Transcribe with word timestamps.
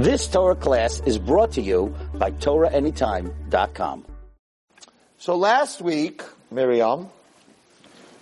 This 0.00 0.28
Torah 0.28 0.56
class 0.56 1.02
is 1.04 1.18
brought 1.18 1.52
to 1.52 1.60
you 1.60 1.94
by 2.14 2.30
TorahAnytime.com. 2.30 4.06
So 5.18 5.36
last 5.36 5.82
week, 5.82 6.22
Miriam, 6.50 7.10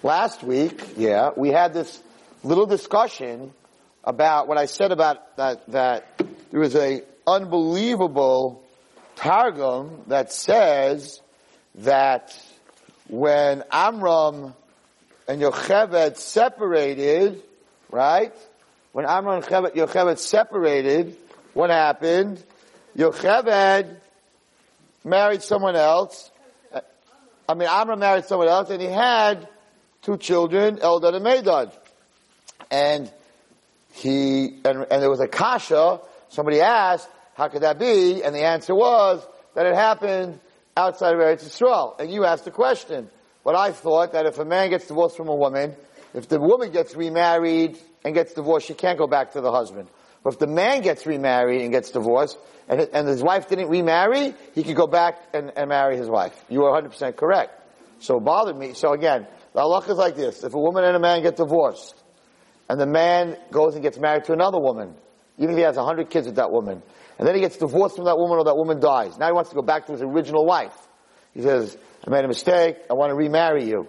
last 0.03 0.43
week, 0.43 0.83
yeah, 0.97 1.31
we 1.37 1.51
had 1.51 1.75
this 1.75 2.03
little 2.43 2.67
discussion 2.67 3.53
about 4.03 4.49
what 4.49 4.59
I 4.59 4.67
said 4.67 4.91
about 4.91 5.37
that, 5.37 5.71
that 5.71 6.21
there 6.51 6.59
was 6.59 6.75
a 6.75 7.03
unbelievable 7.29 8.65
Targum 9.15 10.03
that 10.09 10.33
says 10.33 11.21
that 11.77 12.37
when 13.07 13.63
Amram 13.71 14.53
and 15.29 15.41
Yocheved 15.41 16.17
separated, 16.17 17.41
right? 17.89 18.35
When 18.91 19.07
Amram 19.07 19.45
and 19.45 19.45
Yocheved 19.47 20.19
separated, 20.19 21.17
what 21.55 21.71
happened? 21.71 22.43
Yocheved 22.97 23.97
married 25.05 25.43
someone 25.43 25.77
else. 25.77 26.31
I 27.49 27.55
mean, 27.55 27.69
Amram 27.69 28.01
married 28.01 28.27
someone 28.27 28.49
else, 28.49 28.71
and 28.71 28.81
he 28.81 28.89
had 28.89 29.49
two 30.03 30.19
children, 30.19 30.77
Eldad 30.77 31.15
and 31.15 31.25
Medad. 31.25 31.73
And 32.71 33.11
he, 33.93 34.59
and, 34.65 34.87
and 34.91 35.03
there 35.03 35.11
was 35.11 35.21
a 35.21 35.29
kasha, 35.29 36.01
somebody 36.29 36.61
asked, 36.61 37.09
how 37.35 37.49
could 37.49 37.63
that 37.63 37.79
be? 37.79 38.23
And 38.23 38.35
the 38.35 38.43
answer 38.43 38.75
was 38.75 39.27
that 39.55 39.65
it 39.65 39.75
happened 39.75 40.41
outside 40.77 41.15
of 41.15 41.21
Eretz 41.21 41.45
Yisrael. 41.45 41.99
And 41.99 42.13
you 42.13 42.25
asked 42.25 42.45
the 42.45 42.51
question. 42.51 43.09
But 43.45 43.55
I 43.55 43.73
thought 43.73 44.13
that 44.13 44.27
if 44.27 44.39
a 44.39 44.45
man 44.45 44.71
gets 44.71 44.87
divorced 44.87 45.17
from 45.17 45.29
a 45.29 45.35
woman, 45.35 45.75
if 46.15 46.29
the 46.29 46.39
woman 46.41 46.71
gets 46.71 46.95
remarried 46.95 47.79
and 48.05 48.15
gets 48.15 48.35
divorced, 48.35 48.67
she 48.67 48.75
can't 48.75 48.99
go 48.99 49.07
back 49.07 49.33
to 49.33 49.41
the 49.41 49.51
husband. 49.51 49.89
But 50.29 50.35
if 50.35 50.41
the 50.41 50.47
man 50.47 50.83
gets 50.83 51.07
remarried 51.07 51.63
and 51.63 51.73
gets 51.73 51.91
divorced, 51.91 52.37
and, 52.69 52.83
and 52.93 53.09
his 53.09 53.23
wife 53.23 53.49
didn't 53.49 53.71
remarry, 53.71 54.35
he 54.55 54.63
could 54.63 54.77
go 54.77 54.87
back 54.87 55.19
and, 55.33 55.51
and 55.57 55.71
marry 55.71 55.97
his 55.97 56.07
wife. 56.07 56.39
You 56.51 56.65
are 56.65 56.83
100% 56.83 57.17
correct. 57.17 57.59
So 58.01 58.19
it 58.19 58.25
bothered 58.25 58.55
me. 58.55 58.75
So 58.75 58.93
again, 58.93 59.27
the 59.55 59.61
halach 59.61 59.89
is 59.89 59.97
like 59.97 60.17
this. 60.17 60.45
If 60.45 60.53
a 60.53 60.59
woman 60.61 60.85
and 60.85 60.95
a 60.95 60.99
man 60.99 61.23
get 61.23 61.37
divorced, 61.37 61.95
and 62.69 62.79
the 62.79 62.85
man 62.85 63.39
goes 63.51 63.73
and 63.73 63.83
gets 63.83 63.97
married 63.97 64.25
to 64.25 64.35
another 64.35 64.59
woman, 64.59 64.97
even 65.39 65.53
if 65.53 65.57
he 65.57 65.63
has 65.63 65.79
a 65.79 65.83
hundred 65.83 66.11
kids 66.11 66.27
with 66.27 66.37
that 66.37 66.53
woman, 66.53 66.83
and 67.19 67.27
then 67.27 67.35
he 67.35 67.41
gets 67.41 67.57
divorced 67.57 67.97
from 67.97 68.05
that 68.05 68.19
woman 68.19 68.37
or 68.37 68.45
that 68.45 68.57
woman 68.57 68.81
dies. 68.81 69.17
Now 69.17 69.29
he 69.29 69.33
wants 69.33 69.49
to 69.49 69.57
go 69.57 69.63
back 69.63 69.87
to 69.87 69.93
his 69.93 70.03
original 70.03 70.45
wife. 70.45 70.77
He 71.33 71.41
says, 71.41 71.75
I 72.07 72.11
made 72.11 72.27
a 72.27 72.29
mistake, 72.29 72.77
I 72.91 72.93
want 72.93 73.13
to 73.13 73.15
remarry 73.15 73.65
you. 73.65 73.89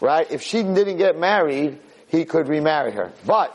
Right? 0.00 0.28
If 0.28 0.42
she 0.42 0.60
didn't 0.64 0.96
get 0.96 1.16
married, 1.16 1.78
he 2.08 2.24
could 2.24 2.48
remarry 2.48 2.90
her. 2.90 3.12
But, 3.24 3.54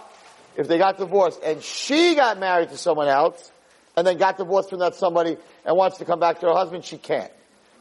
if 0.55 0.67
they 0.67 0.77
got 0.77 0.97
divorced 0.97 1.41
and 1.43 1.61
she 1.61 2.15
got 2.15 2.39
married 2.39 2.69
to 2.69 2.77
someone 2.77 3.07
else, 3.07 3.51
and 3.95 4.07
then 4.07 4.17
got 4.17 4.37
divorced 4.37 4.69
from 4.69 4.79
that 4.79 4.95
somebody 4.95 5.37
and 5.65 5.77
wants 5.77 5.97
to 5.97 6.05
come 6.05 6.19
back 6.19 6.39
to 6.39 6.47
her 6.47 6.53
husband, 6.53 6.83
she 6.83 6.97
can't. 6.97 7.31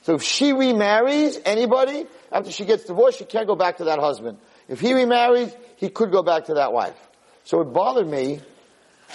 So 0.03 0.15
if 0.15 0.23
she 0.23 0.53
remarries 0.53 1.39
anybody, 1.45 2.07
after 2.31 2.51
she 2.51 2.65
gets 2.65 2.85
divorced, 2.85 3.19
she 3.19 3.25
can't 3.25 3.47
go 3.47 3.55
back 3.55 3.79
to 3.79 3.85
that 3.85 3.99
husband. 3.99 4.39
If 4.69 4.81
he 4.81 4.93
remarries, 4.95 5.55
he 5.77 5.89
could 5.89 6.11
go 6.11 6.23
back 6.23 6.47
to 6.47 6.55
that 6.55 6.73
wife. 6.73 6.97
So 7.45 7.61
it 7.61 7.73
bothered 7.73 8.09
me. 8.09 8.41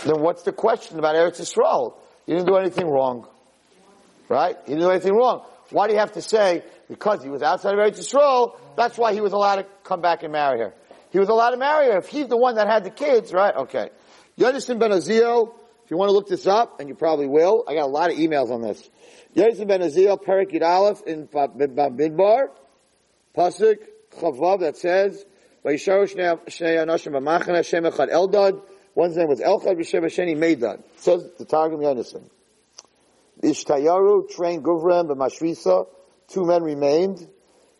Then 0.05 0.21
what's 0.21 0.43
the 0.43 0.51
question 0.51 0.99
about 0.99 1.15
Eretz 1.15 1.39
Yisrael? 1.41 1.93
You 2.25 2.35
didn't 2.35 2.47
do 2.47 2.55
anything 2.55 2.87
wrong. 2.87 3.27
Right? 4.29 4.55
You 4.65 4.75
didn't 4.75 4.81
do 4.81 4.91
anything 4.91 5.13
wrong. 5.13 5.45
Why 5.71 5.87
do 5.87 5.93
you 5.93 5.99
have 5.99 6.13
to 6.13 6.21
say, 6.21 6.63
because 6.89 7.23
he 7.23 7.29
was 7.29 7.41
outside 7.41 7.73
of 7.73 7.79
Eretz 7.79 7.99
Yisrael, 7.99 8.57
that's 8.75 8.97
why 8.97 9.13
he 9.13 9.21
was 9.21 9.33
allowed 9.33 9.57
to 9.57 9.65
come 9.83 10.01
back 10.01 10.23
and 10.23 10.31
marry 10.31 10.59
her? 10.59 10.73
He 11.17 11.19
was 11.19 11.29
allowed 11.29 11.49
to 11.49 11.57
marry 11.57 11.87
her. 11.87 11.97
If 11.97 12.09
he's 12.09 12.27
the 12.27 12.37
one 12.37 12.57
that 12.57 12.67
had 12.67 12.83
the 12.83 12.91
kids, 12.91 13.33
right? 13.33 13.55
Okay. 13.55 13.89
Yonison 14.37 14.77
Ben 14.77 14.91
Azio, 14.91 15.51
if 15.83 15.89
you 15.89 15.97
want 15.97 16.09
to 16.09 16.13
look 16.13 16.27
this 16.27 16.45
up, 16.45 16.79
and 16.79 16.87
you 16.87 16.93
probably 16.93 17.25
will, 17.25 17.63
I 17.67 17.73
got 17.73 17.85
a 17.85 17.87
lot 17.87 18.11
of 18.11 18.17
emails 18.17 18.51
on 18.51 18.61
this. 18.61 18.87
Yonison 19.35 19.67
Ben 19.67 19.81
Azio, 19.81 20.23
Perik 20.23 20.51
Yud 20.51 20.61
Aleph 20.61 21.01
in 21.07 21.27
Bamidbar, 21.27 22.49
Pasuk, 23.35 23.77
Chavav, 24.15 24.59
that 24.59 24.77
says, 24.77 25.25
Vayisharu 25.65 26.03
Shnei 26.05 26.85
Anoshim 26.85 27.13
B'machana, 27.13 27.91
Echad 27.91 28.13
Eldad, 28.13 28.61
one's 28.93 29.17
name 29.17 29.27
was 29.27 29.39
Elchad, 29.39 29.75
B'Shem 29.75 30.03
Hasheni 30.03 30.37
Meidad. 30.37 30.83
Says 30.97 31.27
the 31.39 31.45
Targum 31.45 31.79
Yonison. 31.79 32.29
Ishtayaru 33.41 34.29
trained 34.29 34.63
Guvram 34.63 35.07
b'Mashrisa. 35.07 35.87
Two 36.27 36.45
men 36.45 36.61
remained. 36.61 37.27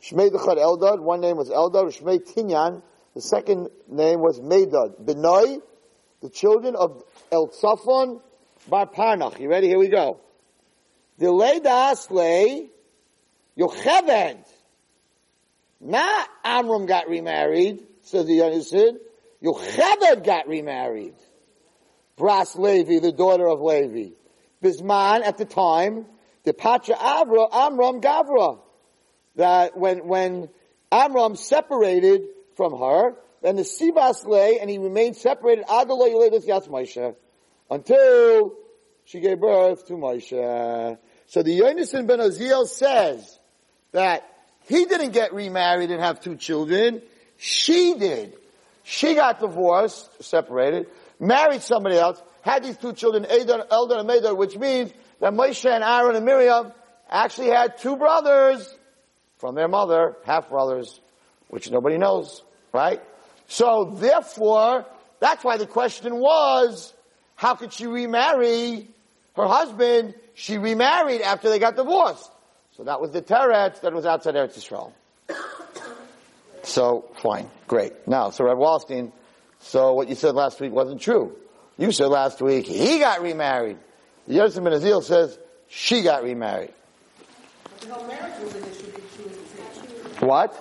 Shmei 0.01 0.31
Dechad 0.31 0.57
Eldad. 0.57 1.01
One 1.01 1.21
name 1.21 1.37
was 1.37 1.51
Eldad. 1.51 1.95
Shmei 1.95 2.17
Tinyan. 2.17 2.81
The 3.17 3.23
second 3.23 3.69
name 3.89 4.19
was 4.19 4.39
Meidad. 4.39 5.03
Benoi. 5.03 5.59
The 6.21 6.29
children 6.29 6.75
of 6.75 7.03
El 7.31 7.47
Tzafon 7.47 8.21
Bar 8.69 8.85
Parnach. 8.85 9.39
You 9.39 9.49
ready? 9.49 9.65
Here 9.67 9.79
we 9.79 9.87
go. 9.87 10.19
The 11.17 11.25
Asle 11.25 12.69
Yocheved. 13.57 14.45
Not 15.81 16.29
Amram 16.43 16.85
got 16.85 17.09
remarried, 17.09 17.87
says 18.01 18.27
the 18.27 18.37
Yonasid. 18.37 18.97
Yocheved 19.43 20.23
got 20.23 20.47
remarried. 20.47 21.15
Bras 22.17 22.55
Levi, 22.55 22.99
the 22.99 23.11
daughter 23.11 23.47
of 23.47 23.61
Levi. 23.61 24.13
Bisman 24.61 25.23
at 25.23 25.39
the 25.39 25.45
time, 25.45 26.05
the 26.43 26.53
Patra 26.53 26.93
Avra, 26.93 27.49
Amram 27.51 27.99
Gavra. 27.99 28.59
That 29.37 29.75
when, 29.75 30.07
when 30.07 30.49
Amram 30.91 31.35
separated 31.35 32.27
from 32.57 32.77
her, 32.77 33.15
then 33.41 33.55
the 33.55 33.61
Sibas 33.61 34.27
lay 34.27 34.59
and 34.59 34.69
he 34.69 34.77
remained 34.79 35.15
separated 35.15 35.63
until 37.69 38.53
she 39.05 39.19
gave 39.19 39.39
birth 39.39 39.85
to 39.87 39.93
Moshe. 39.93 40.97
So 41.27 41.43
the 41.43 41.59
Yonason 41.59 42.07
ben 42.07 42.19
Aziel 42.19 42.67
says 42.67 43.39
that 43.91 44.29
he 44.67 44.85
didn't 44.85 45.11
get 45.11 45.33
remarried 45.33 45.91
and 45.91 46.01
have 46.01 46.19
two 46.19 46.35
children. 46.35 47.01
She 47.37 47.93
did. 47.93 48.33
She 48.83 49.15
got 49.15 49.39
divorced, 49.39 50.23
separated, 50.23 50.87
married 51.19 51.61
somebody 51.61 51.97
else, 51.97 52.21
had 52.41 52.63
these 52.63 52.77
two 52.77 52.93
children, 52.93 53.25
Eldon 53.25 53.99
and 53.99 54.09
Medar, 54.09 54.35
which 54.35 54.57
means 54.57 54.91
that 55.19 55.33
Moshe 55.33 55.69
and 55.69 55.83
Aaron 55.83 56.15
and 56.15 56.25
Miriam 56.25 56.71
actually 57.09 57.49
had 57.49 57.77
two 57.77 57.97
brothers 57.97 58.73
from 59.37 59.55
their 59.55 59.67
mother, 59.67 60.15
half 60.25 60.49
brothers, 60.49 60.99
which 61.49 61.69
nobody 61.69 61.97
knows, 61.97 62.43
right? 62.77 63.01
So 63.47 63.95
therefore, 63.95 64.85
that's 65.19 65.43
why 65.43 65.57
the 65.57 65.65
question 65.65 66.15
was, 66.15 66.93
how 67.35 67.55
could 67.55 67.73
she 67.73 67.87
remarry 67.87 68.87
her 69.35 69.47
husband? 69.47 70.13
She 70.35 70.59
remarried 70.59 71.21
after 71.21 71.49
they 71.49 71.57
got 71.57 71.75
divorced. 71.75 72.29
So 72.75 72.83
that 72.83 73.01
was 73.01 73.09
the 73.11 73.23
Teretz 73.23 73.81
that 73.81 73.93
was 73.93 74.05
outside 74.05 74.35
Eretz 74.35 74.57
Yisrael. 74.57 74.93
So, 76.63 77.05
fine, 77.21 77.49
great. 77.65 77.93
Now, 78.09 78.29
so 78.31 78.43
Reb 78.43 78.57
Wallerstein, 78.57 79.13
so 79.59 79.93
what 79.93 80.09
you 80.09 80.15
said 80.15 80.35
last 80.35 80.59
week 80.59 80.73
wasn't 80.73 80.99
true. 80.99 81.33
You 81.77 81.93
said 81.93 82.07
last 82.07 82.41
week 82.41 82.65
he 82.67 82.99
got 82.99 83.21
remarried. 83.21 83.77
The 84.27 84.33
Yosef 84.33 84.61
Ben 84.61 84.73
Azil 84.73 85.01
says 85.01 85.39
she 85.69 86.01
got 86.01 86.23
remarried. 86.23 86.73
What? 90.19 90.51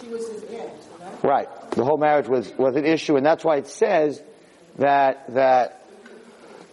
She 0.00 0.06
was 0.06 0.28
his 0.28 0.44
aunt, 0.44 0.93
right? 1.22 1.48
The 1.72 1.84
whole 1.84 1.98
marriage 1.98 2.28
was, 2.28 2.52
was 2.56 2.76
an 2.76 2.84
issue, 2.84 3.16
and 3.16 3.24
that's 3.24 3.44
why 3.44 3.56
it 3.56 3.66
says 3.66 4.22
that 4.78 5.34
that 5.34 5.84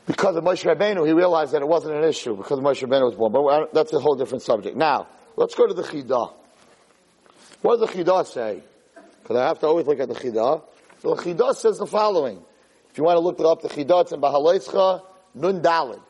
because 0.06 0.36
of 0.36 0.44
Moshe 0.44 0.64
Rabbeinu, 0.64 1.06
he 1.06 1.14
realized 1.14 1.54
that 1.54 1.62
it 1.62 1.68
wasn't 1.68 1.96
an 1.96 2.04
issue 2.04 2.36
because 2.36 2.60
Moshe 2.60 2.86
Rabbeinu 2.86 3.06
was 3.06 3.16
born. 3.16 3.32
But 3.32 3.74
that's 3.74 3.94
a 3.94 4.00
whole 4.00 4.16
different 4.16 4.44
subject. 4.44 4.76
Now, 4.76 5.08
let's 5.36 5.56
go 5.56 5.68
to 5.68 5.74
the 5.74 5.84
Chidah. 5.84 6.34
What 7.62 7.80
does 7.80 7.90
the 7.90 8.04
Chidah 8.04 8.26
say? 8.26 8.64
Because 9.22 9.38
I 9.38 9.48
have 9.48 9.60
to 9.60 9.68
always 9.68 9.86
look 9.86 10.00
at 10.00 10.10
the 10.10 10.16
Chidah. 10.16 10.64
So 11.02 11.16
the 11.16 11.22
Chidah 11.22 11.56
says 11.56 11.78
the 11.78 11.86
following. 11.86 12.44
If 12.90 12.98
you 12.98 13.04
want 13.04 13.16
to 13.16 13.22
look 13.22 13.40
it 13.40 13.46
up, 13.46 13.62
the 13.62 13.70
Chidah 13.70 14.12
in 14.12 14.20
Bahaleischa, 14.20 15.04
Nun 15.36 15.62
Dalid. 15.62 16.02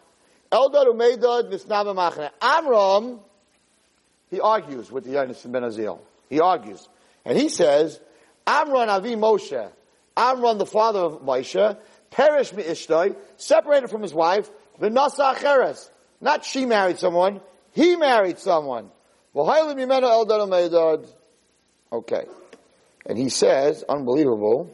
Eldad 0.52 0.88
Umeidad 0.88 1.52
Misnava 1.52 1.96
Machne. 1.96 2.29
Amram, 2.41 3.20
he 4.29 4.40
argues 4.40 4.91
with 4.91 5.03
the 5.03 5.12
Yonis 5.12 5.50
Ben 5.52 5.64
Azil. 5.64 6.00
He 6.29 6.40
argues. 6.40 6.88
And 7.26 7.38
he 7.38 7.50
says, 7.50 8.00
Amram 8.46 8.90
Avi 8.90 9.16
Moshe, 9.16 9.72
Amram 10.17 10.58
the 10.58 10.66
father 10.66 10.99
of 10.99 11.22
Moshe, 11.22 11.78
perished 12.09 12.55
ishtoi, 12.55 13.16
separated 13.38 13.90
from 13.90 14.02
his 14.02 14.14
wife, 14.14 14.49
v'nasa 14.79 15.35
acheres. 15.35 15.90
Not 16.20 16.46
she 16.46 16.66
married 16.66 16.99
someone, 16.99 17.41
he 17.72 17.96
married 17.96 18.40
someone. 18.40 18.91
Okay. 21.93 22.26
And 23.05 23.17
he 23.17 23.29
says, 23.29 23.84
unbelievable, 23.88 24.70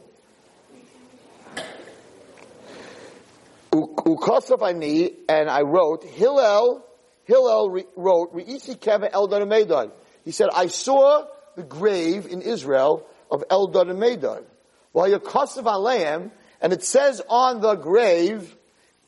Ukosov 3.72 4.66
ani, 4.66 5.12
and 5.28 5.48
I 5.50 5.62
wrote, 5.62 6.04
Hillel, 6.04 6.84
Hillel 7.24 7.70
re- 7.70 7.86
wrote, 7.96 8.34
Re'isi 8.34 8.76
keva 8.76 9.10
Eldad 9.10 9.42
Medad. 9.46 9.92
He 10.24 10.32
said, 10.32 10.48
I 10.52 10.66
saw 10.66 11.26
the 11.56 11.62
grave 11.62 12.26
in 12.26 12.42
Israel 12.42 13.06
of 13.30 13.46
Eldad 13.48 13.90
and 13.90 14.00
Medad. 14.00 14.44
While 14.92 15.10
Yakosov 15.10 15.64
Aleim, 15.64 16.30
and 16.60 16.72
it 16.72 16.82
says 16.82 17.22
on 17.28 17.60
the 17.60 17.74
grave, 17.74 18.56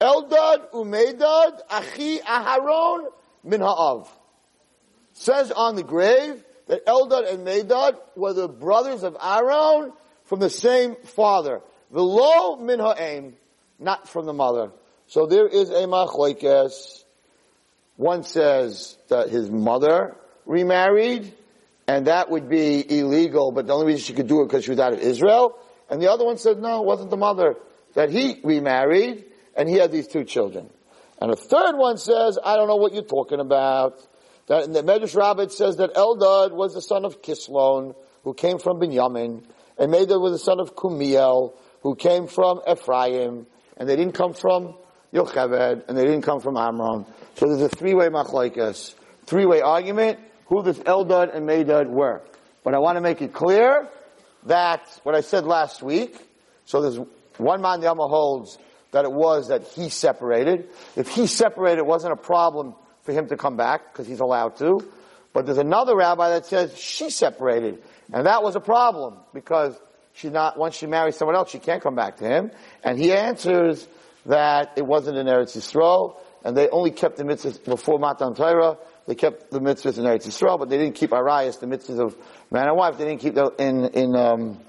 Eldad 0.00 0.70
Umedad 0.72 1.60
Achi 1.70 2.18
Aharon 2.18 3.06
Min 3.44 3.60
Ha'av. 3.60 4.08
Says 5.12 5.50
on 5.50 5.76
the 5.76 5.82
grave 5.82 6.42
that 6.68 6.86
Eldad 6.86 7.32
and 7.32 7.46
Medad 7.46 7.98
were 8.16 8.32
the 8.32 8.48
brothers 8.48 9.02
of 9.02 9.16
Aaron 9.20 9.92
from 10.24 10.40
the 10.40 10.50
same 10.50 10.96
father. 10.96 11.60
Velo 11.90 12.56
Min 12.56 12.78
Ha'aim, 12.78 13.34
not 13.78 14.08
from 14.08 14.26
the 14.26 14.32
mother. 14.32 14.70
So 15.08 15.26
there 15.26 15.48
is 15.48 15.70
a 15.70 15.86
machlokes. 15.86 17.04
One 17.96 18.22
says 18.22 18.96
that 19.08 19.28
his 19.28 19.50
mother 19.50 20.16
remarried, 20.46 21.34
and 21.86 22.06
that 22.06 22.30
would 22.30 22.48
be 22.48 22.98
illegal, 22.98 23.52
but 23.52 23.66
the 23.66 23.72
only 23.72 23.86
reason 23.86 24.02
she 24.02 24.12
could 24.12 24.28
do 24.28 24.42
it 24.42 24.46
because 24.46 24.64
she 24.64 24.70
was 24.70 24.80
out 24.80 24.92
of 24.92 25.00
Israel. 25.00 25.58
And 25.88 26.00
the 26.00 26.10
other 26.10 26.24
one 26.24 26.36
said, 26.36 26.58
no, 26.58 26.82
it 26.82 26.86
wasn't 26.86 27.10
the 27.10 27.16
mother, 27.16 27.56
that 27.94 28.10
he 28.10 28.40
remarried, 28.44 29.24
and 29.56 29.68
he 29.68 29.76
had 29.76 29.90
these 29.90 30.06
two 30.06 30.24
children. 30.24 30.70
And 31.20 31.32
a 31.32 31.36
third 31.36 31.76
one 31.76 31.98
says, 31.98 32.38
I 32.42 32.56
don't 32.56 32.68
know 32.68 32.76
what 32.76 32.94
you're 32.94 33.02
talking 33.02 33.40
about. 33.40 34.00
That 34.46 34.64
in 34.64 34.72
the 34.72 34.82
Medrash 34.82 35.16
Rabbah 35.16 35.48
says 35.48 35.76
that 35.76 35.94
Eldad 35.94 36.52
was 36.52 36.74
the 36.74 36.80
son 36.80 37.04
of 37.04 37.22
Kislon, 37.22 37.94
who 38.24 38.34
came 38.34 38.58
from 38.58 38.80
Binyamin, 38.80 39.44
and 39.78 39.92
Medad 39.92 40.20
was 40.20 40.32
the 40.32 40.38
son 40.38 40.60
of 40.60 40.76
Kumiel, 40.76 41.54
who 41.82 41.94
came 41.96 42.26
from 42.26 42.60
Ephraim, 42.70 43.46
and 43.76 43.88
they 43.88 43.96
didn't 43.96 44.12
come 44.12 44.34
from 44.34 44.76
Yocheved, 45.12 45.88
and 45.88 45.96
they 45.96 46.04
didn't 46.04 46.22
come 46.22 46.40
from 46.40 46.56
Amram. 46.56 47.06
So 47.34 47.46
there's 47.46 47.62
a 47.62 47.68
three-way 47.68 48.08
machlaikas, 48.08 48.94
three-way 49.26 49.60
argument, 49.60 50.18
who 50.50 50.62
this 50.62 50.78
Eldad 50.80 51.34
and 51.34 51.48
Medad 51.48 51.88
were. 51.88 52.20
But 52.62 52.74
I 52.74 52.78
want 52.78 52.96
to 52.96 53.00
make 53.00 53.22
it 53.22 53.32
clear 53.32 53.88
that 54.44 55.00
what 55.04 55.14
I 55.14 55.22
said 55.22 55.44
last 55.44 55.82
week, 55.82 56.14
so 56.66 56.82
there's 56.82 56.98
one 57.38 57.62
man 57.62 57.80
Yama 57.80 58.06
holds 58.06 58.58
that 58.90 59.04
it 59.04 59.12
was 59.12 59.48
that 59.48 59.62
he 59.68 59.88
separated. 59.88 60.68
If 60.96 61.08
he 61.08 61.26
separated, 61.26 61.78
it 61.78 61.86
wasn't 61.86 62.12
a 62.12 62.16
problem 62.16 62.74
for 63.02 63.12
him 63.12 63.28
to 63.28 63.36
come 63.36 63.56
back 63.56 63.92
because 63.92 64.06
he's 64.06 64.20
allowed 64.20 64.56
to. 64.58 64.86
But 65.32 65.46
there's 65.46 65.58
another 65.58 65.96
rabbi 65.96 66.30
that 66.30 66.46
says 66.46 66.76
she 66.76 67.08
separated, 67.08 67.82
and 68.12 68.26
that 68.26 68.42
was 68.42 68.56
a 68.56 68.60
problem 68.60 69.18
because 69.32 69.78
she's 70.12 70.32
not. 70.32 70.58
Once 70.58 70.74
she 70.74 70.86
marries 70.86 71.16
someone 71.16 71.36
else, 71.36 71.50
she 71.50 71.60
can't 71.60 71.82
come 71.82 71.94
back 71.94 72.16
to 72.16 72.24
him. 72.24 72.50
And 72.82 72.98
he 72.98 73.12
answers 73.12 73.86
that 74.26 74.72
it 74.76 74.84
wasn't 74.84 75.16
in 75.16 75.26
Eretz 75.26 75.56
Yisrael, 75.56 76.16
and 76.44 76.56
they 76.56 76.68
only 76.68 76.90
kept 76.90 77.16
the 77.16 77.22
mitzvahs 77.22 77.64
before 77.64 78.00
Matan 78.00 78.34
Torah. 78.34 78.76
They 79.10 79.16
kept 79.16 79.50
the 79.50 79.58
mitzvahs 79.58 79.98
in 79.98 80.04
Eretz 80.04 80.24
Yisrael, 80.24 80.56
but 80.56 80.68
they 80.68 80.78
didn't 80.78 80.94
keep 80.94 81.10
Arayos, 81.10 81.58
the 81.58 81.66
mitzvahs 81.66 81.98
of 81.98 82.16
man 82.48 82.68
and 82.68 82.76
wife. 82.76 82.96
They 82.96 83.06
didn't 83.06 83.20
keep 83.20 83.34
them 83.34 83.50
in 83.58 83.86
in 83.86 84.14
um, 84.14 84.60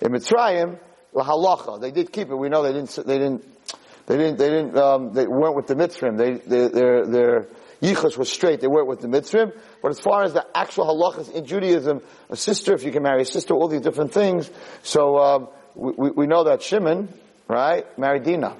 in 0.00 0.10
Mitzrayim 0.10 0.76
la 1.12 1.24
halacha. 1.24 1.80
They 1.80 1.92
did 1.92 2.10
keep 2.10 2.30
it. 2.30 2.34
We 2.34 2.48
know 2.48 2.64
they 2.64 2.72
didn't. 2.72 2.90
They 3.06 3.18
didn't. 3.18 3.44
They 4.06 4.16
didn't. 4.16 4.38
They 4.38 4.48
didn't. 4.48 4.76
Um, 4.76 5.12
they 5.12 5.24
weren't 5.24 5.54
with 5.54 5.68
the 5.68 5.76
mitzvahs. 5.76 6.18
They, 6.18 6.32
they 6.32 6.66
their 6.66 7.06
their 7.06 7.46
yichus 7.80 8.18
was 8.18 8.28
straight. 8.28 8.60
They 8.60 8.66
weren't 8.66 8.88
with 8.88 9.02
the 9.02 9.06
mitzvahs. 9.06 9.56
But 9.80 9.92
as 9.92 10.00
far 10.00 10.24
as 10.24 10.32
the 10.32 10.44
actual 10.52 10.86
halachas 10.86 11.30
in 11.32 11.46
Judaism, 11.46 12.02
a 12.28 12.34
sister, 12.34 12.74
if 12.74 12.82
you 12.82 12.90
can 12.90 13.04
marry 13.04 13.22
a 13.22 13.24
sister, 13.24 13.54
all 13.54 13.68
these 13.68 13.82
different 13.82 14.12
things. 14.12 14.50
So 14.82 15.16
um, 15.16 15.48
we, 15.76 16.10
we 16.10 16.26
know 16.26 16.42
that 16.42 16.60
Shimon, 16.60 17.08
right, 17.46 17.86
married 17.96 18.24
Dinah. 18.24 18.56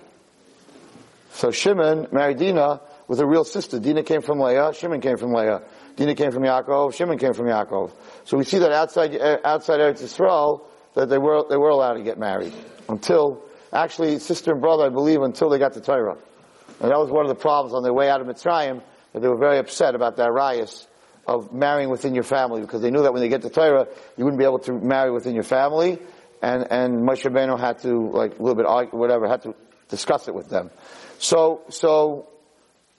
So 1.33 1.51
Shimon 1.51 2.07
married 2.13 2.39
Dinah 2.39 2.83
with 3.11 3.19
a 3.19 3.27
real 3.27 3.43
sister. 3.43 3.81
Dinah 3.81 4.05
came 4.05 4.23
from 4.23 4.39
Leah. 4.39 4.73
Shimon 4.73 5.01
came 5.01 5.17
from 5.17 5.33
Leah. 5.33 5.63
Dinah 5.97 6.15
came 6.15 6.31
from 6.31 6.45
Yaakov. 6.45 6.95
Shimon 6.95 7.19
came 7.19 7.35
from 7.35 7.47
Yaakov. 7.47 7.91
So 8.23 8.39
we 8.39 8.45
see 8.45 8.59
that 8.59 8.71
outside 8.71 9.21
outside 9.45 9.81
Eretz 9.81 10.01
Yisrael 10.01 10.63
that 10.95 11.09
they 11.09 11.19
were 11.19 11.45
they 11.51 11.57
were 11.57 11.71
allowed 11.71 11.95
to 11.95 12.05
get 12.05 12.19
married 12.19 12.55
until 12.89 13.43
actually 13.73 14.21
sister 14.21 14.53
and 14.53 14.61
brother, 14.61 14.87
I 14.87 14.91
believe, 14.91 15.23
until 15.23 15.49
they 15.49 15.59
got 15.59 15.73
to 15.73 15.81
Torah. 15.81 16.19
And 16.81 16.93
that 16.93 16.99
was 16.99 17.11
one 17.11 17.25
of 17.25 17.29
the 17.29 17.35
problems 17.35 17.75
on 17.75 17.83
their 17.83 17.93
way 17.93 18.09
out 18.09 18.21
of 18.21 18.29
Mitzrayim 18.29 18.81
that 19.13 19.21
they 19.21 19.29
were 19.29 19.37
very 19.37 19.59
upset 19.59 19.97
about 19.97 20.17
that 20.19 20.31
riot 20.31 20.87
of 21.27 21.53
marrying 21.53 21.91
within 21.91 22.15
your 22.15 22.23
family 22.23 22.61
because 22.61 22.81
they 22.81 22.93
knew 22.93 23.03
that 23.03 23.13
when 23.13 23.23
they 23.23 23.29
get 23.29 23.43
to 23.43 23.51
Torah, 23.51 23.89
you 24.17 24.25
wouldn't 24.25 24.39
be 24.39 24.45
able 24.45 24.61
to 24.61 24.73
marry 24.73 25.11
within 25.11 25.35
your 25.35 25.43
family. 25.43 25.99
And, 26.41 26.71
and 26.71 27.03
Moshe 27.03 27.29
Rabbeinu 27.29 27.59
had 27.59 27.81
to, 27.81 28.09
like, 28.11 28.39
a 28.39 28.43
little 28.43 28.55
bit, 28.55 28.67
argue, 28.67 28.97
whatever, 28.97 29.29
had 29.29 29.43
to 29.43 29.55
discuss 29.89 30.29
it 30.29 30.35
with 30.35 30.49
them. 30.49 30.71
So, 31.19 31.63
so, 31.69 32.31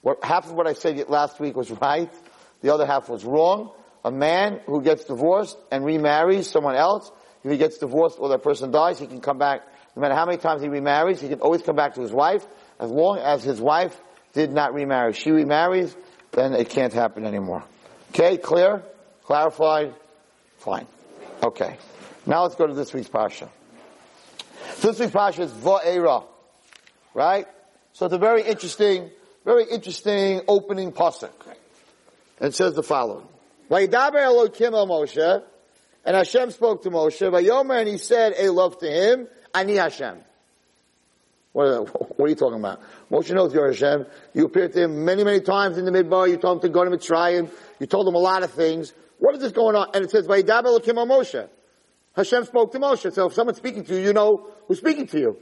what, 0.02 0.22
half 0.22 0.46
of 0.46 0.52
what 0.52 0.66
I 0.66 0.74
said 0.74 1.08
last 1.08 1.40
week 1.40 1.56
was 1.56 1.70
right. 1.70 2.12
The 2.60 2.74
other 2.74 2.86
half 2.86 3.08
was 3.08 3.24
wrong. 3.24 3.72
A 4.04 4.10
man 4.10 4.60
who 4.66 4.82
gets 4.82 5.04
divorced 5.04 5.56
and 5.70 5.84
remarries 5.84 6.50
someone 6.50 6.74
else, 6.74 7.10
if 7.44 7.50
he 7.50 7.56
gets 7.56 7.78
divorced 7.78 8.18
or 8.18 8.28
that 8.30 8.42
person 8.42 8.70
dies, 8.70 8.98
he 8.98 9.06
can 9.06 9.20
come 9.20 9.38
back, 9.38 9.62
no 9.96 10.02
matter 10.02 10.14
how 10.14 10.26
many 10.26 10.38
times 10.38 10.62
he 10.62 10.68
remarries, 10.68 11.20
he 11.20 11.28
can 11.28 11.40
always 11.40 11.62
come 11.62 11.76
back 11.76 11.94
to 11.94 12.00
his 12.00 12.12
wife, 12.12 12.44
as 12.80 12.90
long 12.90 13.18
as 13.18 13.44
his 13.44 13.60
wife 13.60 13.98
did 14.32 14.52
not 14.52 14.74
remarry. 14.74 15.12
She 15.12 15.30
remarries, 15.30 15.96
then 16.32 16.54
it 16.54 16.70
can't 16.70 16.92
happen 16.92 17.24
anymore. 17.24 17.64
Okay, 18.10 18.36
clear? 18.38 18.82
Clarified? 19.24 19.94
Fine. 20.58 20.86
Okay. 21.42 21.76
Now 22.26 22.42
let's 22.42 22.54
go 22.54 22.66
to 22.66 22.74
this 22.74 22.92
week's 22.92 23.08
Pasha. 23.08 23.48
This 24.80 24.98
week's 24.98 25.12
Pasha 25.12 25.42
is 25.42 25.52
Va'era. 25.52 26.24
Right? 27.14 27.46
So 27.92 28.06
it's 28.06 28.14
a 28.14 28.18
very 28.18 28.42
interesting, 28.42 29.10
very 29.44 29.64
interesting 29.70 30.42
opening 30.48 30.92
pasuk. 30.92 31.30
And 32.40 32.54
says 32.54 32.74
the 32.74 32.82
following. 32.82 33.26
Moshe, 33.70 35.42
and 36.04 36.16
Hashem 36.16 36.50
spoke 36.50 36.82
to 36.82 36.90
Moshe, 36.90 37.30
Vayomer, 37.30 37.78
and 37.78 37.88
he 37.88 37.98
said 37.98 38.34
a 38.36 38.50
love 38.50 38.78
to 38.78 38.90
him, 38.90 39.28
Ani 39.54 39.76
Hashem. 39.76 40.18
What, 41.52 42.18
what 42.18 42.26
are 42.26 42.28
you 42.28 42.34
talking 42.34 42.58
about? 42.58 42.80
Moshe 43.10 43.32
knows 43.34 43.54
you're 43.54 43.70
Hashem. 43.70 44.06
You 44.34 44.46
appeared 44.46 44.72
to 44.72 44.84
him 44.84 45.04
many, 45.04 45.22
many 45.22 45.40
times 45.40 45.78
in 45.78 45.84
the 45.84 45.90
midbar. 45.90 46.28
You 46.28 46.38
told 46.38 46.58
him 46.58 46.62
to 46.62 46.68
go 46.70 46.84
to 46.84 46.90
Mitzrayim. 46.90 47.50
You 47.78 47.86
told 47.86 48.08
him 48.08 48.14
a 48.14 48.18
lot 48.18 48.42
of 48.42 48.50
things. 48.52 48.92
What 49.18 49.34
is 49.34 49.42
this 49.42 49.52
going 49.52 49.76
on? 49.76 49.88
And 49.94 50.04
it 50.04 50.10
says, 50.10 50.26
Vayidaber 50.26 50.64
Elokim 50.64 50.96
el 50.96 51.06
Moshe. 51.06 51.48
Hashem 52.16 52.44
spoke 52.44 52.72
to 52.72 52.78
Moshe. 52.78 53.12
So 53.12 53.26
if 53.26 53.34
someone's 53.34 53.58
speaking 53.58 53.84
to 53.84 53.94
you, 53.94 54.06
you 54.06 54.12
know 54.12 54.48
who's 54.66 54.78
speaking 54.78 55.06
to 55.08 55.18
you. 55.18 55.36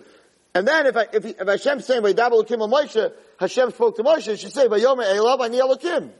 And 0.55 0.67
then 0.67 0.87
if, 0.87 0.97
I, 0.97 1.06
if, 1.12 1.25
if 1.25 1.47
Hashem's 1.47 1.87
saying, 1.87 2.02
Elokim 2.02 2.58
Moshe, 2.69 3.12
Hashem 3.38 3.70
spoke 3.70 3.97
to 3.97 4.02
Moshe, 4.02 4.38
should 4.38 4.52
say, 4.52 4.67
Vayomer 4.67 5.05
Elav 5.05 5.44
Ani 5.44 5.58
Elokim. 5.58 6.11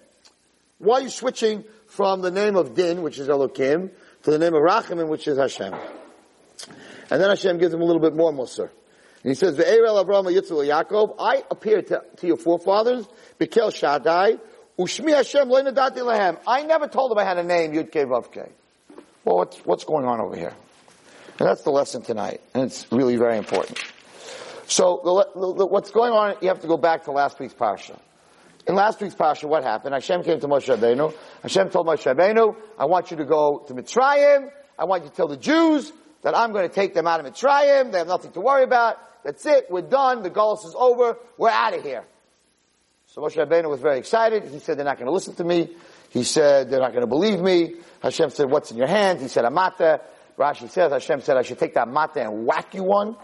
Why 0.79 0.99
are 0.99 1.03
you 1.03 1.09
switching 1.09 1.65
from 1.88 2.21
the 2.23 2.31
name 2.31 2.56
of 2.56 2.75
Din, 2.75 3.03
which 3.03 3.19
is 3.19 3.29
Elokim, 3.29 3.91
to 4.23 4.31
the 4.31 4.38
name 4.38 4.55
of 4.55 4.62
Rachamim, 4.62 5.09
which 5.09 5.27
is 5.27 5.37
Hashem? 5.37 5.75
And 7.11 7.21
then 7.21 7.29
Hashem 7.29 7.59
gives 7.59 7.75
him 7.75 7.81
a 7.81 7.85
little 7.85 8.00
bit 8.00 8.15
more 8.15 8.32
Musar. 8.32 8.71
And 9.23 9.31
he 9.31 9.35
says, 9.35 9.56
Ve'erel 9.56 10.05
Avraham 10.05 10.33
Yitzhak 10.33 10.87
Yaakov, 10.87 11.17
I 11.19 11.43
appeared 11.50 11.88
to, 11.88 12.03
to, 12.19 12.26
your 12.26 12.37
forefathers, 12.37 13.06
Bekel 13.38 13.75
Shaddai, 13.75 14.38
Ushmi 14.78 15.12
Hashem 15.12 15.49
Le'nadati 15.49 15.99
Lahem. 15.99 16.38
I 16.47 16.62
never 16.62 16.87
told 16.87 17.11
them 17.11 17.19
I 17.19 17.25
had 17.25 17.37
a 17.38 17.43
name, 17.43 17.73
Yud 17.73 17.90
Kei. 17.90 18.04
Well, 18.04 18.26
what's, 19.25 19.59
what's 19.59 19.85
going 19.85 20.07
on 20.07 20.21
over 20.21 20.37
here? 20.37 20.54
And 21.38 21.49
that's 21.49 21.62
the 21.62 21.71
lesson 21.71 22.02
tonight, 22.02 22.40
and 22.54 22.64
it's 22.64 22.87
really 22.93 23.16
very 23.16 23.37
important. 23.37 23.78
So, 24.71 25.00
what's 25.35 25.91
going 25.91 26.12
on, 26.12 26.37
you 26.41 26.47
have 26.47 26.61
to 26.61 26.69
go 26.69 26.77
back 26.77 27.05
to 27.07 27.11
last 27.11 27.41
week's 27.41 27.55
Parsha. 27.55 27.99
In 28.69 28.77
last 28.77 29.00
week's 29.00 29.17
Pasha, 29.17 29.49
what 29.49 29.65
happened? 29.65 29.95
Hashem 29.95 30.23
came 30.23 30.39
to 30.39 30.47
Moshe 30.47 30.73
Rabbeinu. 30.73 31.12
Hashem 31.43 31.71
told 31.71 31.89
Moshe 31.89 32.05
Rabbeinu, 32.05 32.55
I 32.79 32.85
want 32.85 33.11
you 33.11 33.17
to 33.17 33.25
go 33.25 33.65
to 33.67 33.75
Mitzrayim. 33.75 34.49
I 34.79 34.85
want 34.85 35.03
you 35.03 35.11
to 35.11 35.17
tell 35.17 35.27
the 35.27 35.37
Jews 35.37 35.93
that 36.23 36.39
I'm 36.39 36.53
going 36.53 36.69
to 36.69 36.73
take 36.73 36.95
them 36.95 37.09
out 37.09 37.19
of 37.19 37.27
Mitzrayim. 37.27 37.91
They 37.91 37.99
have 37.99 38.07
nothing 38.07 38.31
to 38.31 38.41
worry 38.41 38.62
about. 38.62 38.99
That's 39.25 39.45
it. 39.45 39.67
We're 39.71 39.83
done. 39.83 40.23
The 40.23 40.31
Golos 40.31 40.65
is 40.65 40.77
over. 40.79 41.17
We're 41.37 41.50
out 41.50 41.75
of 41.75 41.83
here. 41.83 42.05
So 43.07 43.23
Moshe 43.23 43.45
Rabbeinu 43.45 43.69
was 43.69 43.81
very 43.81 43.99
excited. 43.99 44.45
He 44.45 44.61
said, 44.61 44.79
they're 44.79 44.85
not 44.85 44.99
going 44.99 45.09
to 45.09 45.12
listen 45.12 45.35
to 45.35 45.45
me. 45.45 45.75
He 46.11 46.23
said, 46.23 46.71
they're 46.71 46.79
not 46.79 46.93
going 46.93 47.03
to 47.03 47.09
believe 47.09 47.41
me. 47.41 47.75
Hashem 48.05 48.31
said, 48.31 48.49
what's 48.49 48.71
in 48.71 48.77
your 48.77 48.87
hand? 48.87 49.19
He 49.19 49.27
said, 49.27 49.45
a. 49.45 49.50
Rashi 50.39 50.71
says, 50.71 50.93
Hashem 50.93 51.23
said, 51.23 51.37
I 51.37 51.43
should 51.43 51.59
take 51.59 51.75
that 51.75 51.89
mata 51.89 52.23
and 52.23 52.47
whack 52.47 52.73
you 52.75 52.85
one 52.85 53.17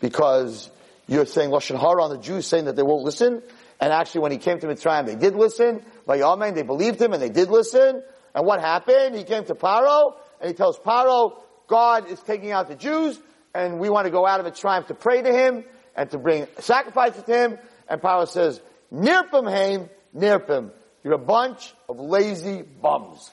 because 0.00 0.70
you're 1.06 1.26
saying 1.26 1.50
Lashon 1.50 1.78
Hara 1.78 2.02
on 2.02 2.10
the 2.10 2.18
Jews 2.18 2.46
saying 2.46 2.66
that 2.66 2.76
they 2.76 2.82
won't 2.82 3.04
listen. 3.04 3.42
And 3.80 3.92
actually, 3.92 4.22
when 4.22 4.32
he 4.32 4.38
came 4.38 4.58
to 4.60 4.66
Mitzrayim, 4.66 5.06
they 5.06 5.16
did 5.16 5.34
listen. 5.34 5.84
By 6.06 6.18
Vayamen, 6.18 6.54
they 6.54 6.62
believed 6.62 7.00
him 7.00 7.12
and 7.12 7.22
they 7.22 7.28
did 7.28 7.50
listen. 7.50 8.02
And 8.34 8.46
what 8.46 8.60
happened? 8.60 9.14
He 9.14 9.24
came 9.24 9.44
to 9.44 9.54
Paro 9.54 10.14
and 10.40 10.48
he 10.48 10.54
tells 10.54 10.78
Paro, 10.78 11.40
God 11.66 12.10
is 12.10 12.20
taking 12.20 12.52
out 12.52 12.68
the 12.68 12.74
Jews 12.74 13.20
and 13.54 13.78
we 13.78 13.88
want 13.88 14.06
to 14.06 14.10
go 14.10 14.26
out 14.26 14.40
of 14.40 14.46
Mitzrayim 14.46 14.86
to 14.88 14.94
pray 14.94 15.22
to 15.22 15.32
him 15.32 15.64
and 15.96 16.10
to 16.10 16.18
bring 16.18 16.46
sacrifices 16.58 17.22
to 17.24 17.32
him. 17.32 17.58
And 17.88 18.00
Paro 18.00 18.26
says, 18.26 18.60
Nirpim 18.92 19.50
haim, 19.50 19.88
nirpim. 20.16 20.70
You're 21.02 21.14
a 21.14 21.18
bunch 21.18 21.74
of 21.88 21.98
lazy 21.98 22.62
bums. 22.62 23.30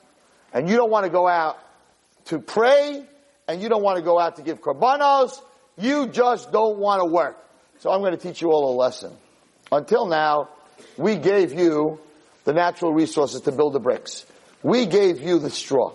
And 0.53 0.69
you 0.69 0.75
don't 0.75 0.91
want 0.91 1.05
to 1.05 1.11
go 1.11 1.27
out 1.27 1.57
to 2.25 2.39
pray 2.39 3.05
and 3.47 3.61
you 3.61 3.69
don't 3.69 3.83
want 3.83 3.97
to 3.97 4.03
go 4.03 4.19
out 4.19 4.35
to 4.35 4.41
give 4.41 4.61
korbanos. 4.61 5.41
You 5.81 6.07
just 6.07 6.51
don't 6.51 6.77
want 6.77 7.01
to 7.01 7.05
work. 7.05 7.37
So 7.79 7.91
I'm 7.91 8.01
going 8.01 8.15
to 8.15 8.21
teach 8.21 8.41
you 8.41 8.51
all 8.51 8.75
a 8.75 8.77
lesson. 8.77 9.11
Until 9.71 10.05
now, 10.05 10.49
we 10.97 11.15
gave 11.15 11.53
you 11.53 11.99
the 12.43 12.53
natural 12.53 12.93
resources 12.93 13.41
to 13.41 13.51
build 13.51 13.73
the 13.73 13.79
bricks. 13.79 14.25
We 14.61 14.85
gave 14.85 15.21
you 15.21 15.39
the 15.39 15.49
straw. 15.49 15.93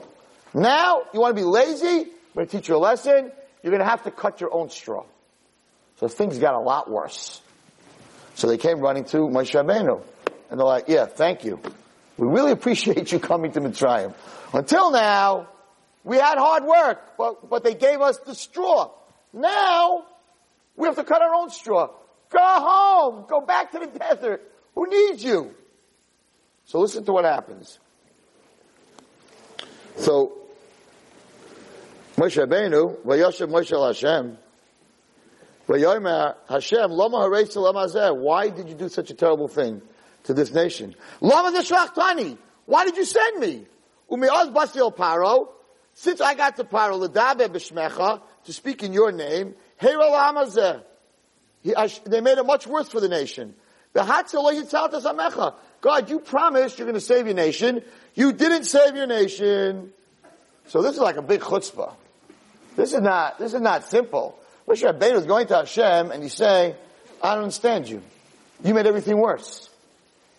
Now, 0.53 1.03
you 1.15 1.21
want 1.21 1.37
to 1.37 1.41
be 1.41 1.47
lazy? 1.47 1.87
I'm 1.87 2.35
going 2.35 2.47
to 2.49 2.57
teach 2.57 2.69
you 2.69 2.77
a 2.77 2.79
lesson. 2.79 3.31
You're 3.63 3.71
going 3.71 3.83
to 3.83 3.89
have 3.89 4.03
to 4.05 4.11
cut 4.11 4.41
your 4.41 4.53
own 4.53 4.71
straw. 4.71 5.05
So 5.99 6.09
things 6.09 6.39
got 6.39 6.55
a 6.55 6.61
lot 6.61 6.91
worse. 6.91 7.41
So 8.35 8.49
they 8.49 8.59
came 8.59 8.81
running 8.81 9.05
to 9.07 9.19
Moshe 9.19 9.55
Rabbeinu. 9.55 10.03
And 10.51 10.59
they're 10.59 10.67
like, 10.67 10.89
yeah, 10.89 11.07
thank 11.07 11.45
you. 11.45 11.61
We 12.17 12.27
really 12.27 12.53
appreciate 12.59 13.13
you 13.13 13.21
coming 13.21 13.53
to 13.53 13.61
Mitzrayim. 13.61 14.15
Until 14.53 14.91
now, 14.91 15.49
we 16.03 16.17
had 16.17 16.39
hard 16.39 16.65
work, 16.65 17.17
but, 17.17 17.49
but 17.49 17.65
they 17.65 17.75
gave 17.75 18.01
us 18.01 18.19
the 18.19 18.35
straw. 18.35 18.91
Now, 19.37 20.07
we 20.77 20.89
have 20.89 20.97
to 20.97 21.05
cut 21.05 21.21
our 21.21 21.35
own 21.35 21.51
straw. 21.51 21.91
Go 22.31 22.39
home. 22.41 23.27
Go 23.29 23.43
back 23.43 23.71
to 23.73 23.79
the 23.79 23.87
desert. 23.87 24.43
Who 24.75 24.89
needs 24.89 25.23
you? 25.23 25.55
So 26.65 26.81
listen 26.81 27.05
to 27.05 27.13
what 27.13 27.25
happens. 27.27 27.79
So, 29.97 30.33
Moshe 32.17 32.45
Rabbeinu, 32.45 33.05
Vayoshev 33.05 33.51
Moshe 33.51 33.87
Hashem, 33.87 34.39
Vayomer 35.69 36.35
Hashem, 36.49 36.91
Lama 36.91 37.19
Hareisa 37.19 37.57
Lama 37.57 38.15
why 38.15 38.49
did 38.49 38.69
you 38.69 38.75
do 38.75 38.89
such 38.89 39.11
a 39.11 39.15
terrible 39.15 39.49
thing 39.49 39.83
to 40.25 40.35
this 40.35 40.53
nation? 40.53 40.95
Lama 41.21 41.57
Zeshlachtani, 41.57 42.39
why 42.65 42.85
did 42.85 42.97
you 42.97 43.05
send 43.05 43.39
me? 43.39 43.67
Umeoz 44.11 44.53
Basil 44.53 44.93
Paro, 44.93 45.49
since 45.95 46.21
I 46.21 46.35
got 46.35 46.57
to 46.57 46.65
Paro, 46.65 47.07
Ladabe 47.07 47.49
B'Shmecha, 47.49 48.21
to 48.47 48.53
speak 48.53 48.83
in 48.83 48.93
your 48.93 49.13
name, 49.13 49.55
they 49.81 49.97
made 52.21 52.39
it 52.39 52.47
much 52.47 52.67
worse 52.67 52.89
for 52.89 53.01
the 53.01 53.09
nation. 53.09 53.55
God, 53.95 56.11
you 56.11 56.21
promised 56.21 56.79
you're 56.79 56.87
going 56.87 56.95
to 56.95 57.01
save 57.01 57.27
your 57.27 57.35
nation. 57.35 57.83
You 58.15 58.33
didn't 58.33 58.65
save 58.65 58.97
your 58.97 59.07
nation. 59.07 59.93
So 60.69 60.83
this 60.83 60.95
is 60.95 61.01
like 61.01 61.17
a 61.17 61.23
big 61.23 61.41
chutzpah. 61.41 61.95
This 62.77 62.93
is 62.93 63.01
not, 63.01 63.39
this 63.39 63.55
is 63.55 63.61
not 63.61 63.85
simple. 63.85 64.39
Moshe 64.69 64.83
Rabbeinu 64.83 65.15
is 65.15 65.27
going 65.27 65.47
to 65.49 65.57
Hashem 65.57 66.11
and 66.11 66.23
he's 66.23 66.35
saying, 66.35 66.75
I 67.23 67.35
don't 67.35 67.45
understand 67.45 67.89
you. 67.89 68.03
You 68.65 68.75
made 68.75 68.87
everything 68.87 69.19
worse. 69.19 69.71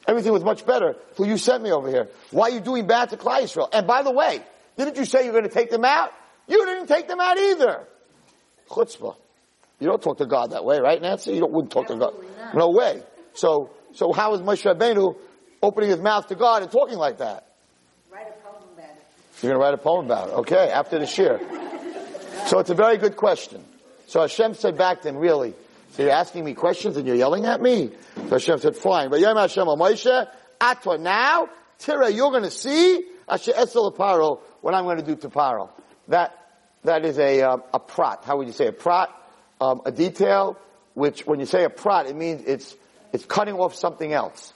Everything 0.07 0.31
was 0.31 0.43
much 0.43 0.65
better 0.65 0.95
till 1.15 1.25
you 1.25 1.37
sent 1.37 1.63
me 1.63 1.71
over 1.71 1.89
here. 1.89 2.07
Why 2.31 2.49
are 2.49 2.51
you 2.51 2.59
doing 2.59 2.87
bad 2.87 3.09
to 3.09 3.17
Klal 3.17 3.41
Yisrael? 3.41 3.69
And 3.73 3.87
by 3.87 4.03
the 4.03 4.11
way, 4.11 4.41
didn't 4.77 4.97
you 4.97 5.05
say 5.05 5.25
you 5.25 5.31
were 5.31 5.39
going 5.39 5.49
to 5.49 5.53
take 5.53 5.69
them 5.69 5.83
out? 5.83 6.13
You 6.47 6.65
didn't 6.65 6.87
take 6.87 7.07
them 7.07 7.19
out 7.19 7.37
either. 7.37 7.83
Chutzpah. 8.69 9.15
You 9.79 9.87
don't 9.87 10.01
talk 10.01 10.17
to 10.17 10.25
God 10.25 10.51
that 10.51 10.65
way, 10.65 10.79
right, 10.79 11.01
Nancy? 11.01 11.33
You 11.33 11.41
don't, 11.41 11.51
wouldn't 11.51 11.71
talk 11.71 11.89
Absolutely 11.91 12.27
to 12.27 12.33
God. 12.33 12.45
not. 12.45 12.55
No 12.55 12.69
way. 12.71 13.03
So, 13.33 13.69
so 13.93 14.11
how 14.11 14.33
is 14.33 14.41
Moshe 14.41 14.63
Rabbeinu 14.63 15.15
opening 15.61 15.89
his 15.89 15.99
mouth 15.99 16.27
to 16.27 16.35
God 16.35 16.63
and 16.63 16.71
talking 16.71 16.97
like 16.97 17.19
that? 17.19 17.47
Write 18.11 18.27
a 18.27 18.43
poem 18.43 18.63
about 18.73 18.89
it. 18.89 19.05
You're 19.41 19.51
going 19.51 19.61
to 19.61 19.65
write 19.65 19.73
a 19.73 19.77
poem 19.77 20.05
about 20.05 20.29
it. 20.29 20.31
Okay, 20.33 20.69
after 20.69 20.97
the 20.97 21.05
shir. 21.05 21.39
So 22.47 22.59
it's 22.59 22.69
a 22.69 22.75
very 22.75 22.97
good 22.97 23.15
question. 23.15 23.63
So 24.07 24.21
Hashem 24.21 24.55
said 24.55 24.77
back 24.77 25.01
to 25.01 25.09
him, 25.09 25.17
really? 25.17 25.53
So 25.91 26.03
you're 26.03 26.11
asking 26.11 26.45
me 26.45 26.53
questions 26.53 26.97
and 26.97 27.05
you're 27.05 27.15
yelling 27.15 27.45
at 27.45 27.61
me? 27.61 27.91
So 28.15 28.29
Hashem 28.29 28.59
said, 28.59 28.75
fine. 28.75 29.09
But 29.09 29.19
Yom 29.19 29.35
Hashem 29.35 29.67
al 29.67 29.77
Moshe, 29.77 30.27
Ato 30.61 30.97
now, 30.97 31.49
Tira, 31.79 32.09
you're 32.09 32.31
going 32.31 32.43
to 32.43 32.51
see 32.51 33.03
Asher 33.27 33.53
Esel 33.53 34.39
what 34.61 34.73
I'm 34.73 34.85
going 34.85 34.97
to 34.97 35.03
do 35.03 35.15
to 35.17 35.29
Paro. 35.29 35.69
That, 36.07 36.46
that 36.83 37.05
is 37.05 37.19
a, 37.19 37.41
um, 37.41 37.63
a 37.73 37.79
prat. 37.79 38.23
How 38.23 38.37
would 38.37 38.47
you 38.47 38.53
say 38.53 38.67
a 38.67 38.71
prot? 38.71 39.13
Um, 39.59 39.81
a 39.85 39.91
detail, 39.91 40.57
which 40.93 41.25
when 41.25 41.39
you 41.39 41.45
say 41.45 41.63
a 41.63 41.69
prot, 41.69 42.07
it 42.07 42.15
means 42.15 42.43
it's, 42.45 42.75
it's 43.11 43.25
cutting 43.25 43.55
off 43.55 43.75
something 43.75 44.13
else. 44.13 44.53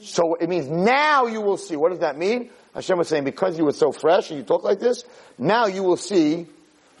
So 0.00 0.34
it 0.34 0.48
means 0.48 0.68
now 0.68 1.26
you 1.26 1.40
will 1.40 1.56
see. 1.56 1.76
What 1.76 1.90
does 1.90 2.00
that 2.00 2.16
mean? 2.16 2.50
Hashem 2.74 2.98
was 2.98 3.08
saying, 3.08 3.24
because 3.24 3.58
you 3.58 3.64
were 3.64 3.72
so 3.72 3.90
fresh 3.90 4.30
and 4.30 4.38
you 4.38 4.44
talk 4.44 4.62
like 4.62 4.78
this, 4.78 5.04
now 5.38 5.66
you 5.66 5.82
will 5.82 5.96
see 5.96 6.46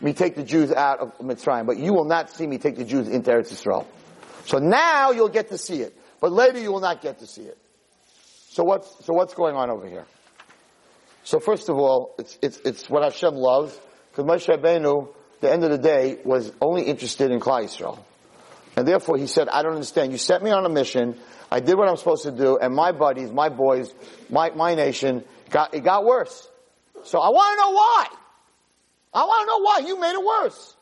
me 0.00 0.12
take 0.12 0.34
the 0.34 0.42
Jews 0.42 0.72
out 0.72 1.00
of 1.00 1.18
Mitzrayim, 1.18 1.66
but 1.66 1.76
you 1.78 1.92
will 1.92 2.04
not 2.04 2.30
see 2.30 2.46
me 2.46 2.58
take 2.58 2.76
the 2.76 2.84
Jews 2.84 3.08
into 3.08 3.30
Eretz 3.30 3.52
Yisrael. 3.52 3.86
So 4.46 4.58
now 4.58 5.10
you'll 5.10 5.28
get 5.28 5.48
to 5.50 5.58
see 5.58 5.82
it, 5.82 5.96
but 6.20 6.32
later 6.32 6.58
you 6.58 6.72
will 6.72 6.80
not 6.80 7.02
get 7.02 7.18
to 7.18 7.26
see 7.26 7.42
it. 7.42 7.58
So 8.50 8.64
what's, 8.64 9.04
so 9.04 9.12
what's 9.12 9.34
going 9.34 9.54
on 9.54 9.70
over 9.70 9.86
here? 9.86 10.06
So 11.24 11.40
first 11.40 11.68
of 11.68 11.76
all, 11.76 12.14
it's, 12.18 12.38
it's, 12.40 12.58
it's 12.64 12.88
what 12.88 13.02
Hashem 13.02 13.34
loves, 13.34 13.78
because 14.16 14.46
Moshe 14.46 14.56
Rabbeinu, 14.56 15.12
the 15.40 15.52
end 15.52 15.62
of 15.62 15.70
the 15.70 15.78
day, 15.78 16.18
was 16.24 16.50
only 16.62 16.84
interested 16.84 17.30
in 17.30 17.38
Klal 17.38 17.64
Yisrael. 17.64 17.98
And 18.74 18.88
therefore 18.88 19.18
he 19.18 19.26
said, 19.26 19.48
I 19.48 19.62
don't 19.62 19.74
understand. 19.74 20.12
You 20.12 20.18
sent 20.18 20.42
me 20.42 20.50
on 20.50 20.64
a 20.64 20.70
mission. 20.70 21.18
I 21.50 21.60
did 21.60 21.76
what 21.76 21.88
I'm 21.88 21.96
supposed 21.96 22.22
to 22.22 22.32
do, 22.32 22.58
and 22.58 22.74
my 22.74 22.92
buddies, 22.92 23.30
my 23.30 23.50
boys, 23.50 23.92
my, 24.30 24.50
my 24.50 24.74
nation, 24.74 25.22
got, 25.50 25.74
it 25.74 25.84
got 25.84 26.04
worse. 26.04 26.48
So 27.04 27.20
I 27.20 27.28
want 27.28 27.58
to 27.58 27.64
know 27.64 27.70
why. 27.72 28.06
I 29.12 29.24
want 29.24 29.42
to 29.42 29.46
know 29.46 29.58
why. 29.60 29.78
You 29.86 30.00
made 30.00 30.12
it 30.12 30.24
worse. 30.24 30.74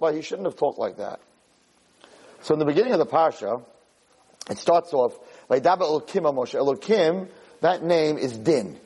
But 0.00 0.14
he 0.14 0.22
shouldn't 0.22 0.46
have 0.46 0.56
talked 0.56 0.78
like 0.78 0.96
that. 0.96 1.20
So 2.40 2.54
in 2.54 2.58
the 2.58 2.66
beginning 2.66 2.92
of 2.92 2.98
the 2.98 3.06
parsha, 3.06 3.62
it 4.50 4.58
starts 4.58 4.92
off, 4.94 5.14
Moshe. 5.50 6.54
Elokim, 6.54 7.28
that 7.60 7.82
name 7.82 8.16
is 8.18 8.36
Din. 8.36 8.78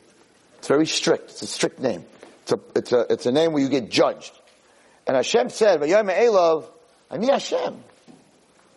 It's 0.58 0.68
very 0.68 0.86
strict. 0.86 1.30
It's 1.30 1.42
a 1.42 1.46
strict 1.46 1.78
name. 1.78 2.04
It's 2.42 2.52
a, 2.52 2.60
it's 2.74 2.92
a, 2.92 3.06
it's 3.10 3.26
a 3.26 3.32
name 3.32 3.52
where 3.52 3.62
you 3.62 3.68
get 3.68 3.90
judged. 3.90 4.32
And 5.06 5.16
Hashem 5.16 5.50
said, 5.50 5.80
Vayom 5.80 6.14
Elov, 6.14 6.66
Ani 7.10 7.30
Hashem. 7.30 7.82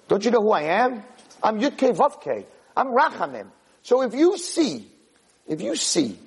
Don't 0.08 0.26
you 0.26 0.32
know 0.32 0.42
who 0.42 0.52
I 0.52 0.84
am? 0.84 1.04
I'm 1.42 1.60
Yudke 1.60 1.96
Vavke. 1.96 2.46
I'm 2.76 2.88
Rachamim. 2.88 3.48
So 3.84 4.02
if 4.02 4.14
you 4.14 4.38
see, 4.38 4.88
if 5.48 5.62
you 5.62 5.76
see 5.76 6.18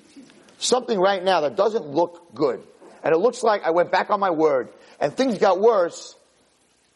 something 0.57 0.99
right 0.99 1.23
now 1.23 1.41
that 1.41 1.55
doesn't 1.55 1.87
look 1.87 2.33
good, 2.33 2.61
and 3.03 3.13
it 3.13 3.17
looks 3.17 3.43
like 3.43 3.63
I 3.63 3.71
went 3.71 3.91
back 3.91 4.09
on 4.09 4.19
my 4.19 4.31
word, 4.31 4.69
and 4.99 5.15
things 5.15 5.37
got 5.37 5.59
worse, 5.59 6.15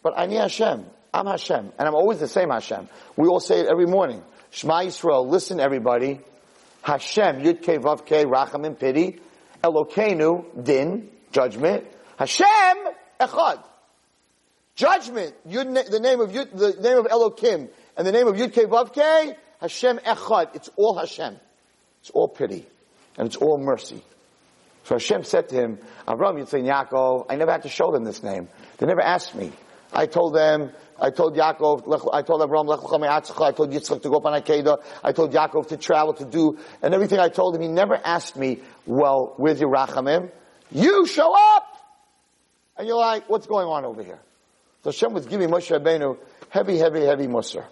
but 0.03 0.17
Ani 0.17 0.35
Hashem. 0.35 0.85
I'm 1.13 1.27
Hashem. 1.27 1.71
And 1.77 1.87
I'm 1.87 1.95
always 1.95 2.19
the 2.19 2.27
same 2.27 2.49
Hashem. 2.49 2.87
We 3.17 3.27
all 3.27 3.39
say 3.39 3.59
it 3.59 3.67
every 3.67 3.85
morning. 3.85 4.23
Shema 4.51 4.81
Yisrael, 4.81 5.27
listen 5.27 5.59
everybody. 5.59 6.21
Hashem, 6.81 7.41
Yudke 7.41 7.77
Rachamim, 7.79 8.79
pity. 8.79 9.19
Elokeinu, 9.63 10.63
din, 10.63 11.09
judgment. 11.31 11.85
Hashem, 12.17 12.45
Echad. 13.19 13.63
Judgment, 14.75 15.35
Yud, 15.47 15.89
the 15.89 15.99
name 15.99 16.21
of 16.21 16.31
Yud, 16.31 16.57
the 16.57 16.81
name 16.81 16.97
of 16.97 17.05
Elokim, 17.05 17.69
and 17.97 18.07
the 18.07 18.11
name 18.11 18.27
of 18.27 18.35
Yud 18.35 18.53
Vavke, 18.53 19.35
Hashem 19.59 19.97
Echad. 19.99 20.55
It's 20.55 20.69
all 20.75 20.97
Hashem. 20.97 21.37
It's 22.01 22.09
all 22.09 22.27
pity. 22.27 22.65
And 23.17 23.27
it's 23.27 23.35
all 23.35 23.57
mercy. 23.57 24.01
So 24.85 24.95
Hashem 24.95 25.23
said 25.23 25.49
to 25.49 25.55
him, 25.55 25.77
Avram, 26.07 26.41
Yitzchak, 26.41 26.89
Yaakov, 26.89 27.27
I 27.29 27.35
never 27.35 27.51
had 27.51 27.63
to 27.63 27.69
show 27.69 27.91
them 27.91 28.03
this 28.03 28.23
name. 28.23 28.47
They 28.77 28.87
never 28.87 29.01
asked 29.01 29.35
me. 29.35 29.51
I 29.93 30.05
told 30.05 30.33
them, 30.33 30.71
I 31.01 31.09
told 31.09 31.35
Yaakov, 31.35 32.11
I 32.13 32.21
told 32.21 32.47
me'atzecha, 32.47 33.41
I 33.41 33.51
told 33.51 33.71
Yitzchak 33.71 34.03
to 34.03 34.09
go 34.09 34.17
up 34.17 34.25
on 34.27 34.39
Akedah, 34.39 34.83
I 35.03 35.11
told 35.11 35.33
Yaakov 35.33 35.69
to 35.69 35.77
travel, 35.77 36.13
to 36.13 36.25
do, 36.25 36.59
and 36.83 36.93
everything 36.93 37.19
I 37.19 37.29
told 37.29 37.55
him, 37.55 37.63
he 37.63 37.67
never 37.67 37.95
asked 37.95 38.37
me, 38.37 38.59
well, 38.85 39.33
where's 39.37 39.59
your 39.59 39.71
rachamim? 39.71 40.29
You 40.71 41.07
show 41.07 41.33
up! 41.55 41.75
And 42.77 42.87
you're 42.87 42.97
like, 42.97 43.27
what's 43.27 43.47
going 43.47 43.67
on 43.67 43.83
over 43.83 44.03
here? 44.03 44.19
So 44.83 44.91
Hashem 44.91 45.13
was 45.13 45.25
giving 45.25 45.49
Moshe 45.49 45.75
Rabbeinu 45.75 46.17
heavy, 46.49 46.77
heavy, 46.77 47.01
heavy 47.01 47.27
musr. 47.27 47.65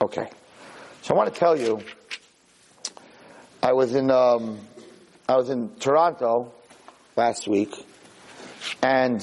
Okay. 0.00 0.28
So 1.02 1.14
I 1.14 1.16
want 1.16 1.34
to 1.34 1.38
tell 1.38 1.58
you, 1.58 1.80
I 3.62 3.72
was 3.72 3.94
in, 3.94 4.10
um, 4.10 4.60
I 5.28 5.36
was 5.36 5.50
in 5.50 5.74
Toronto 5.76 6.52
last 7.16 7.48
week, 7.48 7.74
and 8.82 9.22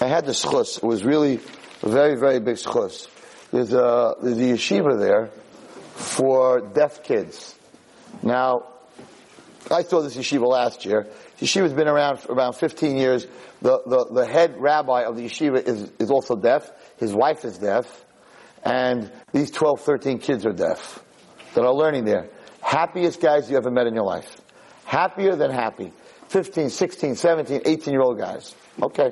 I 0.00 0.06
had 0.06 0.26
the 0.26 0.32
schus. 0.32 0.78
It 0.78 0.84
was 0.84 1.04
really 1.04 1.40
very, 1.82 2.16
very 2.16 2.40
big 2.40 2.56
schus. 2.56 3.08
There's 3.50 3.72
a, 3.72 4.14
there's 4.22 4.38
a 4.38 4.40
yeshiva 4.40 4.98
there 4.98 5.26
for 5.94 6.60
deaf 6.60 7.02
kids. 7.02 7.58
Now, 8.22 8.68
I 9.70 9.82
saw 9.82 10.00
this 10.00 10.16
yeshiva 10.16 10.46
last 10.46 10.84
year. 10.84 11.08
Yeshiva's 11.38 11.72
been 11.72 11.88
around 11.88 12.20
for 12.20 12.32
around 12.32 12.54
15 12.54 12.96
years. 12.96 13.26
The, 13.60 13.82
the, 13.86 14.06
the 14.12 14.26
head 14.26 14.54
rabbi 14.58 15.02
of 15.02 15.16
the 15.16 15.26
yeshiva 15.26 15.66
is, 15.66 15.90
is 15.98 16.10
also 16.10 16.36
deaf. 16.36 16.70
His 16.98 17.12
wife 17.12 17.44
is 17.44 17.58
deaf. 17.58 18.04
And 18.64 19.10
these 19.32 19.50
12, 19.50 19.80
13 19.80 20.18
kids 20.18 20.46
are 20.46 20.52
deaf 20.52 21.02
that 21.54 21.64
are 21.64 21.74
learning 21.74 22.04
there. 22.04 22.28
Happiest 22.60 23.20
guys 23.20 23.50
you 23.50 23.56
ever 23.56 23.70
met 23.70 23.86
in 23.86 23.94
your 23.94 24.04
life. 24.04 24.40
Happier 24.84 25.36
than 25.36 25.50
happy. 25.50 25.92
15, 26.28 26.70
16, 26.70 27.16
17, 27.16 27.62
18 27.66 27.92
year 27.92 28.02
old 28.02 28.18
guys. 28.18 28.54
Okay. 28.80 29.10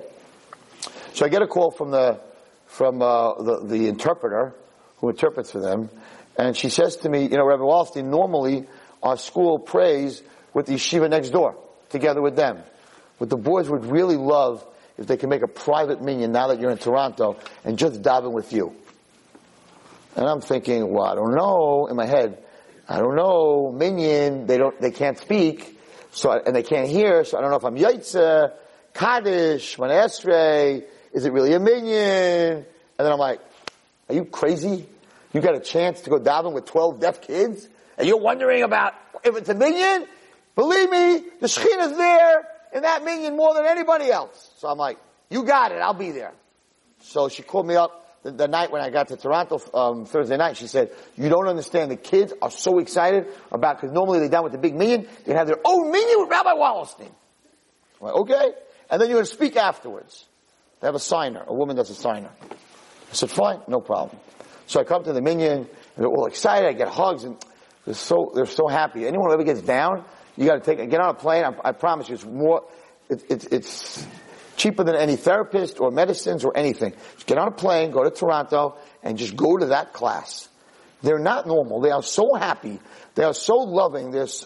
So 1.12 1.26
I 1.26 1.28
get 1.28 1.42
a 1.42 1.46
call 1.46 1.70
from 1.70 1.90
the, 1.90 2.20
from, 2.70 3.02
uh, 3.02 3.34
the, 3.42 3.60
the 3.64 3.88
interpreter 3.88 4.54
who 4.98 5.10
interprets 5.10 5.50
for 5.50 5.60
them. 5.60 5.90
And 6.38 6.56
she 6.56 6.68
says 6.68 6.96
to 6.98 7.08
me, 7.08 7.24
you 7.24 7.36
know, 7.36 7.44
Rabbi 7.44 7.62
Wallerstein, 7.62 8.04
normally 8.04 8.66
our 9.02 9.16
school 9.16 9.58
prays 9.58 10.22
with 10.54 10.66
the 10.66 10.74
yeshiva 10.74 11.10
next 11.10 11.30
door, 11.30 11.56
together 11.90 12.22
with 12.22 12.36
them. 12.36 12.62
But 13.18 13.28
the 13.28 13.36
boys 13.36 13.68
would 13.68 13.86
really 13.86 14.16
love 14.16 14.64
if 14.96 15.06
they 15.06 15.16
can 15.16 15.28
make 15.30 15.42
a 15.42 15.48
private 15.48 16.00
minion 16.00 16.32
now 16.32 16.48
that 16.48 16.60
you're 16.60 16.70
in 16.70 16.78
Toronto 16.78 17.36
and 17.64 17.76
just 17.76 18.02
daven 18.02 18.32
with 18.32 18.52
you. 18.52 18.74
And 20.16 20.26
I'm 20.26 20.40
thinking, 20.40 20.92
well, 20.92 21.04
I 21.04 21.14
don't 21.14 21.34
know, 21.34 21.86
in 21.86 21.96
my 21.96 22.06
head, 22.06 22.42
I 22.88 22.98
don't 22.98 23.16
know, 23.16 23.72
minion, 23.72 24.46
they 24.46 24.58
don't, 24.58 24.80
they 24.80 24.90
can't 24.90 25.18
speak, 25.18 25.78
so, 26.12 26.32
and 26.32 26.54
they 26.54 26.62
can't 26.62 26.88
hear, 26.88 27.24
so 27.24 27.38
I 27.38 27.40
don't 27.40 27.50
know 27.50 27.56
if 27.56 27.64
I'm 27.64 27.76
Yaitse, 27.76 28.52
Kaddish, 28.94 29.76
Manestre, 29.76 30.84
is 31.12 31.24
it 31.24 31.32
really 31.32 31.52
a 31.52 31.60
minion? 31.60 32.56
And 32.58 32.66
then 32.98 33.12
I'm 33.12 33.18
like, 33.18 33.40
are 34.08 34.14
you 34.14 34.24
crazy? 34.24 34.86
You 35.32 35.40
got 35.40 35.54
a 35.54 35.60
chance 35.60 36.02
to 36.02 36.10
go 36.10 36.18
daven 36.18 36.52
with 36.52 36.66
12 36.66 37.00
deaf 37.00 37.22
kids? 37.22 37.68
And 37.96 38.06
you're 38.06 38.20
wondering 38.20 38.62
about 38.62 38.94
if 39.24 39.36
it's 39.36 39.48
a 39.48 39.54
minyan? 39.54 40.06
Believe 40.56 40.90
me, 40.90 41.22
the 41.40 41.46
Shekhinah's 41.46 41.96
there 41.96 42.46
in 42.74 42.82
that 42.82 43.04
minyan 43.04 43.36
more 43.36 43.54
than 43.54 43.66
anybody 43.66 44.10
else. 44.10 44.50
So 44.58 44.68
I'm 44.68 44.78
like, 44.78 44.98
you 45.28 45.44
got 45.44 45.72
it, 45.72 45.76
I'll 45.76 45.94
be 45.94 46.10
there. 46.10 46.32
So 47.02 47.28
she 47.28 47.42
called 47.42 47.66
me 47.66 47.76
up 47.76 48.22
the, 48.22 48.32
the 48.32 48.48
night 48.48 48.70
when 48.70 48.82
I 48.82 48.90
got 48.90 49.08
to 49.08 49.16
Toronto 49.16 49.60
um, 49.72 50.04
Thursday 50.04 50.36
night. 50.36 50.56
She 50.56 50.66
said, 50.66 50.90
you 51.16 51.28
don't 51.28 51.46
understand, 51.46 51.90
the 51.90 51.96
kids 51.96 52.32
are 52.42 52.50
so 52.50 52.78
excited 52.78 53.26
about, 53.50 53.80
because 53.80 53.92
normally 53.94 54.18
they're 54.18 54.28
down 54.28 54.44
with 54.44 54.52
the 54.52 54.58
big 54.58 54.74
minyan, 54.74 55.06
they 55.24 55.32
have 55.34 55.46
their 55.46 55.60
own 55.64 55.90
minyan 55.90 56.20
with 56.20 56.30
Rabbi 56.30 56.52
Wallerstein. 56.52 57.10
I'm 58.00 58.06
like, 58.06 58.14
okay. 58.16 58.50
And 58.90 59.00
then 59.00 59.08
you're 59.08 59.18
going 59.18 59.26
to 59.26 59.32
speak 59.32 59.56
afterwards. 59.56 60.26
They 60.80 60.88
have 60.88 60.94
a 60.94 60.98
signer. 61.00 61.44
A 61.46 61.54
woman 61.54 61.76
does 61.76 61.90
a 61.90 61.94
signer. 61.94 62.30
I 62.40 63.12
said, 63.12 63.30
fine, 63.30 63.60
no 63.68 63.80
problem. 63.80 64.18
So 64.66 64.80
I 64.80 64.84
come 64.84 65.02
to 65.04 65.12
the 65.12 65.20
minyan, 65.20 65.58
and 65.58 65.68
they're 65.96 66.06
all 66.06 66.26
excited. 66.26 66.68
I 66.68 66.72
get 66.72 66.88
hugs, 66.88 67.24
and 67.24 67.36
they're 67.84 67.94
so, 67.94 68.30
they're 68.34 68.46
so 68.46 68.68
happy. 68.68 69.06
Anyone 69.06 69.28
who 69.28 69.34
ever 69.34 69.44
gets 69.44 69.62
down, 69.62 70.04
you 70.36 70.46
gotta 70.46 70.60
take, 70.60 70.78
get 70.90 71.00
on 71.00 71.10
a 71.10 71.14
plane, 71.14 71.44
I, 71.44 71.68
I 71.68 71.72
promise 71.72 72.08
you, 72.08 72.14
it's 72.14 72.24
more, 72.24 72.62
it, 73.08 73.22
it, 73.28 73.52
it's 73.52 74.06
cheaper 74.56 74.84
than 74.84 74.94
any 74.94 75.16
therapist 75.16 75.80
or 75.80 75.90
medicines 75.90 76.44
or 76.44 76.56
anything. 76.56 76.92
Just 77.14 77.26
get 77.26 77.36
on 77.38 77.48
a 77.48 77.52
plane, 77.52 77.90
go 77.90 78.04
to 78.04 78.10
Toronto, 78.10 78.76
and 79.02 79.18
just 79.18 79.34
go 79.36 79.56
to 79.56 79.66
that 79.66 79.92
class. 79.92 80.48
They're 81.02 81.18
not 81.18 81.46
normal. 81.46 81.80
They 81.80 81.90
are 81.90 82.02
so 82.02 82.34
happy. 82.34 82.78
They 83.14 83.24
are 83.24 83.34
so 83.34 83.56
loving. 83.56 84.10
They're, 84.12 84.24
s- 84.24 84.44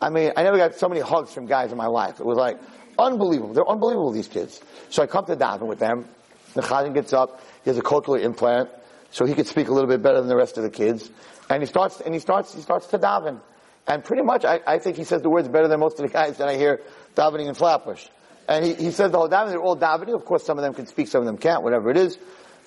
I 0.00 0.10
mean, 0.10 0.32
I 0.36 0.42
never 0.42 0.56
got 0.56 0.74
so 0.74 0.88
many 0.88 1.02
hugs 1.02 1.32
from 1.32 1.46
guys 1.46 1.70
in 1.70 1.78
my 1.78 1.86
life. 1.86 2.18
It 2.18 2.26
was 2.26 2.36
like 2.38 2.58
unbelievable. 2.98 3.54
They're 3.54 3.68
unbelievable, 3.68 4.12
these 4.12 4.28
kids. 4.28 4.60
So 4.90 5.02
I 5.02 5.06
come 5.06 5.24
to 5.26 5.36
daven 5.36 5.66
with 5.66 5.78
them. 5.78 6.06
The 6.54 6.90
gets 6.92 7.12
up. 7.12 7.40
He 7.64 7.70
has 7.70 7.78
a 7.78 7.82
cochlear 7.82 8.22
implant, 8.22 8.68
so 9.10 9.24
he 9.24 9.34
could 9.34 9.46
speak 9.46 9.68
a 9.68 9.72
little 9.72 9.88
bit 9.88 10.02
better 10.02 10.18
than 10.18 10.28
the 10.28 10.36
rest 10.36 10.58
of 10.58 10.64
the 10.64 10.70
kids. 10.70 11.10
And 11.48 11.62
he 11.62 11.66
starts, 11.66 12.00
and 12.00 12.12
he 12.12 12.20
starts, 12.20 12.54
he 12.54 12.60
starts 12.60 12.88
to 12.88 12.98
daven. 12.98 13.40
And 13.86 14.04
pretty 14.04 14.22
much, 14.22 14.44
I, 14.44 14.60
I 14.66 14.78
think 14.78 14.96
he 14.96 15.04
says 15.04 15.22
the 15.22 15.30
words 15.30 15.48
better 15.48 15.68
than 15.68 15.80
most 15.80 15.98
of 15.98 16.06
the 16.06 16.12
guys 16.12 16.38
that 16.38 16.48
I 16.48 16.56
hear 16.56 16.80
davening 17.16 17.48
in 17.48 17.54
Flatbush. 17.54 18.06
And 18.48 18.64
he, 18.64 18.74
he 18.74 18.90
says 18.90 19.10
the 19.10 19.18
whole 19.18 19.28
davening, 19.28 19.50
they're 19.50 19.60
all 19.60 19.76
davening. 19.76 20.14
Of 20.14 20.24
course, 20.24 20.44
some 20.44 20.58
of 20.58 20.62
them 20.62 20.74
can 20.74 20.86
speak, 20.86 21.08
some 21.08 21.20
of 21.20 21.26
them 21.26 21.38
can't, 21.38 21.62
whatever 21.62 21.90
it 21.90 21.96
is. 21.96 22.18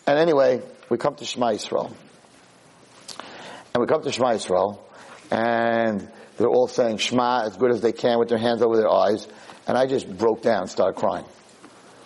And 0.08 0.20
anyway, 0.20 0.62
we 0.89 0.98
come 0.98 1.15
to 1.15 1.25
Shema 1.25 1.51
Yisrael. 1.51 1.94
And 3.74 3.82
we 3.82 3.88
come 3.88 4.03
to 4.03 4.12
Shema 4.12 4.34
Yisrael, 4.34 4.79
and 5.32 6.10
they're 6.38 6.48
all 6.48 6.67
saying 6.67 6.98
Shema 6.98 7.44
as 7.46 7.58
good 7.58 7.72
as 7.72 7.82
they 7.82 7.91
can 7.91 8.20
with 8.20 8.29
their 8.29 8.38
hands 8.38 8.62
over 8.62 8.77
their 8.77 8.89
eyes. 8.89 9.27
And 9.68 9.78
I 9.78 9.88
just 9.88 10.10
broke 10.18 10.42
down 10.42 10.62
and 10.62 10.70
started 10.70 11.00
crying. 11.00 11.26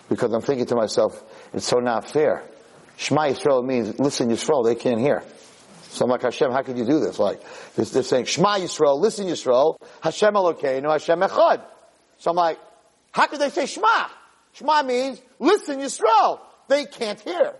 Because 0.08 0.32
I'm 0.32 0.40
thinking 0.40 0.66
to 0.66 0.74
myself, 0.74 1.22
it's 1.52 1.66
so 1.66 1.78
not 1.78 2.10
fair. 2.10 2.42
Shema 2.96 3.28
Yisrael 3.28 3.64
means, 3.64 3.98
listen 3.98 4.28
Yisrael, 4.28 4.64
they 4.64 4.74
can't 4.74 5.00
hear. 5.00 5.22
So 5.90 6.04
I'm 6.04 6.10
like, 6.10 6.22
Hashem, 6.22 6.52
how 6.52 6.62
could 6.62 6.78
you 6.78 6.84
do 6.84 7.00
this? 7.00 7.18
Like, 7.18 7.40
they're, 7.74 8.02
saying, 8.02 8.26
Shema 8.26 8.58
Yisrael, 8.58 9.00
listen 9.00 9.26
Yisrael, 9.26 9.76
Hashem 10.00 10.34
Elokeinu, 10.34 10.90
Hashem 10.90 11.20
Echad. 11.20 11.62
So 12.18 12.30
I'm 12.30 12.36
like, 12.36 12.58
how 13.12 13.26
could 13.26 13.40
they 13.40 13.50
say 13.50 13.66
Shema? 13.66 14.08
Shema 14.52 14.82
means, 14.82 15.20
listen 15.38 15.80
Yisrael. 15.80 16.40
They 16.68 16.84
can't 16.84 17.20
hear. 17.20 17.54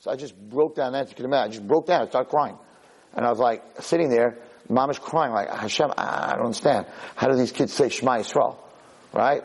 So 0.00 0.10
I 0.10 0.16
just 0.16 0.36
broke 0.36 0.76
down, 0.76 0.94
as 0.94 1.10
you 1.10 1.14
can 1.14 1.26
imagine, 1.26 1.52
I 1.52 1.54
just 1.54 1.68
broke 1.68 1.86
down, 1.86 2.02
I 2.02 2.08
started 2.08 2.30
crying. 2.30 2.58
And 3.14 3.24
I 3.24 3.30
was 3.30 3.38
like, 3.38 3.62
sitting 3.80 4.08
there, 4.08 4.38
mom 4.68 4.90
is 4.90 4.98
crying, 4.98 5.32
like, 5.32 5.48
Hashem, 5.48 5.92
I 5.96 6.32
don't 6.36 6.46
understand. 6.46 6.86
How 7.16 7.28
do 7.28 7.36
these 7.36 7.52
kids 7.52 7.72
say 7.72 7.88
Shema 7.88 8.18
Yisrael? 8.18 8.56
Right? 9.12 9.42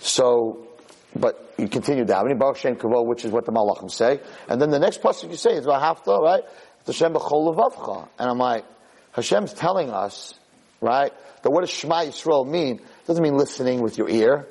So, 0.00 0.68
but 1.14 1.54
you 1.58 1.68
continue 1.68 2.04
davening, 2.04 2.38
Baruch 2.38 2.58
Shem 2.58 2.76
Kavod, 2.76 3.06
which 3.06 3.24
is 3.24 3.30
what 3.30 3.46
the 3.46 3.52
Malachim 3.52 3.90
say. 3.90 4.20
And 4.48 4.60
then 4.60 4.70
the 4.70 4.78
next 4.78 5.00
pasuk 5.00 5.30
you 5.30 5.36
say 5.36 5.54
is 5.54 5.66
Vahafta, 5.66 6.20
right? 6.20 6.44
Hashem 6.86 7.14
b'chol 7.14 7.54
levavcha. 7.54 8.08
And 8.18 8.30
I'm 8.30 8.38
like, 8.38 8.64
Hashem's 9.12 9.52
telling 9.52 9.90
us, 9.90 10.38
right, 10.80 11.12
that 11.42 11.50
what 11.50 11.62
does 11.62 11.70
Shema 11.70 12.02
Yisrael 12.02 12.46
mean? 12.46 12.76
It 12.76 13.06
doesn't 13.06 13.22
mean 13.22 13.36
listening 13.36 13.80
with 13.80 13.98
your 13.98 14.08
ear. 14.08 14.46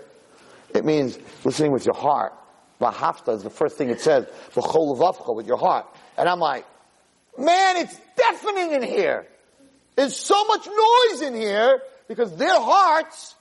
It 0.74 0.84
means 0.84 1.18
listening 1.44 1.72
with 1.72 1.86
your 1.86 1.96
heart. 1.96 2.34
Vahafta 2.82 3.36
is 3.36 3.44
the 3.44 3.50
first 3.50 3.78
thing 3.78 3.90
it 3.90 4.02
says, 4.02 4.26
b'chol 4.54 4.98
levavcha, 4.98 5.36
with 5.36 5.48
your 5.48 5.58
heart. 5.58 5.86
And 6.18 6.28
I'm 6.28 6.40
like, 6.40 6.66
man, 7.38 7.78
it's 7.78 7.98
deafening 8.18 8.72
in 8.72 8.84
here. 8.84 9.28
There's 9.96 10.16
so 10.16 10.44
much 10.46 10.68
noise 10.68 11.22
in 11.22 11.36
here 11.36 11.82
because 12.08 12.36
their 12.36 12.60
hearts, 12.60 13.35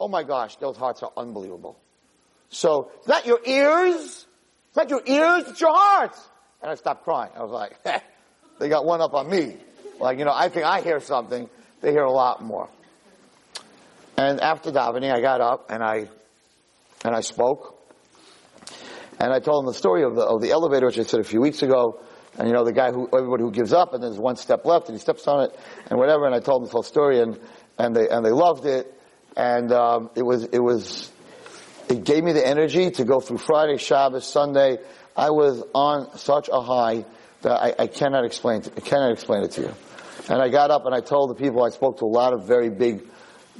oh 0.00 0.08
my 0.08 0.22
gosh, 0.22 0.56
those 0.56 0.76
hearts 0.76 1.02
are 1.02 1.12
unbelievable. 1.16 1.78
So 2.48 2.90
it's 2.98 3.08
not 3.08 3.26
your 3.26 3.40
ears, 3.44 4.26
it's 4.68 4.76
not 4.76 4.90
your 4.90 5.02
ears, 5.06 5.48
it's 5.48 5.60
your 5.60 5.74
hearts. 5.74 6.20
And 6.62 6.70
I 6.70 6.74
stopped 6.76 7.04
crying. 7.04 7.32
I 7.36 7.42
was 7.42 7.50
like, 7.50 7.76
they 8.58 8.68
got 8.68 8.84
one 8.84 9.00
up 9.00 9.14
on 9.14 9.28
me. 9.28 9.56
Like, 10.00 10.18
you 10.18 10.24
know, 10.24 10.32
I 10.34 10.48
think 10.48 10.64
I 10.64 10.80
hear 10.80 11.00
something, 11.00 11.48
they 11.80 11.90
hear 11.90 12.04
a 12.04 12.12
lot 12.12 12.42
more. 12.42 12.68
And 14.16 14.40
after 14.40 14.70
davening, 14.70 15.12
I 15.12 15.20
got 15.20 15.40
up 15.40 15.70
and 15.70 15.82
I, 15.82 16.08
and 17.04 17.14
I 17.14 17.20
spoke. 17.20 17.72
And 19.18 19.32
I 19.32 19.40
told 19.40 19.64
them 19.64 19.72
the 19.72 19.78
story 19.78 20.02
of 20.02 20.14
the, 20.14 20.22
of 20.22 20.40
the 20.40 20.50
elevator, 20.50 20.86
which 20.86 20.98
I 20.98 21.02
said 21.02 21.20
a 21.20 21.24
few 21.24 21.40
weeks 21.40 21.62
ago. 21.62 22.00
And 22.38 22.48
you 22.48 22.54
know, 22.54 22.64
the 22.64 22.72
guy 22.72 22.90
who, 22.90 23.08
everybody 23.12 23.42
who 23.42 23.52
gives 23.52 23.72
up 23.72 23.94
and 23.94 24.02
there's 24.02 24.18
one 24.18 24.36
step 24.36 24.64
left 24.64 24.88
and 24.88 24.96
he 24.96 25.00
steps 25.00 25.26
on 25.28 25.44
it 25.44 25.58
and 25.88 25.98
whatever. 25.98 26.26
And 26.26 26.34
I 26.34 26.40
told 26.40 26.62
them 26.62 26.66
the 26.66 26.72
whole 26.72 26.82
story 26.82 27.20
and, 27.20 27.38
and 27.78 27.94
they, 27.94 28.08
and 28.08 28.24
they 28.24 28.30
loved 28.30 28.66
it. 28.66 28.92
And, 29.36 29.72
um, 29.72 30.10
it 30.14 30.22
was, 30.22 30.44
it 30.44 30.58
was, 30.58 31.10
it 31.88 32.04
gave 32.04 32.22
me 32.22 32.32
the 32.32 32.46
energy 32.46 32.90
to 32.92 33.04
go 33.04 33.20
through 33.20 33.38
Friday, 33.38 33.78
Shabbos, 33.78 34.26
Sunday. 34.26 34.78
I 35.16 35.30
was 35.30 35.62
on 35.74 36.16
such 36.18 36.48
a 36.52 36.60
high 36.60 37.04
that 37.42 37.52
I, 37.52 37.84
I 37.84 37.86
cannot 37.86 38.24
explain 38.24 38.62
to, 38.62 38.72
I 38.76 38.80
cannot 38.80 39.12
explain 39.12 39.42
it 39.44 39.52
to 39.52 39.60
you. 39.62 39.74
And 40.28 40.40
I 40.40 40.48
got 40.48 40.70
up 40.70 40.86
and 40.86 40.94
I 40.94 41.00
told 41.00 41.30
the 41.30 41.34
people, 41.34 41.62
I 41.62 41.70
spoke 41.70 41.98
to 41.98 42.04
a 42.04 42.06
lot 42.06 42.32
of 42.32 42.46
very 42.46 42.70
big 42.70 43.02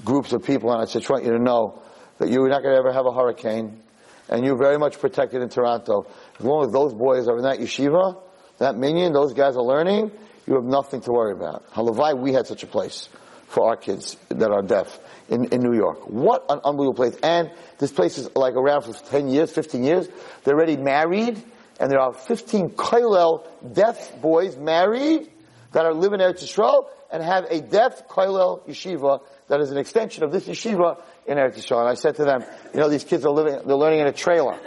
groups 0.05 0.33
of 0.33 0.45
people 0.45 0.73
and 0.73 0.81
I 0.81 0.87
said, 0.87 1.05
I 1.05 1.13
want 1.13 1.25
you 1.25 1.33
to 1.33 1.39
know 1.39 1.83
that 2.19 2.31
you're 2.31 2.49
not 2.49 2.63
going 2.63 2.75
to 2.75 2.79
ever 2.79 2.93
have 2.93 3.07
a 3.07 3.13
hurricane 3.13 3.83
and 4.29 4.45
you're 4.45 4.57
very 4.57 4.79
much 4.79 4.99
protected 4.99 5.43
in 5.43 5.49
Toronto. 5.49 6.07
As 6.39 6.45
long 6.45 6.65
as 6.65 6.73
those 6.73 6.95
boys 6.95 7.29
are 7.29 7.37
in 7.37 7.43
that 7.43 7.59
yeshiva, 7.59 8.21
that 8.59 8.77
minion, 8.77 9.13
those 9.13 9.35
guys 9.35 9.57
are 9.57 9.63
learning, 9.63 10.11
you 10.47 10.55
have 10.55 10.65
nothing 10.65 11.01
to 11.03 11.13
worry 11.13 11.33
about. 11.33 11.71
Halavai, 11.73 12.19
we 12.19 12.33
had 12.33 12.47
such 12.47 12.63
a 12.63 12.67
place 12.67 13.09
for 13.47 13.69
our 13.69 13.77
kids 13.77 14.17
that 14.29 14.51
are 14.51 14.63
deaf 14.63 14.99
in, 15.29 15.47
in 15.47 15.61
New 15.61 15.77
York. 15.77 16.09
What 16.09 16.45
an 16.49 16.61
unbelievable 16.65 16.95
place. 16.95 17.17
And 17.23 17.51
this 17.79 17.93
place 17.93 18.19
is 18.19 18.35
like 18.35 18.55
around 18.55 18.83
for 18.83 18.93
10 18.93 19.29
years, 19.29 19.53
15 19.53 19.83
years. 19.83 20.09
They're 20.45 20.55
already 20.55 20.77
married, 20.77 21.43
and 21.81 21.91
there 21.91 22.01
are 22.01 22.13
15 22.13 22.71
Koilel 22.71 23.47
deaf 23.73 24.21
boys 24.21 24.57
married 24.57 25.31
that 25.73 25.85
are 25.85 25.95
living 25.95 26.21
in 26.21 26.27
Eretz 26.27 26.43
Yisrael 26.43 26.87
and 27.13 27.23
have 27.23 27.45
a 27.45 27.61
deaf 27.61 28.09
Koilel 28.09 28.67
yeshiva 28.67 29.21
that 29.49 29.61
is 29.61 29.71
an 29.71 29.79
extension 29.79 30.25
of 30.25 30.33
this 30.33 30.47
yeshiva 30.47 31.01
in 31.27 31.37
Eretz 31.37 31.57
Yisrael. 31.57 31.81
And 31.81 31.89
I 31.89 31.95
said 31.95 32.17
to 32.17 32.25
them, 32.25 32.45
you 32.73 32.81
know, 32.81 32.89
these 32.89 33.05
kids 33.05 33.25
are 33.25 33.33
living, 33.33 33.61
they're 33.67 33.77
learning 33.77 34.01
in 34.01 34.07
a 34.07 34.13
trailer. 34.13 34.59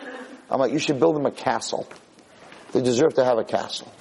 I'm 0.49 0.59
like, 0.59 0.71
you 0.71 0.79
should 0.79 0.99
build 0.99 1.15
them 1.15 1.25
a 1.25 1.31
castle. 1.31 1.87
They 2.71 2.81
deserve 2.81 3.15
to 3.15 3.25
have 3.25 3.37
a 3.37 3.43
castle. 3.43 3.91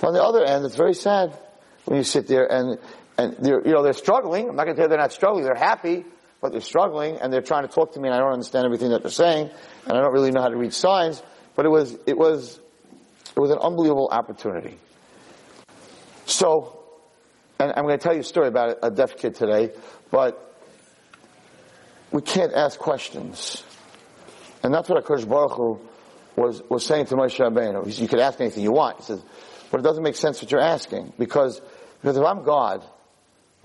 But 0.00 0.08
on 0.08 0.14
the 0.14 0.22
other 0.22 0.44
end, 0.44 0.64
it's 0.64 0.76
very 0.76 0.94
sad 0.94 1.36
when 1.84 1.98
you 1.98 2.04
sit 2.04 2.26
there 2.26 2.50
and, 2.50 2.78
and 3.18 3.36
they're, 3.38 3.66
you 3.66 3.72
know, 3.72 3.82
they're 3.82 3.92
struggling. 3.92 4.48
I'm 4.48 4.56
not 4.56 4.64
going 4.64 4.76
to 4.76 4.80
tell 4.80 4.86
you 4.86 4.90
they're 4.90 4.98
not 4.98 5.12
struggling. 5.12 5.44
They're 5.44 5.54
happy, 5.54 6.04
but 6.40 6.52
they're 6.52 6.60
struggling 6.60 7.16
and 7.16 7.32
they're 7.32 7.42
trying 7.42 7.66
to 7.66 7.72
talk 7.72 7.92
to 7.94 8.00
me 8.00 8.08
and 8.08 8.14
I 8.14 8.18
don't 8.18 8.32
understand 8.32 8.64
everything 8.64 8.90
that 8.90 9.02
they're 9.02 9.10
saying 9.10 9.50
and 9.86 9.92
I 9.96 10.00
don't 10.00 10.12
really 10.12 10.30
know 10.30 10.42
how 10.42 10.48
to 10.48 10.56
read 10.56 10.74
signs. 10.74 11.22
But 11.54 11.64
it 11.64 11.70
was, 11.70 11.96
it 12.06 12.16
was, 12.16 12.60
it 13.34 13.40
was 13.40 13.50
an 13.50 13.58
unbelievable 13.58 14.08
opportunity. 14.12 14.78
So, 16.26 16.82
and 17.58 17.72
I'm 17.74 17.84
going 17.84 17.98
to 17.98 18.02
tell 18.02 18.12
you 18.12 18.20
a 18.20 18.24
story 18.24 18.48
about 18.48 18.78
a 18.82 18.90
deaf 18.90 19.16
kid 19.16 19.34
today, 19.36 19.70
but 20.10 20.42
we 22.12 22.20
can't 22.20 22.52
ask 22.52 22.78
questions. 22.78 23.64
And 24.62 24.74
that's 24.74 24.88
what 24.88 25.02
HaKadosh 25.04 25.28
Baruch 25.28 25.52
Hu 25.52 25.80
was, 26.36 26.62
was 26.68 26.84
saying 26.84 27.06
to 27.06 27.14
Moshe 27.14 27.38
Rabbeinu. 27.38 27.98
You 27.98 28.08
could 28.08 28.20
ask 28.20 28.40
anything 28.40 28.62
you 28.62 28.72
want. 28.72 28.98
He 28.98 29.04
says, 29.04 29.22
but 29.70 29.80
it 29.80 29.82
doesn't 29.82 30.02
make 30.02 30.16
sense 30.16 30.42
what 30.42 30.50
you're 30.52 30.60
asking. 30.60 31.12
Because, 31.18 31.60
because 32.00 32.16
if 32.16 32.24
I'm 32.24 32.44
God, 32.44 32.84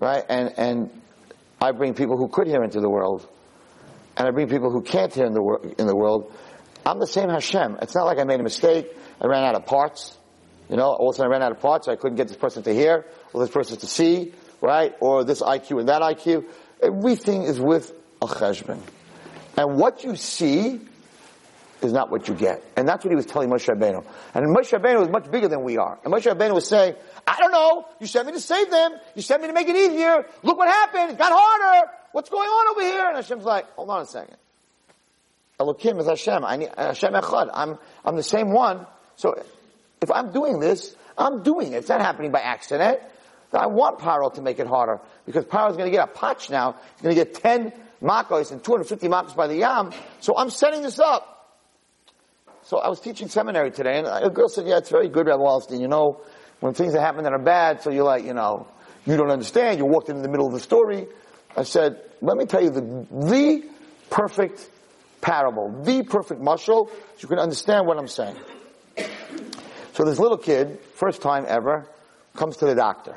right, 0.02 0.26
and, 0.28 0.54
and 0.58 1.02
I 1.62 1.72
bring 1.72 1.94
people 1.94 2.18
who 2.18 2.28
could 2.28 2.48
hear 2.48 2.64
into 2.64 2.82
the 2.82 2.90
world, 2.90 3.26
and 4.18 4.28
I 4.28 4.32
bring 4.32 4.50
people 4.50 4.72
who 4.72 4.82
can't 4.82 5.14
hear 5.14 5.26
in 5.26 5.34
the, 5.34 5.76
in 5.78 5.88
the 5.88 5.96
world, 5.96 6.34
I'm 6.86 7.00
the 7.00 7.08
same 7.08 7.30
Hashem. 7.30 7.78
It's 7.82 7.96
not 7.96 8.06
like 8.06 8.18
I 8.18 8.24
made 8.24 8.40
a 8.40 8.44
mistake, 8.44 8.88
I 9.22 9.28
ran 9.28 9.44
out 9.44 9.56
of 9.56 9.66
parts. 9.66 10.18
You 10.70 10.78
know, 10.78 10.86
all 10.86 11.10
of 11.10 11.16
a 11.16 11.18
sudden 11.18 11.32
I 11.32 11.34
ran 11.34 11.44
out 11.44 11.52
of 11.52 11.60
parts, 11.60 11.88
I 11.88 11.96
couldn't 11.96 12.18
get 12.18 12.28
this 12.28 12.38
person 12.38 12.64
to 12.64 12.74
hear, 12.74 13.06
or 13.34 13.42
this 13.42 13.52
person 13.52 13.78
to 13.78 13.88
see, 13.88 14.34
right, 14.60 14.96
or 15.00 15.24
this 15.24 15.42
IQ 15.42 15.80
and 15.80 15.90
that 15.90 16.02
IQ. 16.02 16.46
Everything 16.82 17.44
is 17.44 17.60
with 17.60 17.94
a 18.22 18.26
cheshbon. 18.26 18.80
And 19.58 19.78
what 19.78 20.04
you 20.04 20.16
see 20.16 20.80
is 21.82 21.91
not 21.91 22.12
what 22.12 22.28
you 22.28 22.34
get. 22.34 22.63
And 22.76 22.88
that's 22.88 23.04
what 23.04 23.12
he 23.12 23.15
was 23.15 23.26
telling 23.26 23.50
Moshe 23.50 23.67
Rabbeinu. 23.67 24.06
And 24.34 24.56
Moshe 24.56 24.78
Rabbeinu 24.78 25.00
was 25.00 25.10
much 25.10 25.30
bigger 25.32 25.48
than 25.48 25.63
we 25.63 25.78
are. 25.78 26.00
And 26.04 26.13
Moshe 26.13 26.32
Rabbeinu 26.32 26.54
was 26.54 26.67
saying, 26.67 26.96
I 27.26 27.38
don't 27.39 27.52
know, 27.52 27.86
you 28.00 28.08
sent 28.08 28.28
me 28.28 28.34
to 28.34 28.39
save 28.39 28.70
them, 28.70 28.94
you 29.15 29.22
sent 29.22 29.41
me 29.41 29.48
to 29.48 29.54
make 29.54 29.67
it 29.67 29.76
easier, 29.76 30.26
look 30.44 30.58
what 30.58 30.67
happened, 30.67 31.12
it 31.12 31.17
got 31.17 31.32
harder, 31.34 31.91
what's 32.12 32.30
going 32.30 32.48
on 32.48 32.78
over 32.78 32.82
here? 32.82 33.06
And 33.08 33.15
Hashem's 33.15 33.46
like, 33.46 33.65
hold 33.76 33.89
on 33.89 34.02
a 34.02 34.06
second. 34.06 34.38
Elokim 35.60 36.00
is 36.00 36.08
Hashem, 36.08 36.44
I 36.44 36.58
need, 36.58 36.70
Hashem 36.76 37.13
Echad, 37.13 37.50
I'm, 37.54 37.78
I'm 38.04 38.15
the 38.15 38.24
same 38.24 38.52
one, 38.52 38.86
so 39.15 39.36
if 40.02 40.12
I'm 40.12 40.32
doing 40.32 40.60
this, 40.60 40.96
I'm 41.17 41.44
doing 41.44 41.74
it. 41.74 41.78
It's 41.78 41.89
not 41.89 42.02
happening 42.02 42.32
by 42.32 42.39
accident. 42.39 43.00
I 43.54 43.67
want 43.67 44.00
Paro 44.00 44.34
to 44.36 44.41
make 44.41 44.60
it 44.60 44.67
harder 44.67 45.02
because 45.26 45.46
Paro's 45.46 45.76
going 45.76 45.91
to 45.91 45.96
get 45.96 46.08
a 46.08 46.12
patch 46.12 46.50
now. 46.50 46.78
He's 46.96 47.02
going 47.02 47.15
to 47.15 47.26
get 47.26 47.36
10 47.36 47.74
makos 48.02 48.52
and 48.52 48.63
250 48.63 49.08
makos 49.08 49.36
by 49.36 49.48
the 49.48 49.58
yam. 49.58 49.91
So 50.22 50.38
I'm 50.38 50.50
setting 50.50 50.82
this 50.82 51.00
up. 51.00 51.41
So 52.63 52.78
I 52.78 52.89
was 52.89 53.00
teaching 53.00 53.28
seminary 53.28 53.71
today 53.71 53.97
and 54.00 54.08
a 54.08 54.30
girl 54.30 54.50
said, 54.50 54.67
yeah, 54.67 54.78
it's 54.78 54.89
very 54.89 55.10
good, 55.10 55.28
Rabbi 55.28 55.41
Wallerstein. 55.41 55.82
You 55.82 55.88
know, 55.88 56.21
when 56.60 56.74
things 56.74 56.93
that 56.93 57.02
happen 57.02 57.24
that 57.24 57.34
are 57.34 57.39
bad, 57.39 57.82
so 57.82 57.89
you're 57.89 58.06
like, 58.06 58.24
you 58.24 58.34
know, 58.34 58.67
you 59.06 59.17
don't 59.17 59.32
understand. 59.32 59.80
You 59.80 59.86
walked 59.86 60.10
in 60.10 60.21
the 60.21 60.30
middle 60.30 60.47
of 60.47 60.54
the 60.54 60.60
story. 60.60 61.08
I 61.58 61.63
said, 61.63 62.02
let 62.21 62.38
me 62.38 62.45
tell 62.45 62.62
you 62.62 62.69
the, 62.69 62.82
the 63.12 63.63
perfect 64.10 64.69
parable, 65.21 65.84
the 65.84 66.04
perfect 66.04 66.41
mushal, 66.41 66.88
so 66.88 66.93
you 67.19 67.28
can 67.28 67.39
understand 67.39 67.88
what 67.88 67.97
I'm 67.97 68.08
saying. 68.08 68.38
So 69.93 70.06
this 70.06 70.19
little 70.19 70.38
kid, 70.38 70.80
first 70.95 71.21
time 71.21 71.45
ever, 71.47 71.88
comes 72.36 72.58
to 72.58 72.65
the 72.65 72.76
doctor. 72.76 73.15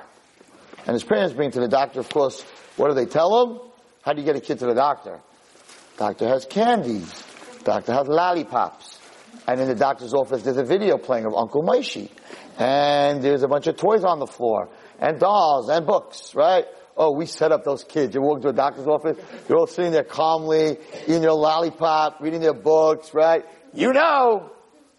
And 0.87 0.95
his 0.95 1.05
parents 1.05 1.35
bring 1.35 1.51
to 1.53 1.61
the 1.61 1.69
doctor, 1.69 2.01
of 2.01 2.09
course, 2.09 2.43
what 2.77 2.89
do 2.89 2.95
they 2.95 3.07
tell 3.07 3.47
him? 3.47 3.61
How 4.03 4.13
do 4.13 4.21
you 4.21 4.27
get 4.27 4.37
a 4.37 4.41
kid 4.41 4.59
to 4.59 4.67
the 4.67 4.75
doctor? 4.75 5.21
Doctor 5.97 6.29
has 6.29 6.45
candies. 6.45 7.23
Doctor 7.63 7.93
has 7.93 8.09
lollipops. 8.09 8.94
And 9.47 9.61
in 9.61 9.69
the 9.69 9.75
doctor's 9.75 10.15
office, 10.15 10.43
there's 10.43 10.57
a 10.57 10.65
video 10.65 10.97
playing 10.97 11.27
of 11.27 11.35
Uncle 11.35 11.63
Moishy. 11.63 12.11
And 12.59 13.23
there's 13.23 13.43
a 13.43 13.49
bunch 13.49 13.67
of 13.67 13.77
toys 13.77 14.05
on 14.05 14.19
the 14.19 14.27
floor. 14.27 14.71
And 14.99 15.19
dolls 15.19 15.69
and 15.69 15.87
books, 15.87 16.35
right? 16.35 16.65
Oh, 16.97 17.13
we 17.13 17.27
set 17.27 17.53
up 17.53 17.65
those 17.65 17.85
kids. 17.85 18.15
You 18.15 18.23
walk 18.23 18.43
to 18.43 18.49
a 18.49 18.53
doctor's 18.53 18.87
office, 18.87 19.19
they're 19.47 19.57
all 19.57 19.67
sitting 19.67 19.93
there 19.93 20.05
calmly, 20.05 20.79
eating 21.03 21.23
their 21.23 21.33
lollipop, 21.33 22.21
reading 22.21 22.41
their 22.41 22.55
books, 22.55 23.13
right? 23.13 23.45
You 23.73 23.93
know 23.93 24.51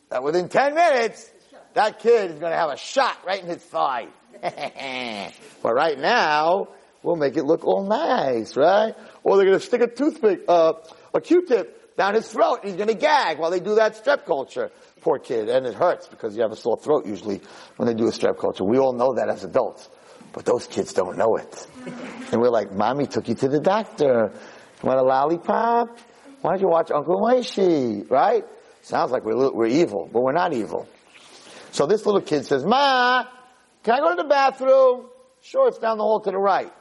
that 0.09 0.21
within 0.21 0.49
10 0.49 0.75
minutes, 0.75 1.31
that 1.73 1.99
kid 1.99 2.31
is 2.31 2.39
going 2.39 2.51
to 2.51 2.57
have 2.57 2.69
a 2.69 2.77
shot 2.77 3.17
right 3.25 3.41
in 3.41 3.47
his 3.47 3.63
thigh. 3.63 4.07
but 5.63 5.73
right 5.73 5.97
now, 5.97 6.67
we'll 7.01 7.15
make 7.15 7.37
it 7.37 7.45
look 7.45 7.65
all 7.65 7.87
nice, 7.87 8.57
right? 8.57 8.93
Or 9.23 9.37
they're 9.37 9.45
going 9.45 9.59
to 9.59 9.65
stick 9.65 9.81
a 9.81 9.87
toothpick, 9.87 10.41
uh, 10.47 10.73
a 11.13 11.21
Q-tip 11.21 11.84
down 11.97 12.15
his 12.15 12.27
throat. 12.27 12.59
He's 12.63 12.75
going 12.75 12.87
to 12.87 12.95
gag 12.95 13.39
while 13.39 13.51
they 13.51 13.59
do 13.59 13.75
that 13.75 13.95
strep 13.95 14.25
culture. 14.25 14.71
Poor 15.01 15.19
kid. 15.19 15.49
And 15.49 15.65
it 15.65 15.73
hurts 15.73 16.07
because 16.07 16.35
you 16.35 16.41
have 16.41 16.51
a 16.51 16.55
sore 16.55 16.77
throat 16.77 17.05
usually 17.05 17.41
when 17.77 17.87
they 17.87 17.93
do 17.93 18.07
a 18.07 18.11
strep 18.11 18.39
culture. 18.39 18.63
We 18.63 18.77
all 18.77 18.93
know 18.93 19.15
that 19.15 19.29
as 19.29 19.43
adults. 19.43 19.89
But 20.33 20.45
those 20.45 20.67
kids 20.67 20.93
don't 20.93 21.17
know 21.17 21.37
it. 21.37 21.67
And 22.31 22.41
we're 22.41 22.49
like, 22.49 22.73
mommy 22.73 23.05
took 23.05 23.29
you 23.29 23.35
to 23.35 23.47
the 23.47 23.59
doctor. 23.59 24.31
You 24.33 24.87
want 24.87 24.99
a 24.99 25.03
lollipop? 25.03 25.99
Why 26.41 26.51
don't 26.51 26.61
you 26.61 26.67
watch 26.67 26.89
Uncle 26.91 27.21
Moishy? 27.21 28.09
Right? 28.09 28.43
Sounds 28.81 29.11
like 29.11 29.23
we're, 29.23 29.51
we're 29.51 29.67
evil, 29.67 30.09
but 30.11 30.21
we're 30.21 30.33
not 30.33 30.51
evil. 30.51 30.89
So 31.71 31.85
this 31.85 32.05
little 32.05 32.21
kid 32.21 32.45
says, 32.45 32.65
Ma, 32.65 33.25
can 33.83 33.93
I 33.93 33.99
go 33.99 34.15
to 34.15 34.23
the 34.23 34.27
bathroom? 34.27 35.07
Sure, 35.41 35.67
it's 35.67 35.77
down 35.77 35.97
the 35.97 36.03
hall 36.03 36.19
to 36.21 36.31
the 36.31 36.37
right. 36.37 36.73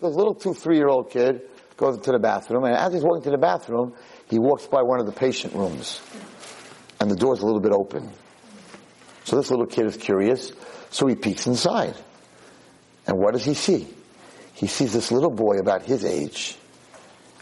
So 0.00 0.08
this 0.08 0.16
little 0.16 0.34
two, 0.34 0.54
three 0.54 0.76
year 0.76 0.88
old 0.88 1.10
kid 1.10 1.42
goes 1.76 1.98
to 1.98 2.12
the 2.12 2.18
bathroom, 2.18 2.64
and 2.64 2.74
as 2.74 2.92
he's 2.92 3.02
walking 3.02 3.22
to 3.24 3.30
the 3.30 3.38
bathroom, 3.38 3.94
he 4.30 4.38
walks 4.38 4.66
by 4.66 4.82
one 4.82 5.00
of 5.00 5.06
the 5.06 5.12
patient 5.12 5.54
rooms. 5.54 6.00
And 7.00 7.10
the 7.10 7.16
door's 7.16 7.40
a 7.40 7.46
little 7.46 7.60
bit 7.60 7.72
open. 7.72 8.10
So 9.24 9.36
this 9.36 9.50
little 9.50 9.66
kid 9.66 9.86
is 9.86 9.96
curious, 9.96 10.52
so 10.90 11.06
he 11.06 11.14
peeks 11.14 11.46
inside. 11.46 11.94
And 13.06 13.18
what 13.18 13.32
does 13.32 13.44
he 13.44 13.54
see? 13.54 13.88
He 14.54 14.66
sees 14.66 14.92
this 14.92 15.10
little 15.10 15.30
boy 15.30 15.58
about 15.58 15.82
his 15.82 16.04
age, 16.04 16.56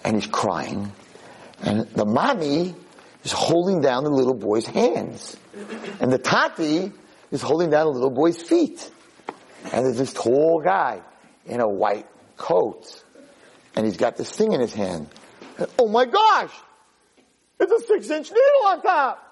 and 0.04 0.16
he's 0.16 0.26
crying, 0.26 0.92
and 1.60 1.88
the 1.88 2.04
mommy 2.04 2.74
is 3.24 3.32
holding 3.32 3.80
down 3.80 4.04
the 4.04 4.10
little 4.10 4.34
boy's 4.34 4.66
hands. 4.66 5.36
And 6.00 6.12
the 6.12 6.18
tati 6.18 6.92
is 7.30 7.42
holding 7.42 7.70
down 7.70 7.86
the 7.86 7.92
little 7.92 8.10
boy's 8.10 8.40
feet. 8.40 8.90
And 9.72 9.84
there's 9.84 9.98
this 9.98 10.12
tall 10.12 10.62
guy 10.64 11.02
in 11.44 11.60
a 11.60 11.68
white 11.68 12.06
coat. 12.36 13.02
And 13.74 13.84
he's 13.84 13.96
got 13.96 14.16
this 14.16 14.30
thing 14.30 14.52
in 14.52 14.60
his 14.60 14.72
hand. 14.72 15.08
Oh 15.78 15.88
my 15.88 16.04
gosh! 16.04 16.52
It's 17.60 17.72
a 17.72 17.86
six 17.86 18.10
inch 18.10 18.30
needle 18.30 18.66
on 18.66 18.82
top! 18.82 19.24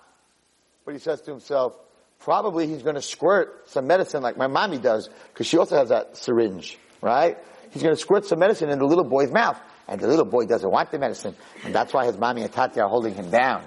But 0.84 0.94
he 0.94 1.00
says 1.00 1.20
to 1.22 1.30
himself, 1.30 1.76
probably 2.20 2.66
he's 2.66 2.82
going 2.82 2.94
to 2.94 3.02
squirt 3.02 3.68
some 3.68 3.86
medicine 3.86 4.22
like 4.22 4.36
my 4.36 4.46
mommy 4.46 4.78
does, 4.78 5.08
because 5.32 5.46
she 5.46 5.58
also 5.58 5.76
has 5.76 5.88
that 5.90 6.16
syringe, 6.16 6.78
right? 7.00 7.38
He's 7.70 7.82
going 7.82 7.94
to 7.94 8.00
squirt 8.00 8.24
some 8.24 8.38
medicine 8.38 8.70
in 8.70 8.78
the 8.78 8.86
little 8.86 9.04
boy's 9.04 9.30
mouth. 9.30 9.58
And 9.88 10.00
the 10.00 10.08
little 10.08 10.24
boy 10.24 10.46
doesn't 10.46 10.68
want 10.68 10.90
the 10.90 10.98
medicine. 10.98 11.36
And 11.64 11.74
that's 11.74 11.92
why 11.92 12.06
his 12.06 12.18
mommy 12.18 12.42
and 12.42 12.52
Tati 12.52 12.80
are 12.80 12.88
holding 12.88 13.14
him 13.14 13.30
down. 13.30 13.62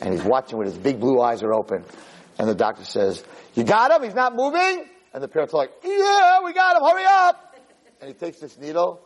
And 0.00 0.12
he's 0.12 0.22
watching 0.22 0.58
with 0.58 0.68
his 0.68 0.78
big 0.78 1.00
blue 1.00 1.20
eyes 1.20 1.42
are 1.42 1.52
open. 1.52 1.84
And 2.38 2.48
the 2.48 2.54
doctor 2.54 2.84
says, 2.84 3.24
you 3.54 3.64
got 3.64 3.90
him? 3.90 4.04
He's 4.04 4.14
not 4.14 4.36
moving? 4.36 4.86
And 5.12 5.22
the 5.22 5.28
parents 5.28 5.52
are 5.52 5.56
like, 5.56 5.72
yeah, 5.82 6.42
we 6.44 6.52
got 6.52 6.76
him. 6.76 6.82
Hurry 6.88 7.04
up. 7.04 7.56
And 8.00 8.08
he 8.08 8.14
takes 8.14 8.38
this 8.38 8.56
needle 8.58 9.00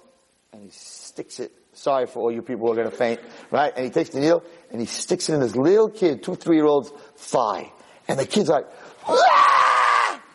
and 0.53 0.63
he 0.63 0.69
sticks 0.71 1.41
it. 1.41 1.53
Sorry 1.75 2.07
for 2.07 2.21
all 2.21 2.33
you 2.33 2.41
people 2.41 2.67
who 2.67 2.73
are 2.73 2.77
going 2.77 2.91
to 2.91 2.97
faint, 2.97 3.21
right? 3.51 3.73
And 3.75 3.85
he 3.85 3.91
takes 3.91 4.11
the 4.11 4.21
needle 4.21 4.45
and 4.71 4.81
he 4.81 4.87
sticks 4.87 5.29
it 5.29 5.35
in 5.35 5.41
this 5.41 5.57
little 5.57 5.91
kid, 5.91 6.23
two, 6.23 6.37
three 6.37 6.57
year 6.57 6.67
old's 6.67 6.91
thigh. 7.17 7.73
And 8.07 8.19
the 8.19 8.27
kid's 8.27 8.49
like, 8.49 8.67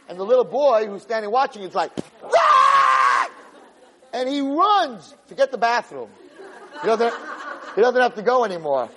and 0.09 0.19
the 0.19 0.23
little 0.23 0.43
boy 0.43 0.87
who's 0.87 1.01
standing 1.01 1.31
watching 1.31 1.63
is 1.63 1.73
like, 1.73 1.91
and 4.13 4.27
he 4.27 4.41
runs 4.41 5.15
to 5.29 5.35
get 5.35 5.51
the 5.51 5.57
bathroom. 5.57 6.09
He 6.81 6.87
doesn't, 6.87 7.13
he 7.75 7.81
doesn't 7.81 8.01
have 8.01 8.15
to 8.15 8.21
go 8.21 8.43
anymore. 8.43 8.89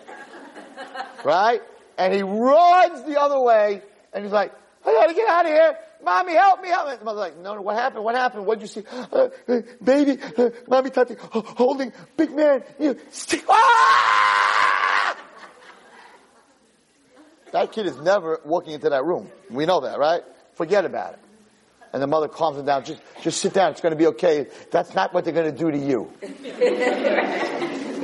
Right? 1.24 1.60
And 1.96 2.12
he 2.12 2.22
runs 2.22 3.04
the 3.04 3.20
other 3.20 3.40
way 3.40 3.82
and 4.12 4.24
he's 4.24 4.32
like, 4.32 4.52
I 4.84 4.92
gotta 4.92 5.14
get 5.14 5.28
out 5.28 5.46
of 5.46 5.52
here. 5.52 5.76
Mommy, 6.02 6.32
help 6.32 6.62
me, 6.62 6.68
help 6.68 6.88
me. 6.88 6.96
The 6.96 7.04
mother's 7.04 7.20
like, 7.20 7.38
no, 7.38 7.54
no, 7.54 7.62
what 7.62 7.76
happened? 7.76 8.04
What 8.04 8.16
happened? 8.16 8.46
What'd 8.46 8.62
you 8.62 8.68
see? 8.68 8.82
Uh, 8.90 9.28
uh, 9.48 9.60
baby, 9.82 10.18
uh, 10.36 10.50
mommy, 10.68 10.90
tati, 10.90 11.14
holding, 11.18 11.92
big 12.16 12.34
man, 12.34 12.64
you, 12.78 12.98
ah! 13.48 15.16
That 17.52 17.70
kid 17.72 17.86
is 17.86 17.98
never 17.98 18.40
walking 18.44 18.72
into 18.72 18.90
that 18.90 19.04
room. 19.04 19.30
We 19.50 19.66
know 19.66 19.80
that, 19.82 19.98
right? 19.98 20.22
Forget 20.54 20.84
about 20.84 21.14
it. 21.14 21.18
And 21.92 22.02
the 22.02 22.06
mother 22.06 22.28
calms 22.28 22.58
him 22.58 22.64
down. 22.64 22.84
Just, 22.84 23.02
just 23.20 23.40
sit 23.40 23.52
down. 23.52 23.72
It's 23.72 23.82
going 23.82 23.92
to 23.92 23.98
be 23.98 24.06
okay. 24.08 24.46
That's 24.70 24.94
not 24.94 25.12
what 25.12 25.24
they're 25.24 25.34
going 25.34 25.54
to 25.54 25.58
do 25.58 25.70
to 25.70 25.78
you. 25.78 26.10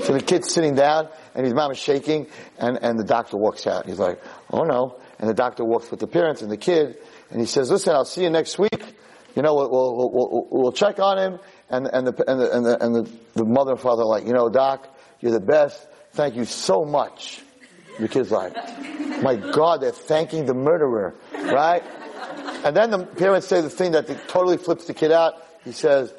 so 0.04 0.12
the 0.12 0.22
kid's 0.24 0.52
sitting 0.52 0.74
down, 0.74 1.08
and 1.34 1.46
his 1.46 1.54
mom 1.54 1.70
is 1.70 1.78
shaking, 1.78 2.26
and, 2.58 2.78
and 2.82 2.98
the 2.98 3.04
doctor 3.04 3.38
walks 3.38 3.66
out. 3.66 3.86
He's 3.86 3.98
like, 3.98 4.22
oh 4.50 4.64
no. 4.64 5.00
And 5.18 5.28
the 5.28 5.34
doctor 5.34 5.64
walks 5.64 5.90
with 5.90 6.00
the 6.00 6.06
parents 6.06 6.42
and 6.42 6.50
the 6.50 6.58
kid, 6.58 6.98
and 7.30 7.40
he 7.40 7.46
says, 7.46 7.70
listen, 7.70 7.94
I'll 7.94 8.04
see 8.04 8.22
you 8.22 8.30
next 8.30 8.58
week. 8.58 8.82
You 9.34 9.42
know, 9.42 9.54
we'll, 9.54 9.70
we'll, 9.70 10.10
we'll, 10.10 10.48
we'll 10.50 10.72
check 10.72 10.98
on 10.98 11.18
him. 11.18 11.38
And, 11.68 11.86
and, 11.86 12.06
the, 12.06 12.30
and, 12.30 12.40
the, 12.40 12.56
and, 12.56 12.66
the, 12.66 12.84
and 12.84 12.94
the, 12.94 13.10
the 13.34 13.44
mother 13.44 13.72
and 13.72 13.80
father 13.80 14.02
are 14.02 14.06
like, 14.06 14.26
you 14.26 14.32
know, 14.32 14.48
doc, 14.48 14.88
you're 15.20 15.32
the 15.32 15.40
best. 15.40 15.86
Thank 16.12 16.36
you 16.36 16.44
so 16.44 16.84
much. 16.84 17.42
The 18.00 18.08
kid's 18.08 18.30
like, 18.30 18.54
my 19.22 19.36
God, 19.36 19.82
they're 19.82 19.90
thanking 19.90 20.46
the 20.46 20.54
murderer, 20.54 21.14
right? 21.34 21.82
And 22.64 22.76
then 22.76 22.90
the 22.90 23.04
parents 23.04 23.46
say 23.46 23.60
the 23.60 23.70
thing 23.70 23.92
that 23.92 24.06
totally 24.28 24.56
flips 24.56 24.86
the 24.86 24.94
kid 24.94 25.12
out. 25.12 25.34
He 25.64 25.72
says, 25.72 26.12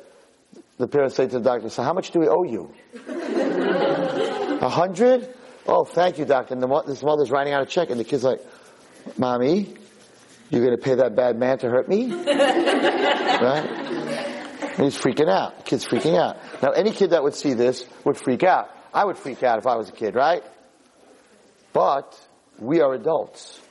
the 0.78 0.88
parents 0.88 1.16
say 1.16 1.28
to 1.28 1.40
the 1.40 1.44
doctor, 1.44 1.70
so 1.70 1.84
how 1.84 1.94
much 1.94 2.12
do 2.12 2.20
we 2.20 2.28
owe 2.28 2.44
you? 2.44 2.74
A 4.62 4.70
hundred? 4.70 5.34
Oh, 5.66 5.86
thank 5.86 6.18
you, 6.18 6.26
doctor. 6.26 6.54
And 6.54 6.62
the, 6.62 6.84
this 6.86 7.02
mother's 7.02 7.32
writing 7.32 7.54
out 7.54 7.62
a 7.62 7.66
check 7.66 7.90
and 7.90 8.00
the 8.00 8.04
kid's 8.04 8.24
like, 8.24 8.40
mommy, 9.18 9.74
you're 10.50 10.66
going 10.66 10.76
to 10.76 10.84
pay 10.84 10.96
that 10.96 11.16
bad 11.16 11.38
man 11.38 11.60
to 11.60 11.70
hurt 11.70 11.88
me? 11.88 12.12
right? 12.14 13.66
And 14.80 14.84
he's 14.84 14.98
freaking 14.98 15.30
out. 15.30 15.58
The 15.58 15.64
kid's 15.64 15.86
freaking 15.86 16.18
out. 16.18 16.38
Now, 16.62 16.72
any 16.72 16.92
kid 16.92 17.12
that 17.12 17.24
would 17.24 17.36
see 17.36 17.54
this 17.54 17.86
would 18.06 18.18
freak 18.18 18.44
out. 18.44 18.70
I 18.94 19.06
would 19.06 19.18
freak 19.18 19.44
out 19.44 19.60
if 19.60 19.68
I 19.68 19.76
was 19.76 19.90
a 19.90 19.92
kid, 19.92 20.16
right? 20.16 20.44
But 21.74 22.20
we 22.58 22.82
are 22.82 22.94
adults. 22.94 23.62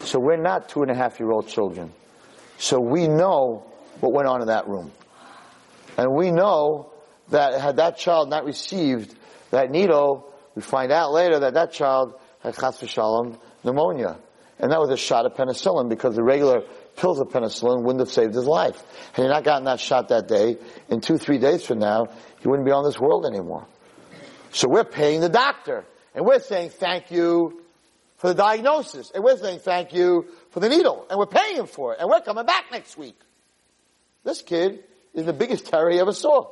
So 0.00 0.18
we're 0.18 0.36
not 0.36 0.68
two 0.68 0.82
and 0.82 0.90
a 0.90 0.94
half 0.94 1.18
year 1.18 1.30
old 1.30 1.48
children. 1.48 1.92
So 2.58 2.80
we 2.80 3.08
know 3.08 3.66
what 4.00 4.12
went 4.12 4.28
on 4.28 4.42
in 4.42 4.48
that 4.48 4.68
room. 4.68 4.92
And 5.96 6.14
we 6.14 6.30
know 6.30 6.92
that 7.30 7.60
had 7.60 7.76
that 7.76 7.96
child 7.96 8.28
not 8.28 8.44
received 8.44 9.14
that 9.50 9.70
needle, 9.70 10.32
we 10.54 10.62
find 10.62 10.92
out 10.92 11.12
later 11.12 11.40
that 11.40 11.54
that 11.54 11.72
child 11.72 12.14
had 12.40 12.54
chas 12.54 12.78
v'shalom 12.78 13.38
pneumonia. 13.62 14.18
And 14.58 14.70
that 14.70 14.80
was 14.80 14.90
a 14.90 14.96
shot 14.96 15.26
of 15.26 15.34
penicillin 15.34 15.88
because 15.88 16.14
the 16.14 16.22
regular 16.22 16.62
pills 16.96 17.20
of 17.20 17.28
penicillin 17.28 17.82
wouldn't 17.82 18.00
have 18.00 18.12
saved 18.12 18.34
his 18.34 18.46
life. 18.46 18.82
Had 19.12 19.22
he 19.22 19.28
not 19.28 19.44
gotten 19.44 19.64
that 19.64 19.80
shot 19.80 20.08
that 20.08 20.28
day, 20.28 20.58
in 20.88 21.00
two, 21.00 21.18
three 21.18 21.38
days 21.38 21.64
from 21.64 21.80
now, 21.80 22.06
he 22.40 22.48
wouldn't 22.48 22.66
be 22.66 22.72
on 22.72 22.84
this 22.84 22.98
world 22.98 23.26
anymore. 23.26 23.66
So 24.50 24.68
we're 24.68 24.84
paying 24.84 25.20
the 25.20 25.28
doctor. 25.28 25.84
And 26.14 26.24
we're 26.24 26.40
saying 26.40 26.70
thank 26.70 27.10
you 27.10 27.60
for 28.16 28.28
the 28.28 28.34
diagnosis. 28.34 29.10
And 29.12 29.24
we're 29.24 29.36
saying 29.36 29.58
thank 29.58 29.92
you 29.92 30.28
for 30.50 30.60
the 30.60 30.68
needle. 30.68 31.06
And 31.10 31.18
we're 31.18 31.26
paying 31.26 31.56
him 31.56 31.66
for 31.66 31.92
it. 31.92 32.00
And 32.00 32.08
we're 32.08 32.20
coming 32.20 32.46
back 32.46 32.66
next 32.70 32.96
week. 32.96 33.18
This 34.22 34.40
kid 34.40 34.84
is 35.12 35.26
the 35.26 35.32
biggest 35.32 35.66
terror 35.66 35.90
he 35.90 35.98
ever 35.98 36.12
saw. 36.12 36.50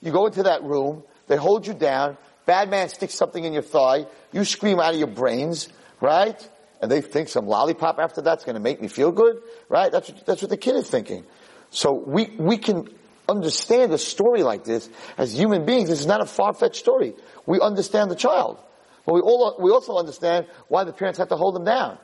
You 0.00 0.12
go 0.12 0.26
into 0.26 0.44
that 0.44 0.62
room, 0.62 1.02
they 1.26 1.36
hold 1.36 1.66
you 1.66 1.74
down, 1.74 2.16
bad 2.46 2.70
man 2.70 2.88
sticks 2.88 3.14
something 3.14 3.42
in 3.42 3.52
your 3.52 3.62
thigh, 3.62 4.06
you 4.32 4.44
scream 4.44 4.78
out 4.78 4.92
of 4.92 4.98
your 4.98 5.08
brains, 5.08 5.68
right? 6.00 6.48
And 6.80 6.90
they 6.90 7.00
think 7.00 7.28
some 7.28 7.46
lollipop 7.46 7.98
after 7.98 8.20
that's 8.20 8.44
going 8.44 8.54
to 8.54 8.60
make 8.60 8.80
me 8.80 8.88
feel 8.88 9.12
good, 9.12 9.42
right? 9.68 9.90
That's 9.90 10.10
what, 10.10 10.26
that's 10.26 10.42
what 10.42 10.50
the 10.50 10.56
kid 10.56 10.76
is 10.76 10.88
thinking. 10.88 11.24
So 11.70 11.92
we, 11.92 12.26
we 12.38 12.58
can 12.58 12.88
understand 13.28 13.92
a 13.92 13.98
story 13.98 14.42
like 14.42 14.64
this 14.64 14.88
as 15.16 15.36
human 15.36 15.66
beings. 15.66 15.88
This 15.88 16.00
is 16.00 16.06
not 16.06 16.20
a 16.20 16.26
far-fetched 16.26 16.76
story. 16.76 17.14
We 17.46 17.60
understand 17.60 18.10
the 18.10 18.16
child. 18.16 18.58
But 19.04 19.14
we, 19.14 19.20
all, 19.20 19.56
we 19.58 19.70
also 19.70 19.96
understand 19.96 20.46
why 20.68 20.84
the 20.84 20.92
parents 20.92 21.18
have 21.18 21.28
to 21.28 21.36
hold 21.36 21.56
him 21.56 21.64
down. 21.64 21.98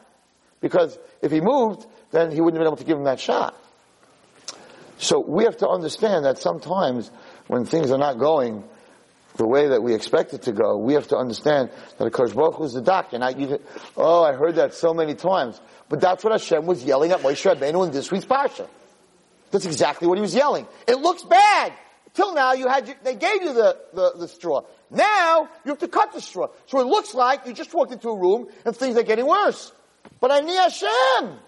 Because 0.60 0.98
if 1.22 1.30
he 1.30 1.40
moved, 1.40 1.86
then 2.10 2.30
he 2.30 2.40
wouldn't 2.40 2.58
have 2.58 2.64
been 2.64 2.68
able 2.68 2.76
to 2.78 2.84
give 2.84 2.96
him 2.96 3.04
that 3.04 3.20
shot. 3.20 3.54
So 4.98 5.18
we 5.20 5.44
have 5.44 5.58
to 5.58 5.68
understand 5.68 6.24
that 6.24 6.38
sometimes 6.38 7.10
when 7.46 7.66
things 7.66 7.90
are 7.90 7.98
not 7.98 8.18
going 8.18 8.64
the 9.36 9.46
way 9.46 9.68
that 9.68 9.82
we 9.82 9.94
expect 9.94 10.32
it 10.32 10.42
to 10.42 10.52
go, 10.52 10.76
we 10.76 10.94
have 10.94 11.08
to 11.08 11.16
understand 11.16 11.70
that 11.98 12.12
Akash 12.12 12.34
Baruch 12.34 12.54
Hu 12.54 12.64
is 12.64 12.72
the 12.72 12.82
doctor. 12.82 13.18
Now, 13.18 13.30
you, 13.30 13.60
oh, 13.96 14.22
I 14.22 14.32
heard 14.32 14.56
that 14.56 14.74
so 14.74 14.94
many 14.94 15.14
times. 15.14 15.60
But 15.88 16.00
that's 16.00 16.22
what 16.22 16.32
Hashem 16.32 16.66
was 16.66 16.84
yelling 16.84 17.10
at 17.10 17.20
Moshe 17.20 17.44
Rabbeinu 17.44 17.86
in 17.86 17.92
this 17.92 18.10
week's 18.12 18.24
Parsha. 18.24 18.68
That's 19.50 19.66
exactly 19.66 20.08
what 20.08 20.18
he 20.18 20.22
was 20.22 20.34
yelling. 20.34 20.66
It 20.86 20.98
looks 20.98 21.24
bad. 21.24 21.72
Till 22.14 22.32
now, 22.32 22.52
you 22.52 22.68
had, 22.68 22.94
they 23.02 23.16
gave 23.16 23.42
you 23.42 23.52
the, 23.52 23.76
the, 23.92 24.12
the 24.18 24.28
straw. 24.28 24.62
Now, 24.88 25.48
you 25.64 25.70
have 25.70 25.80
to 25.80 25.88
cut 25.88 26.12
the 26.12 26.20
straw. 26.20 26.48
So 26.66 26.80
it 26.80 26.86
looks 26.86 27.12
like 27.12 27.46
you 27.46 27.52
just 27.52 27.74
walked 27.74 27.92
into 27.92 28.08
a 28.08 28.16
room 28.16 28.46
and 28.64 28.76
things 28.76 28.96
are 28.96 29.02
getting 29.02 29.26
worse. 29.26 29.72
But 30.20 30.30
I 30.30 30.40
need 30.40 30.54
Hashem. 30.54 31.38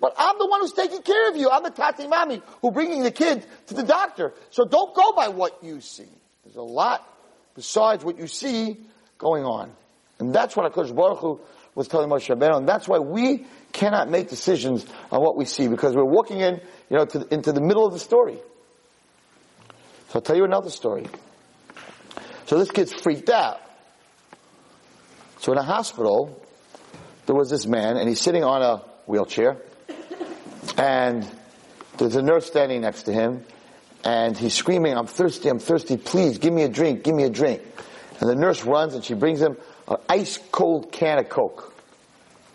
But 0.00 0.14
I'm 0.18 0.38
the 0.38 0.46
one 0.46 0.60
who's 0.60 0.74
taking 0.74 1.02
care 1.02 1.30
of 1.30 1.36
you. 1.36 1.50
I'm 1.50 1.62
the 1.62 1.70
tati 1.70 2.04
mami 2.04 2.42
who 2.60 2.70
bringing 2.70 3.02
the 3.02 3.10
kid 3.10 3.44
to 3.68 3.74
the 3.74 3.82
doctor. 3.82 4.34
So 4.50 4.64
don't 4.64 4.94
go 4.94 5.12
by 5.12 5.28
what 5.28 5.64
you 5.64 5.80
see. 5.80 6.08
There's 6.48 6.56
a 6.56 6.62
lot 6.62 7.06
besides 7.54 8.02
what 8.02 8.18
you 8.18 8.26
see 8.26 8.78
going 9.18 9.44
on. 9.44 9.70
And 10.18 10.34
that's 10.34 10.56
what 10.56 10.72
HaKadosh 10.72 10.96
Baruch 10.96 11.18
Hu 11.18 11.40
was 11.74 11.88
telling 11.88 12.08
Moshe 12.08 12.34
Rabbeinu. 12.34 12.56
And 12.56 12.66
that's 12.66 12.88
why 12.88 13.00
we 13.00 13.44
cannot 13.72 14.08
make 14.08 14.30
decisions 14.30 14.86
on 15.12 15.20
what 15.20 15.36
we 15.36 15.44
see 15.44 15.68
because 15.68 15.94
we're 15.94 16.06
walking 16.06 16.40
in, 16.40 16.54
you 16.88 16.96
know, 16.96 17.04
to, 17.04 17.28
into 17.30 17.52
the 17.52 17.60
middle 17.60 17.86
of 17.86 17.92
the 17.92 17.98
story. 17.98 18.38
So 20.08 20.14
I'll 20.14 20.22
tell 20.22 20.36
you 20.36 20.44
another 20.44 20.70
story. 20.70 21.06
So 22.46 22.58
this 22.58 22.70
kid's 22.70 22.94
freaked 22.94 23.28
out. 23.28 23.60
So 25.40 25.52
in 25.52 25.58
a 25.58 25.62
hospital, 25.62 26.42
there 27.26 27.36
was 27.36 27.50
this 27.50 27.66
man 27.66 27.98
and 27.98 28.08
he's 28.08 28.22
sitting 28.22 28.42
on 28.42 28.62
a 28.62 28.78
wheelchair 29.04 29.58
and 30.78 31.28
there's 31.98 32.16
a 32.16 32.22
nurse 32.22 32.46
standing 32.46 32.80
next 32.80 33.02
to 33.02 33.12
him, 33.12 33.44
and 34.04 34.36
he's 34.36 34.54
screaming, 34.54 34.96
I'm 34.96 35.06
thirsty, 35.06 35.48
I'm 35.48 35.58
thirsty, 35.58 35.96
please 35.96 36.38
give 36.38 36.52
me 36.52 36.62
a 36.62 36.68
drink, 36.68 37.02
give 37.02 37.14
me 37.14 37.24
a 37.24 37.30
drink. 37.30 37.62
And 38.20 38.28
the 38.28 38.34
nurse 38.34 38.64
runs 38.64 38.94
and 38.94 39.04
she 39.04 39.14
brings 39.14 39.40
him 39.40 39.56
an 39.86 39.96
ice 40.08 40.38
cold 40.50 40.92
can 40.92 41.18
of 41.18 41.28
Coke. 41.28 41.74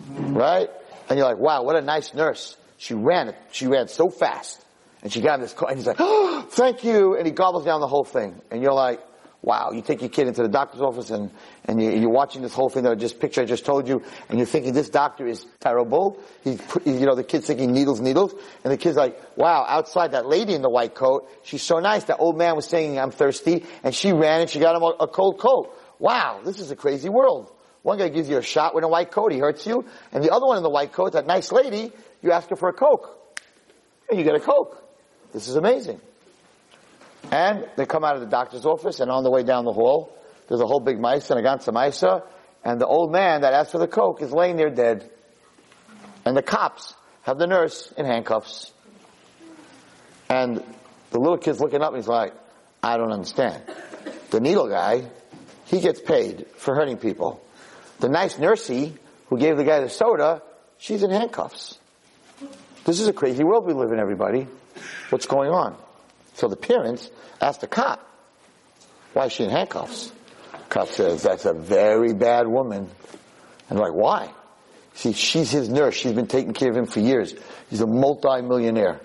Right? 0.09 0.69
And 1.09 1.17
you're 1.17 1.27
like, 1.27 1.37
wow, 1.37 1.63
what 1.63 1.75
a 1.75 1.81
nice 1.81 2.13
nurse. 2.13 2.57
She 2.77 2.93
ran, 2.93 3.33
she 3.51 3.67
ran 3.67 3.87
so 3.87 4.09
fast. 4.09 4.63
And 5.01 5.11
she 5.11 5.21
got 5.21 5.35
him 5.35 5.41
this 5.41 5.53
Coke, 5.53 5.69
and 5.69 5.77
he's 5.77 5.87
like, 5.87 5.97
oh, 5.99 6.45
thank 6.49 6.83
you. 6.83 7.15
And 7.15 7.25
he 7.25 7.31
gobbles 7.31 7.65
down 7.65 7.81
the 7.81 7.87
whole 7.87 8.05
thing. 8.05 8.41
And 8.51 8.61
you're 8.61 8.73
like, 8.73 9.01
wow, 9.43 9.71
you 9.71 9.81
take 9.81 9.99
your 9.99 10.09
kid 10.09 10.27
into 10.27 10.41
the 10.41 10.47
doctor's 10.47 10.79
office 10.79 11.11
and, 11.11 11.29
and 11.65 11.81
you, 11.81 12.07
are 12.07 12.11
watching 12.11 12.41
this 12.41 12.53
whole 12.53 12.69
thing 12.69 12.83
that 12.83 12.93
I 12.93 12.95
just 12.95 13.19
picture 13.19 13.41
I 13.41 13.45
just 13.45 13.65
told 13.65 13.89
you, 13.89 14.01
and 14.29 14.39
you're 14.39 14.47
thinking 14.47 14.73
this 14.73 14.89
doctor 14.89 15.27
is 15.27 15.45
terrible. 15.59 16.17
He's, 16.45 16.61
you 16.85 17.05
know, 17.05 17.13
the 17.13 17.25
kid's 17.25 17.45
thinking 17.45 17.73
needles, 17.73 17.99
needles, 17.99 18.33
and 18.63 18.71
the 18.71 18.77
kid's 18.77 18.95
like, 18.95 19.19
wow, 19.35 19.65
outside 19.67 20.13
that 20.13 20.25
lady 20.25 20.53
in 20.53 20.61
the 20.61 20.69
white 20.69 20.95
coat, 20.95 21.29
she's 21.43 21.61
so 21.61 21.79
nice. 21.79 22.05
That 22.05 22.17
old 22.19 22.37
man 22.37 22.55
was 22.55 22.65
saying, 22.65 22.97
I'm 22.97 23.11
thirsty, 23.11 23.65
and 23.83 23.93
she 23.93 24.13
ran 24.13 24.41
and 24.41 24.49
she 24.49 24.59
got 24.59 24.77
him 24.77 24.81
a, 24.81 25.03
a 25.03 25.07
cold 25.09 25.39
coat. 25.39 25.77
Wow, 25.99 26.39
this 26.45 26.61
is 26.61 26.71
a 26.71 26.75
crazy 26.75 27.09
world. 27.09 27.51
One 27.81 27.97
guy 27.97 28.07
gives 28.07 28.29
you 28.29 28.37
a 28.37 28.41
shot 28.41 28.73
with 28.73 28.85
a 28.85 28.87
white 28.87 29.11
coat, 29.11 29.33
he 29.33 29.39
hurts 29.39 29.67
you, 29.67 29.85
and 30.13 30.23
the 30.23 30.31
other 30.31 30.45
one 30.45 30.55
in 30.55 30.63
the 30.63 30.69
white 30.69 30.93
coat, 30.93 31.13
that 31.13 31.27
nice 31.27 31.51
lady, 31.51 31.91
you 32.21 32.31
ask 32.31 32.49
her 32.49 32.55
for 32.55 32.69
a 32.69 32.73
coke, 32.73 33.19
and 34.09 34.17
you 34.17 34.23
get 34.23 34.35
a 34.35 34.39
coke. 34.39 34.81
This 35.33 35.49
is 35.49 35.57
amazing. 35.57 35.99
And 37.31 37.67
they 37.75 37.85
come 37.85 38.03
out 38.03 38.15
of 38.15 38.21
the 38.21 38.27
doctor's 38.27 38.65
office, 38.65 38.99
and 38.99 39.09
on 39.09 39.23
the 39.23 39.31
way 39.31 39.43
down 39.43 39.65
the 39.65 39.73
hall, 39.73 40.15
there's 40.47 40.61
a 40.61 40.67
whole 40.67 40.79
big 40.79 40.99
mice 40.99 41.29
and 41.29 41.39
a 41.39 41.43
ganze 41.43 41.71
mice, 41.71 42.03
and 42.63 42.79
the 42.79 42.87
old 42.87 43.11
man 43.11 43.41
that 43.41 43.53
asked 43.53 43.71
for 43.71 43.79
the 43.79 43.87
coke 43.87 44.21
is 44.21 44.31
laying 44.31 44.55
there 44.55 44.69
dead. 44.69 45.09
And 46.25 46.37
the 46.37 46.41
cops 46.41 46.95
have 47.23 47.37
the 47.37 47.47
nurse 47.47 47.91
in 47.97 48.05
handcuffs. 48.05 48.71
And 50.29 50.63
the 51.11 51.19
little 51.19 51.37
kid's 51.37 51.59
looking 51.59 51.81
up 51.81 51.89
and 51.89 51.97
he's 51.97 52.07
like, 52.07 52.33
I 52.81 52.97
don't 52.97 53.11
understand. 53.11 53.63
The 54.31 54.39
needle 54.39 54.69
guy, 54.69 55.09
he 55.65 55.81
gets 55.81 56.01
paid 56.01 56.47
for 56.57 56.75
hurting 56.75 56.97
people. 56.97 57.43
The 57.99 58.09
nice 58.09 58.35
nursey 58.35 58.93
who 59.27 59.37
gave 59.37 59.57
the 59.57 59.63
guy 59.63 59.81
the 59.81 59.89
soda, 59.89 60.41
she's 60.77 61.03
in 61.03 61.11
handcuffs. 61.11 61.77
This 62.85 62.99
is 62.99 63.07
a 63.07 63.13
crazy 63.13 63.43
world 63.43 63.65
we 63.65 63.73
live 63.73 63.91
in, 63.91 63.99
everybody. 63.99 64.47
What's 65.09 65.25
going 65.25 65.49
on? 65.49 65.77
So 66.33 66.47
the 66.47 66.55
parents 66.55 67.09
asked 67.39 67.61
the 67.61 67.67
cop, 67.67 68.07
why 69.13 69.25
is 69.25 69.33
she 69.33 69.43
in 69.43 69.49
handcuffs? 69.49 70.11
Cop 70.69 70.87
says, 70.87 71.21
that's 71.21 71.45
a 71.45 71.53
very 71.53 72.13
bad 72.13 72.47
woman. 72.47 72.89
And 73.69 73.79
like, 73.79 73.93
why? 73.93 74.31
See, 74.95 75.13
she's 75.13 75.51
his 75.51 75.69
nurse. 75.69 75.95
She's 75.95 76.13
been 76.13 76.27
taking 76.27 76.53
care 76.53 76.69
of 76.69 76.77
him 76.77 76.85
for 76.85 76.99
years. 76.99 77.33
He's 77.69 77.81
a 77.81 77.87
multi-millionaire. 77.87 78.99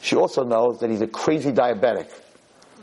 She 0.00 0.16
also 0.16 0.44
knows 0.44 0.80
that 0.80 0.90
he's 0.90 1.00
a 1.00 1.06
crazy 1.06 1.52
diabetic. 1.52 2.10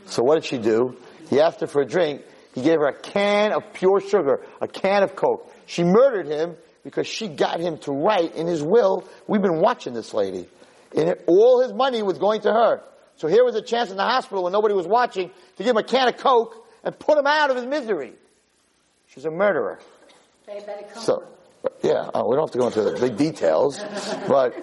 So 0.06 0.22
what 0.22 0.34
did 0.34 0.44
she 0.44 0.58
do? 0.58 0.96
He 1.30 1.40
asked 1.40 1.60
her 1.60 1.66
for 1.66 1.82
a 1.82 1.86
drink. 1.86 2.22
He 2.54 2.62
gave 2.62 2.78
her 2.78 2.86
a 2.86 2.98
can 2.98 3.52
of 3.52 3.72
pure 3.72 4.00
sugar, 4.00 4.44
a 4.60 4.68
can 4.68 5.02
of 5.02 5.16
Coke. 5.16 5.52
She 5.66 5.84
murdered 5.84 6.26
him 6.26 6.56
because 6.84 7.06
she 7.06 7.28
got 7.28 7.60
him 7.60 7.78
to 7.78 7.92
write 7.92 8.34
in 8.34 8.46
his 8.46 8.62
will. 8.62 9.08
We've 9.26 9.40
been 9.40 9.60
watching 9.60 9.94
this 9.94 10.12
lady. 10.12 10.48
And 10.96 11.16
all 11.26 11.62
his 11.62 11.72
money 11.72 12.02
was 12.02 12.18
going 12.18 12.42
to 12.42 12.52
her. 12.52 12.82
So 13.16 13.28
here 13.28 13.44
was 13.44 13.54
a 13.54 13.62
chance 13.62 13.90
in 13.90 13.96
the 13.96 14.02
hospital 14.02 14.44
when 14.44 14.52
nobody 14.52 14.74
was 14.74 14.86
watching 14.86 15.30
to 15.56 15.62
give 15.62 15.70
him 15.70 15.76
a 15.76 15.84
can 15.84 16.08
of 16.08 16.16
Coke 16.16 16.66
and 16.82 16.98
put 16.98 17.18
him 17.18 17.26
out 17.26 17.50
of 17.50 17.56
his 17.56 17.66
misery. 17.66 18.12
She's 19.08 19.24
a 19.24 19.30
murderer. 19.30 19.78
So, 21.00 21.24
yeah, 21.82 22.10
uh, 22.14 22.24
we 22.26 22.36
don't 22.36 22.44
have 22.48 22.50
to 22.52 22.58
go 22.58 22.66
into 22.66 22.82
the 22.82 22.98
big 22.98 23.16
details, 23.16 23.78
but 24.26 24.56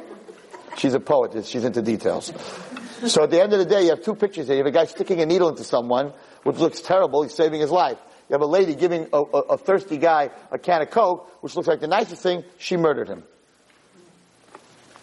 she's 0.78 0.94
a 0.94 1.00
poet. 1.00 1.46
She's 1.46 1.64
into 1.64 1.82
details. 1.82 2.34
So 3.08 3.24
at 3.24 3.32
the 3.32 3.42
end 3.42 3.54
of 3.54 3.60
the 3.60 3.66
day, 3.66 3.84
you 3.84 3.92
have 3.92 4.04
two 4.04 4.16
pictures 4.16 4.48
here. 4.48 4.58
You 4.58 4.64
have 4.64 4.74
a 4.74 4.78
guy 4.78 4.86
sticking 4.86 5.22
a 5.22 5.26
needle 5.26 5.48
into 5.48 5.64
someone, 5.64 6.12
which 6.44 6.58
looks 6.58 6.82
terrible. 6.82 7.24
He's 7.24 7.34
saving 7.34 7.62
his 7.62 7.72
life. 7.72 7.98
You 8.28 8.34
have 8.34 8.42
a 8.42 8.46
lady 8.46 8.76
giving 8.76 9.08
a, 9.14 9.18
a, 9.18 9.40
a 9.54 9.58
thirsty 9.58 9.98
guy 9.98 10.32
a 10.52 10.60
can 10.60 10.82
of 10.82 10.90
Coke, 10.90 11.32
which 11.42 11.56
looks 11.56 11.68
like 11.68 11.80
the 11.80 11.88
nicest 11.88 12.22
thing. 12.22 12.44
She 12.58 12.76
murdered 12.76 13.08
him. 13.08 13.24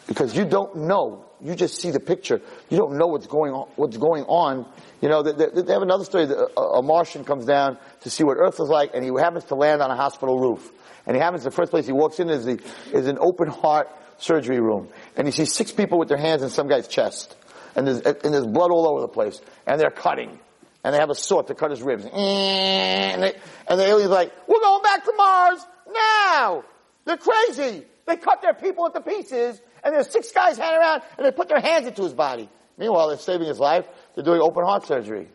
Because 0.06 0.36
you 0.36 0.44
don't 0.44 0.76
know 0.76 1.26
you 1.40 1.54
just 1.54 1.80
see 1.80 1.90
the 1.90 2.00
picture. 2.00 2.40
You 2.70 2.78
don't 2.78 2.96
know 2.96 3.06
what's 3.08 3.26
going 3.26 3.52
on. 3.52 3.68
What's 3.76 3.96
going 3.96 4.24
on? 4.24 4.66
You 5.00 5.08
know, 5.08 5.22
they, 5.22 5.32
they 5.32 5.72
have 5.72 5.82
another 5.82 6.04
story. 6.04 6.24
A, 6.24 6.60
a 6.60 6.82
Martian 6.82 7.24
comes 7.24 7.44
down 7.44 7.76
to 8.02 8.10
see 8.10 8.24
what 8.24 8.38
Earth 8.38 8.58
is 8.60 8.68
like, 8.68 8.92
and 8.94 9.04
he 9.04 9.10
happens 9.18 9.44
to 9.44 9.54
land 9.54 9.82
on 9.82 9.90
a 9.90 9.96
hospital 9.96 10.38
roof. 10.38 10.70
And 11.06 11.14
he 11.14 11.22
happens 11.22 11.44
the 11.44 11.50
first 11.50 11.70
place 11.70 11.86
he 11.86 11.92
walks 11.92 12.18
in 12.20 12.30
is 12.30 12.44
the 12.44 12.60
is 12.92 13.06
an 13.06 13.18
open 13.20 13.48
heart 13.48 13.88
surgery 14.18 14.60
room, 14.60 14.88
and 15.16 15.28
he 15.28 15.30
sees 15.30 15.54
six 15.54 15.70
people 15.70 15.98
with 15.98 16.08
their 16.08 16.18
hands 16.18 16.42
in 16.42 16.48
some 16.48 16.68
guy's 16.68 16.88
chest, 16.88 17.36
and 17.76 17.86
there's 17.86 18.00
and 18.00 18.34
there's 18.34 18.46
blood 18.46 18.72
all 18.72 18.88
over 18.88 19.02
the 19.02 19.08
place, 19.08 19.40
and 19.66 19.80
they're 19.80 19.90
cutting, 19.90 20.36
and 20.82 20.94
they 20.94 20.98
have 20.98 21.10
a 21.10 21.14
saw 21.14 21.42
to 21.42 21.54
cut 21.54 21.70
his 21.70 21.80
ribs, 21.80 22.04
and, 22.06 23.22
they, 23.22 23.34
and 23.68 23.78
the 23.78 23.86
alien's 23.86 24.10
like, 24.10 24.32
"We're 24.48 24.58
going 24.58 24.82
back 24.82 25.04
to 25.04 25.12
Mars 25.16 25.66
now." 25.92 26.64
They're 27.04 27.18
crazy. 27.18 27.84
They 28.06 28.16
cut 28.16 28.42
their 28.42 28.54
people 28.54 28.86
into 28.86 29.00
pieces 29.00 29.60
and 29.86 29.94
there's 29.94 30.10
six 30.10 30.32
guys 30.32 30.58
hanging 30.58 30.80
around 30.80 31.02
and 31.16 31.24
they 31.24 31.30
put 31.30 31.48
their 31.48 31.60
hands 31.60 31.86
into 31.86 32.02
his 32.02 32.12
body. 32.12 32.48
Meanwhile, 32.76 33.08
they're 33.08 33.18
saving 33.18 33.46
his 33.46 33.60
life. 33.60 33.86
They're 34.14 34.24
doing 34.24 34.40
open 34.40 34.64
heart 34.64 34.84
surgery. 34.84 35.28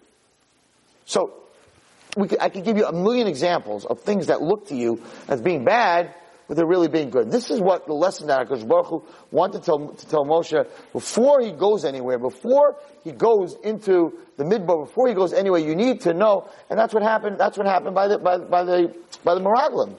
So, 1.06 1.34
could, 2.14 2.38
I 2.42 2.50
could 2.50 2.66
give 2.66 2.76
you 2.76 2.86
a 2.86 2.92
million 2.92 3.28
examples 3.28 3.86
of 3.86 4.02
things 4.02 4.28
that 4.28 4.42
look 4.42 4.68
to 4.68 4.76
you 4.76 5.02
as 5.30 5.42
being 5.42 5.64
bad, 5.64 6.14
but 6.50 6.58
they're 6.58 6.68
really 6.68 6.90
being 6.90 7.12
good. 7.12 7.32
This 7.32 7.50
is 7.50 7.62
what 7.62 7.88
the 7.88 7.94
lesson 7.94 8.28
that 8.28 8.46
HaKadosh 8.46 8.68
Baruch 8.68 8.88
Hu 8.88 9.06
wanted 9.32 9.60
to 9.60 9.66
tell, 9.66 9.88
to 9.88 10.06
tell 10.06 10.26
Moshe 10.26 10.68
before 10.92 11.40
he 11.40 11.54
goes 11.54 11.86
anywhere, 11.86 12.20
before 12.20 12.76
he 13.06 13.14
goes 13.14 13.56
into 13.64 14.20
the 14.36 14.44
midbar, 14.44 14.86
before 14.86 15.08
he 15.08 15.14
goes 15.14 15.32
anywhere, 15.32 15.62
you 15.62 15.76
need 15.76 16.02
to 16.02 16.14
know, 16.14 16.50
and 16.70 16.78
that's 16.78 16.94
what 16.94 17.04
happened, 17.04 17.38
that's 17.40 17.58
what 17.58 17.68
happened 17.68 17.96
by 17.96 18.10
the, 18.10 18.18
by, 18.18 18.38
by 18.38 18.66
the, 18.66 18.94
by 19.24 19.34
the 19.34 19.40
Meraglim. 19.40 19.96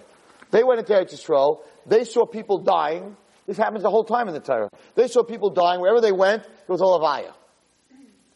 They 0.50 0.62
went 0.62 0.80
into 0.80 0.92
Eretz 0.92 1.14
Yisrael, 1.14 1.60
they 1.86 2.04
saw 2.04 2.26
people 2.26 2.58
dying, 2.58 3.16
this 3.46 3.56
happens 3.56 3.82
the 3.82 3.90
whole 3.90 4.04
time 4.04 4.28
in 4.28 4.34
the 4.34 4.40
Torah. 4.40 4.70
They 4.94 5.08
saw 5.08 5.22
people 5.22 5.50
dying 5.50 5.80
wherever 5.80 6.00
they 6.00 6.12
went. 6.12 6.44
It 6.44 6.68
was 6.68 6.80
a 6.80 6.84
Levaya. 6.84 7.32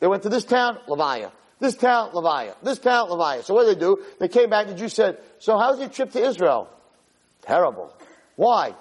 They 0.01 0.07
went 0.07 0.25
to 0.25 0.29
this 0.29 0.45
town, 0.45 0.79
Levaya. 0.89 1.33
This 1.59 1.75
town, 1.75 2.11
Levaya. 2.13 2.55
This 2.63 2.79
town, 2.79 3.09
Levaya. 3.09 3.43
So 3.43 3.55
what 3.55 3.67
did 3.67 3.77
they 3.77 3.81
do? 3.81 4.05
They 4.19 4.29
came 4.29 4.51
back. 4.51 4.67
The 4.67 4.75
Jew 4.75 4.89
said, 4.89 5.19
"So 5.39 5.57
how's 5.57 5.79
your 5.79 5.89
trip 5.89 6.11
to 6.13 6.23
Israel?" 6.23 6.69
Terrible. 7.43 7.93
Why? 8.35 8.75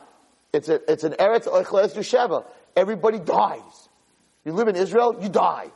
It's 0.52 0.68
a, 0.68 0.92
it's 0.92 1.04
an 1.04 1.14
Eretz 1.14 1.48
Oichles 1.48 1.96
Sheva. 1.96 2.46
Everybody 2.76 3.20
dies. 3.20 3.90
You 4.44 4.52
live 4.54 4.68
in 4.68 4.76
Israel, 4.76 5.18
you 5.22 5.30
die. 5.30 5.72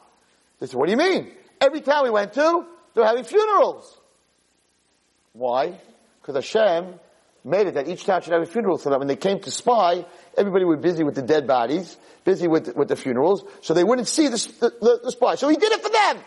They 0.60 0.68
said, 0.68 0.76
"What 0.76 0.88
do 0.88 0.92
you 0.92 0.98
mean?" 0.98 1.32
Every 1.62 1.82
town 1.82 2.04
we 2.04 2.10
went 2.10 2.34
to, 2.34 2.66
they're 2.94 3.06
having 3.06 3.24
funerals. 3.24 4.00
Why? 5.34 5.80
Because 6.22 6.36
Hashem 6.36 7.00
made 7.44 7.68
it 7.68 7.74
that 7.76 7.88
each 7.88 8.06
town 8.06 8.22
should 8.22 8.34
have 8.34 8.42
a 8.42 8.46
funeral 8.46 8.78
so 8.78 8.90
that 8.90 9.00
when 9.00 9.08
they 9.08 9.16
came 9.16 9.40
to 9.40 9.52
spy, 9.52 10.06
everybody 10.40 10.66
was 10.66 10.80
busy 10.80 11.04
with 11.04 11.16
the 11.16 11.22
dead 11.22 11.46
bodies, 11.46 11.98
busy 12.24 12.48
with, 12.48 12.76
with 12.76 12.88
the 12.88 12.96
funerals, 12.96 13.44
so 13.62 13.74
they 13.74 13.84
wouldn't 13.84 14.08
see 14.08 14.28
the, 14.28 14.38
the, 14.60 15.00
the. 15.04 15.36
So 15.36 15.50
he 15.50 15.58
did 15.58 15.72
it 15.72 15.82
for 15.82 15.90
them. 15.90 16.24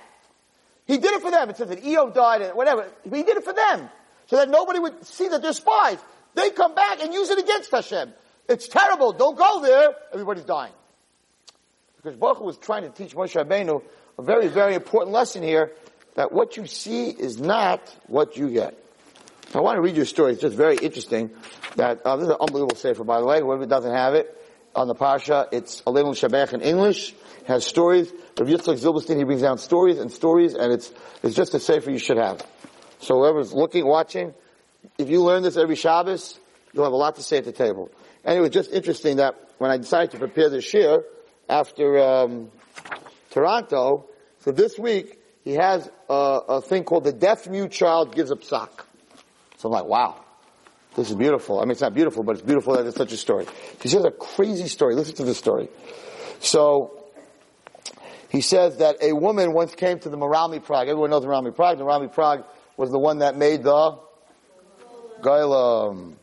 He 0.86 0.98
did 0.98 1.12
it 1.14 1.22
for 1.22 1.30
them. 1.30 1.48
It 1.50 1.56
says 1.56 1.68
that 1.68 1.82
Iyov 1.82 2.14
died 2.14 2.42
and 2.42 2.54
whatever. 2.54 2.88
He 3.04 3.22
did 3.22 3.36
it 3.36 3.44
for 3.44 3.52
them. 3.52 3.88
So 4.26 4.36
that 4.36 4.48
nobody 4.48 4.78
would 4.78 5.04
see 5.06 5.28
that 5.28 5.42
they're 5.42 5.52
spies. 5.52 5.98
They 6.34 6.50
come 6.50 6.74
back 6.74 7.02
and 7.02 7.12
use 7.12 7.30
it 7.30 7.38
against 7.38 7.70
Hashem. 7.70 8.12
It's 8.48 8.68
terrible. 8.68 9.12
Don't 9.12 9.36
go 9.36 9.62
there. 9.62 9.94
Everybody's 10.12 10.44
dying. 10.44 10.72
Because 11.96 12.16
Baruch 12.16 12.40
was 12.40 12.58
trying 12.58 12.82
to 12.82 12.90
teach 12.90 13.14
Moshe 13.14 13.34
Rabbeinu 13.34 13.82
a 14.18 14.22
very, 14.22 14.48
very 14.48 14.74
important 14.74 15.12
lesson 15.12 15.42
here 15.42 15.72
that 16.14 16.32
what 16.32 16.56
you 16.56 16.66
see 16.66 17.08
is 17.10 17.40
not 17.40 17.80
what 18.06 18.36
you 18.36 18.50
get. 18.50 18.76
I 19.58 19.60
want 19.60 19.76
to 19.76 19.82
read 19.82 19.96
you 19.96 20.02
a 20.02 20.06
story. 20.06 20.32
It's 20.32 20.40
just 20.40 20.56
very 20.56 20.76
interesting. 20.76 21.30
That 21.76 22.00
uh, 22.06 22.16
this 22.16 22.24
is 22.24 22.30
an 22.30 22.36
unbelievable 22.40 22.76
sefer, 22.76 23.04
by 23.04 23.20
the 23.20 23.26
way. 23.26 23.40
Whoever 23.40 23.66
doesn't 23.66 23.92
have 23.92 24.14
it 24.14 24.34
on 24.74 24.88
the 24.88 24.94
parsha, 24.94 25.48
it's 25.52 25.82
Aleinu 25.82 26.12
Shabbat 26.12 26.54
in 26.54 26.62
English. 26.62 27.14
Has 27.46 27.66
stories. 27.66 28.10
Rav 28.38 28.48
Yitzchak 28.48 28.78
Zilberstein, 28.80 29.18
he 29.18 29.24
brings 29.24 29.42
down 29.42 29.58
stories 29.58 29.98
and 29.98 30.10
stories, 30.10 30.54
and 30.54 30.72
it's 30.72 30.92
it's 31.22 31.34
just 31.34 31.54
a 31.54 31.60
sefer 31.60 31.90
you 31.90 31.98
should 31.98 32.16
have. 32.16 32.42
So 33.00 33.16
whoever's 33.16 33.52
looking, 33.52 33.86
watching, 33.86 34.32
if 34.96 35.10
you 35.10 35.22
learn 35.22 35.42
this 35.42 35.56
every 35.56 35.76
Shabbos, 35.76 36.38
you'll 36.72 36.84
have 36.84 36.92
a 36.92 36.96
lot 36.96 37.16
to 37.16 37.22
say 37.22 37.38
at 37.38 37.44
the 37.44 37.52
table. 37.52 37.90
And 38.24 38.38
it 38.38 38.40
was 38.40 38.50
just 38.50 38.70
interesting 38.70 39.16
that 39.16 39.34
when 39.58 39.70
I 39.70 39.76
decided 39.76 40.12
to 40.12 40.18
prepare 40.18 40.48
this 40.48 40.72
year 40.72 41.02
after 41.48 41.98
um, 41.98 42.50
Toronto, 43.30 44.06
so 44.38 44.52
this 44.52 44.78
week 44.78 45.18
he 45.44 45.54
has 45.54 45.90
a, 46.08 46.40
a 46.48 46.62
thing 46.62 46.84
called 46.84 47.04
the 47.04 47.12
deaf 47.12 47.48
mute 47.48 47.72
child 47.72 48.14
gives 48.14 48.30
a 48.30 48.36
psak. 48.36 48.70
So 49.62 49.68
I'm 49.68 49.72
like, 49.74 49.84
wow, 49.84 50.16
this 50.96 51.08
is 51.08 51.14
beautiful. 51.14 51.60
I 51.60 51.62
mean, 51.62 51.70
it's 51.70 51.80
not 51.80 51.94
beautiful, 51.94 52.24
but 52.24 52.32
it's 52.32 52.44
beautiful 52.44 52.74
that 52.74 52.84
it's 52.84 52.96
such 52.96 53.12
a 53.12 53.16
story. 53.16 53.46
He 53.80 53.88
says 53.88 54.04
a 54.04 54.10
crazy 54.10 54.66
story. 54.66 54.96
Listen 54.96 55.14
to 55.14 55.24
this 55.24 55.38
story. 55.38 55.68
So, 56.40 57.04
he 58.28 58.40
says 58.40 58.78
that 58.78 58.96
a 59.00 59.12
woman 59.12 59.52
once 59.52 59.76
came 59.76 60.00
to 60.00 60.08
the 60.08 60.18
Maharal 60.18 60.60
Prague. 60.64 60.88
Everyone 60.88 61.10
knows 61.10 61.24
Maharal 61.24 61.54
Prague. 61.54 61.78
The 61.78 61.84
Maharal 61.84 62.12
Prague 62.12 62.44
was 62.76 62.90
the 62.90 62.98
one 62.98 63.18
that 63.18 63.36
made 63.36 63.62
the 63.62 63.98
Golem. 65.20 66.16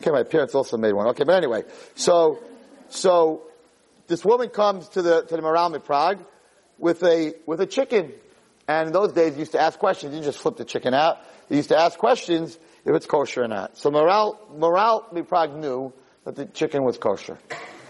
Okay, 0.00 0.10
my 0.10 0.22
parents 0.22 0.54
also 0.54 0.78
made 0.78 0.94
one. 0.94 1.08
Okay, 1.08 1.24
but 1.24 1.34
anyway, 1.34 1.64
so, 1.94 2.42
so, 2.88 3.42
this 4.06 4.24
woman 4.24 4.48
comes 4.48 4.88
to 4.88 5.02
the, 5.02 5.26
to 5.26 5.36
the 5.36 5.42
Maharal 5.42 5.78
M'Prague 5.78 6.24
with 6.78 7.02
a, 7.02 7.34
with 7.44 7.60
a 7.60 7.66
chicken. 7.66 8.14
And 8.72 8.86
in 8.86 8.92
those 8.94 9.12
days, 9.12 9.34
you 9.34 9.40
used 9.40 9.52
to 9.52 9.60
ask 9.60 9.78
questions. 9.78 10.14
You 10.14 10.22
just 10.22 10.38
flip 10.38 10.56
the 10.56 10.64
chicken 10.64 10.94
out. 10.94 11.18
They 11.48 11.56
used 11.56 11.68
to 11.68 11.78
ask 11.78 11.98
questions 11.98 12.58
if 12.86 12.94
it's 12.94 13.04
kosher 13.04 13.44
or 13.44 13.48
not. 13.48 13.76
So 13.76 13.90
Maharal, 13.90 14.38
Maharal 14.56 15.12
M'Prague 15.12 15.54
knew 15.54 15.92
that 16.24 16.36
the 16.36 16.46
chicken 16.46 16.82
was 16.82 16.96
kosher. 16.96 17.38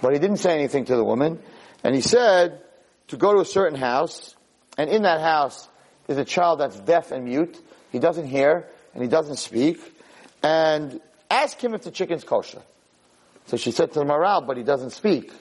But 0.01 0.13
he 0.13 0.19
didn't 0.19 0.39
say 0.39 0.55
anything 0.55 0.87
to 0.87 0.97
the 0.97 1.05
woman. 1.05 1.39
And 1.85 1.95
he 1.95 2.01
said 2.01 2.63
to 3.09 3.17
go 3.17 3.33
to 3.33 3.41
a 3.41 3.45
certain 3.45 3.79
house, 3.79 4.35
and 4.77 4.91
in 4.91 5.03
that 5.03 5.21
house 5.21 5.69
is 6.09 6.19
a 6.19 6.25
child 6.25 6.59
that's 6.59 6.81
deaf 6.81 7.13
and 7.13 7.27
mute. 7.27 7.61
He 7.93 8.01
doesn't 8.01 8.27
hear, 8.27 8.67
and 8.93 9.05
he 9.05 9.09
doesn't 9.09 9.37
speak. 9.37 9.79
And 10.43 11.01
ask 11.31 11.63
him 11.63 11.75
if 11.75 11.83
the 11.83 11.93
chicken's 11.93 12.25
kosher. 12.25 12.63
So 13.47 13.57
she 13.57 13.71
said 13.71 13.93
to 13.93 14.01
the 14.01 14.05
Maharal, 14.05 14.45
but 14.45 14.57
he 14.57 14.65
doesn't 14.65 14.91
speak. 14.91 15.33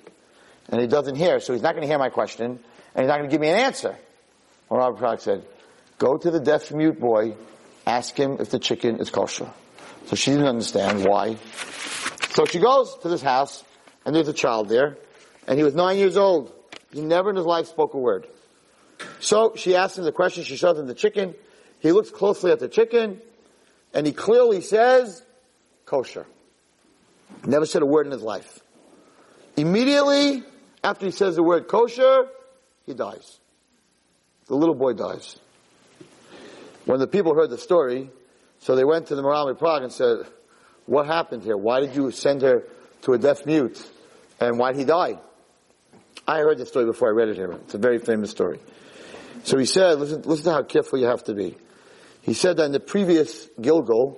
And 0.70 0.80
he 0.80 0.86
doesn't 0.86 1.16
hear, 1.16 1.40
so 1.40 1.54
he's 1.54 1.64
not 1.64 1.74
going 1.74 1.82
to 1.82 1.88
hear 1.88 1.98
my 1.98 2.10
question, 2.10 2.46
and 2.46 2.60
he's 3.04 3.08
not 3.08 3.18
going 3.18 3.30
to 3.30 3.34
give 3.34 3.42
me 3.42 3.50
an 3.50 3.58
answer. 3.58 3.98
Maharal 4.72 4.98
M'Prague 4.98 5.20
said, 5.20 5.46
go 5.98 6.18
to 6.18 6.32
the 6.32 6.40
deaf 6.40 6.72
mute 6.72 7.00
boy 7.00 7.36
ask 7.86 8.16
him 8.16 8.38
if 8.40 8.50
the 8.50 8.60
chicken 8.60 9.00
is 9.00 9.10
kosher. 9.10 9.52
So 10.06 10.16
she 10.16 10.32
didn't 10.32 10.48
understand 10.48 11.06
why. 11.06 11.36
So 12.34 12.46
she 12.46 12.60
goes 12.60 12.96
to 13.02 13.10
this 13.10 13.22
house, 13.22 13.64
and 14.06 14.16
there's 14.16 14.30
a 14.30 14.34
child 14.34 14.70
there, 14.70 14.98
and 15.46 15.58
he 15.58 15.64
was 15.64 15.76
nine 15.76 15.98
years 15.98 16.16
old. 16.16 16.54
He 16.94 17.02
never 17.02 17.30
in 17.30 17.36
his 17.36 17.46
life 17.46 17.68
spoke 17.68 17.94
a 17.94 17.98
word. 17.98 18.28
So 19.20 19.54
she 19.58 19.76
asks 19.76 19.98
him 19.98 20.06
the 20.06 20.14
question, 20.14 20.44
she 20.44 20.56
shows 20.56 20.80
him 20.80 20.88
the 20.88 20.96
chicken. 20.96 21.36
He 21.80 21.92
looks 21.92 22.10
closely 22.10 22.52
at 22.52 22.60
the 22.60 22.70
chicken, 22.70 23.22
and 23.94 24.08
he 24.08 24.14
clearly 24.14 24.62
says, 24.62 25.22
kosher. 25.86 26.26
Never 27.46 27.66
said 27.66 27.82
a 27.82 27.86
word 27.86 28.06
in 28.06 28.12
his 28.14 28.22
life. 28.22 28.60
Immediately 29.58 30.44
after 30.82 31.06
he 31.06 31.12
says 31.12 31.36
the 31.36 31.44
word 31.44 31.68
kosher, 31.68 32.28
he 32.86 32.94
dies. 32.94 33.41
The 34.52 34.58
little 34.58 34.76
boy 34.76 34.92
dies. 34.92 35.40
When 36.84 37.00
the 37.00 37.08
people 37.08 37.34
heard 37.34 37.50
the 37.50 37.58
story, 37.58 38.10
so 38.60 38.76
they 38.76 38.84
went 38.84 39.08
to 39.08 39.16
the 39.16 39.22
Maharal 39.22 39.58
Prague 39.58 39.84
and 39.84 39.94
said, 39.94 40.26
what 40.88 41.06
happened 41.06 41.44
here? 41.44 41.56
Why 41.56 41.80
did 41.80 41.96
you 41.96 42.12
send 42.12 42.42
her 42.42 42.64
to 43.04 43.14
a 43.14 43.18
deaf 43.18 43.46
mute? 43.46 43.82
And 44.42 44.60
why 44.60 44.74
did 44.74 44.80
he 44.80 44.84
die? 44.84 45.22
I 46.28 46.40
heard 46.40 46.58
this 46.58 46.68
story 46.68 46.84
before 46.84 47.08
I 47.08 47.12
read 47.12 47.30
it 47.30 47.38
here. 47.38 47.54
It's 47.54 47.76
a 47.76 47.78
very 47.78 47.98
famous 48.00 48.30
story. 48.30 48.60
So 49.46 49.58
he 49.58 49.64
said, 49.64 50.00
listen, 50.00 50.24
listen 50.24 50.44
to 50.44 50.52
how 50.52 50.64
careful 50.64 51.00
you 51.00 51.06
have 51.06 51.24
to 51.24 51.34
be. 51.34 51.56
He 52.22 52.34
said 52.34 52.58
that 52.58 52.66
in 52.66 52.74
the 52.74 52.82
previous 52.82 53.48
Gilgul, 53.58 54.18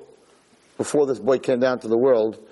before 0.78 1.06
this 1.06 1.20
boy 1.20 1.38
came 1.38 1.60
down 1.60 1.78
to 1.82 1.88
the 1.88 1.98
world, 1.98 2.44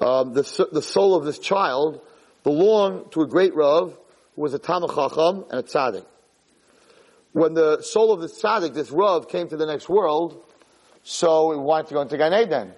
um, 0.00 0.32
the, 0.32 0.68
the 0.70 0.80
soul 0.80 1.16
of 1.16 1.24
this 1.24 1.40
child 1.40 2.00
belonged 2.44 3.10
to 3.10 3.22
a 3.22 3.26
great 3.26 3.52
Rav 3.56 3.98
who 4.36 4.42
was 4.42 4.54
a 4.54 4.60
Talmid 4.60 4.94
Chacham 4.94 5.44
and 5.50 5.58
a 5.58 5.62
Tzaddik 5.64 6.06
when 7.36 7.52
the 7.52 7.82
soul 7.82 8.12
of 8.12 8.22
the 8.22 8.28
tzaddik, 8.28 8.72
this 8.72 8.90
Rav, 8.90 9.28
came 9.28 9.46
to 9.48 9.58
the 9.58 9.66
next 9.66 9.90
world, 9.90 10.42
so 11.02 11.50
he 11.50 11.58
wanted 11.58 11.88
to 11.88 11.94
go 11.94 12.00
into 12.00 12.16
Gan 12.16 12.32
Eden. 12.32 12.72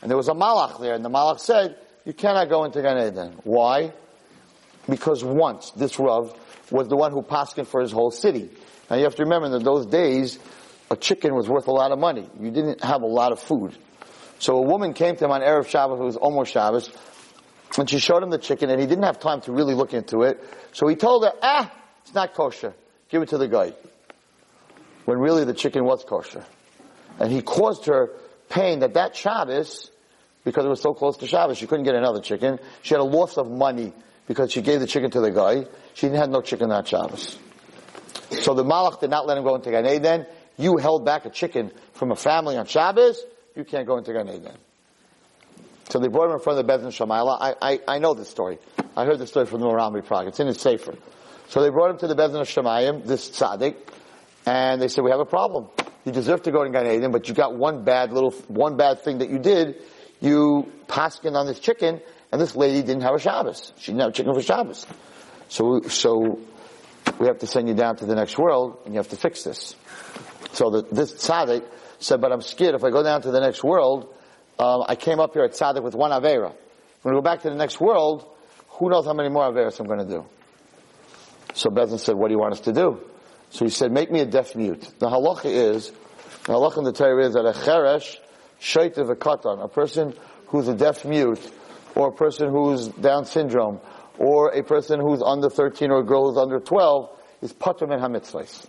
And 0.00 0.10
there 0.10 0.16
was 0.16 0.28
a 0.28 0.32
malach 0.32 0.80
there, 0.80 0.94
and 0.94 1.04
the 1.04 1.10
malach 1.10 1.38
said, 1.38 1.76
you 2.06 2.14
cannot 2.14 2.48
go 2.48 2.64
into 2.64 2.80
Gan 2.80 2.96
Eden. 2.96 3.38
Why? 3.44 3.92
Because 4.88 5.22
once, 5.22 5.72
this 5.72 5.98
Rav 5.98 6.34
was 6.70 6.88
the 6.88 6.96
one 6.96 7.12
who 7.12 7.20
paskin 7.20 7.66
for 7.66 7.82
his 7.82 7.92
whole 7.92 8.10
city. 8.10 8.48
Now 8.88 8.96
you 8.96 9.04
have 9.04 9.16
to 9.16 9.24
remember 9.24 9.50
that 9.50 9.64
those 9.64 9.84
days, 9.84 10.38
a 10.90 10.96
chicken 10.96 11.34
was 11.34 11.46
worth 11.46 11.68
a 11.68 11.72
lot 11.72 11.92
of 11.92 11.98
money. 11.98 12.26
You 12.40 12.50
didn't 12.50 12.82
have 12.82 13.02
a 13.02 13.06
lot 13.06 13.32
of 13.32 13.40
food. 13.40 13.76
So 14.38 14.56
a 14.56 14.62
woman 14.62 14.94
came 14.94 15.16
to 15.16 15.26
him 15.26 15.30
on 15.30 15.42
Erev 15.42 15.68
Shabbos, 15.68 16.00
it 16.00 16.04
was 16.04 16.16
almost 16.16 16.52
Shabbos, 16.52 16.90
and 17.76 17.90
she 17.90 17.98
showed 17.98 18.22
him 18.22 18.30
the 18.30 18.38
chicken, 18.38 18.70
and 18.70 18.80
he 18.80 18.86
didn't 18.86 19.04
have 19.04 19.20
time 19.20 19.42
to 19.42 19.52
really 19.52 19.74
look 19.74 19.92
into 19.92 20.22
it. 20.22 20.42
So 20.72 20.88
he 20.88 20.96
told 20.96 21.24
her, 21.24 21.32
ah, 21.42 21.70
it's 22.00 22.14
not 22.14 22.32
kosher. 22.32 22.72
Give 23.10 23.22
it 23.22 23.30
to 23.30 23.38
the 23.38 23.48
guy 23.48 23.72
when 25.04 25.18
really 25.18 25.44
the 25.44 25.54
chicken 25.54 25.84
was 25.84 26.04
kosher. 26.04 26.44
And 27.18 27.32
he 27.32 27.42
caused 27.42 27.86
her 27.86 28.10
pain 28.48 28.80
that 28.80 28.94
that 28.94 29.16
Shabbos, 29.16 29.90
because 30.44 30.64
it 30.64 30.68
was 30.68 30.80
so 30.80 30.94
close 30.94 31.16
to 31.18 31.26
Shabbos, 31.26 31.58
she 31.58 31.66
couldn't 31.66 31.84
get 31.84 31.94
another 31.94 32.20
chicken. 32.20 32.58
She 32.82 32.94
had 32.94 33.00
a 33.00 33.04
loss 33.04 33.36
of 33.36 33.50
money 33.50 33.92
because 34.26 34.52
she 34.52 34.62
gave 34.62 34.80
the 34.80 34.86
chicken 34.86 35.10
to 35.10 35.20
the 35.20 35.30
guy. 35.30 35.66
She 35.94 36.06
didn't 36.06 36.20
have 36.20 36.30
no 36.30 36.40
chicken 36.40 36.68
that 36.68 36.86
Shabbos. 36.86 37.38
So 38.30 38.54
the 38.54 38.64
Malach 38.64 39.00
did 39.00 39.10
not 39.10 39.26
let 39.26 39.36
him 39.36 39.44
go 39.44 39.56
into 39.56 39.70
Gan 39.70 39.86
Eden. 39.86 40.26
You 40.56 40.76
held 40.76 41.04
back 41.04 41.24
a 41.24 41.30
chicken 41.30 41.72
from 41.94 42.12
a 42.12 42.16
family 42.16 42.56
on 42.56 42.66
Shabbos. 42.66 43.22
You 43.56 43.64
can't 43.64 43.86
go 43.86 43.98
into 43.98 44.12
Gan 44.12 44.28
Eden. 44.28 44.56
So 45.88 45.98
they 45.98 46.06
brought 46.06 46.26
him 46.26 46.34
in 46.34 46.38
front 46.38 46.60
of 46.60 46.66
the 46.66 46.72
Bezdin 46.72 46.92
Shamayla. 46.92 47.36
I, 47.40 47.54
I, 47.60 47.80
I 47.88 47.98
know 47.98 48.14
this 48.14 48.28
story. 48.28 48.58
I 48.96 49.04
heard 49.04 49.18
this 49.18 49.30
story 49.30 49.46
from 49.46 49.60
the 49.60 49.66
Maharal 49.66 49.92
M'Prague. 49.92 50.28
It's 50.28 50.38
in 50.38 50.46
his 50.46 50.60
Sefer. 50.60 50.94
So 51.50 51.62
they 51.62 51.70
brought 51.70 51.90
him 51.90 51.98
to 51.98 52.06
the 52.06 52.14
Bezdin 52.14 52.40
of 52.40 52.46
Shemayim, 52.46 53.04
this 53.04 53.28
tzaddik, 53.28 53.74
and 54.46 54.80
they 54.80 54.86
said, 54.86 55.02
we 55.02 55.10
have 55.10 55.18
a 55.18 55.24
problem. 55.24 55.66
You 56.04 56.12
deserve 56.12 56.44
to 56.44 56.52
go 56.52 56.62
to 56.62 56.70
Gan 56.70 56.86
Eden, 56.86 57.10
but 57.10 57.28
you 57.28 57.34
got 57.34 57.56
one 57.56 57.82
bad 57.82 58.12
little, 58.12 58.30
one 58.46 58.76
bad 58.76 59.00
thing 59.00 59.18
that 59.18 59.30
you 59.30 59.40
did. 59.40 59.82
You 60.20 60.70
paskin 60.86 61.34
on 61.34 61.46
this 61.46 61.58
chicken, 61.58 62.00
and 62.30 62.40
this 62.40 62.54
lady 62.54 62.82
didn't 62.82 63.02
have 63.02 63.16
a 63.16 63.18
Shabbos. 63.18 63.72
She 63.78 63.90
didn't 63.90 64.02
have 64.02 64.14
chicken 64.14 64.32
for 64.32 64.40
Shabbos. 64.40 64.86
So, 65.48 65.80
so 65.88 66.38
we 67.18 67.26
have 67.26 67.40
to 67.40 67.48
send 67.48 67.66
you 67.66 67.74
down 67.74 67.96
to 67.96 68.06
the 68.06 68.14
next 68.14 68.38
world, 68.38 68.78
and 68.84 68.94
you 68.94 68.98
have 68.98 69.08
to 69.08 69.16
fix 69.16 69.42
this. 69.42 69.74
So 70.52 70.70
the, 70.70 70.82
this 70.82 71.14
tzaddik 71.14 71.64
said, 71.98 72.20
but 72.20 72.30
I'm 72.30 72.42
scared 72.42 72.76
if 72.76 72.84
I 72.84 72.90
go 72.90 73.02
down 73.02 73.22
to 73.22 73.32
the 73.32 73.40
next 73.40 73.64
world, 73.64 74.14
um, 74.60 74.84
I 74.86 74.94
came 74.94 75.18
up 75.18 75.32
here 75.32 75.42
at 75.42 75.54
tzaddik 75.54 75.82
with 75.82 75.96
one 75.96 76.12
avera. 76.12 76.54
When 77.02 77.12
we 77.12 77.18
go 77.18 77.22
back 77.22 77.42
to 77.42 77.50
the 77.50 77.56
next 77.56 77.80
world, 77.80 78.24
who 78.68 78.88
knows 78.88 79.04
how 79.04 79.14
many 79.14 79.30
more 79.30 79.50
averas 79.50 79.80
I'm 79.80 79.88
going 79.88 79.98
to 79.98 80.04
do? 80.04 80.24
So 81.54 81.70
Bezdin 81.70 81.98
said, 81.98 82.16
what 82.16 82.28
do 82.28 82.34
you 82.34 82.38
want 82.38 82.52
us 82.52 82.60
to 82.60 82.72
do? 82.72 83.00
So 83.50 83.64
he 83.64 83.70
said, 83.70 83.92
make 83.92 84.10
me 84.10 84.20
a 84.20 84.26
deaf 84.26 84.54
mute. 84.54 84.80
The 84.98 85.08
halacha 85.08 85.46
is, 85.46 85.90
the 86.44 86.52
halacha 86.52 86.78
in 86.78 86.84
the 86.84 86.92
Torah 86.92 87.26
is 87.26 87.34
that 87.34 87.44
a 87.44 87.52
cheresh, 87.52 88.16
shait 88.60 88.96
of 88.98 89.10
a 89.10 89.16
katan, 89.16 89.62
a 89.62 89.68
person 89.68 90.14
who's 90.46 90.68
a 90.68 90.74
deaf 90.74 91.04
mute, 91.04 91.40
or 91.94 92.08
a 92.08 92.12
person 92.12 92.50
who's 92.50 92.88
Down 92.88 93.24
syndrome, 93.24 93.80
or 94.18 94.50
a 94.50 94.62
person 94.62 95.00
who's 95.00 95.22
under 95.22 95.50
13 95.50 95.90
or 95.90 96.00
a 96.00 96.04
girl 96.04 96.28
who's 96.28 96.38
under 96.38 96.60
12, 96.60 97.10
is 97.42 97.52
patur 97.52 97.90
and 97.90 98.02
hamitzvahs. 98.02 98.66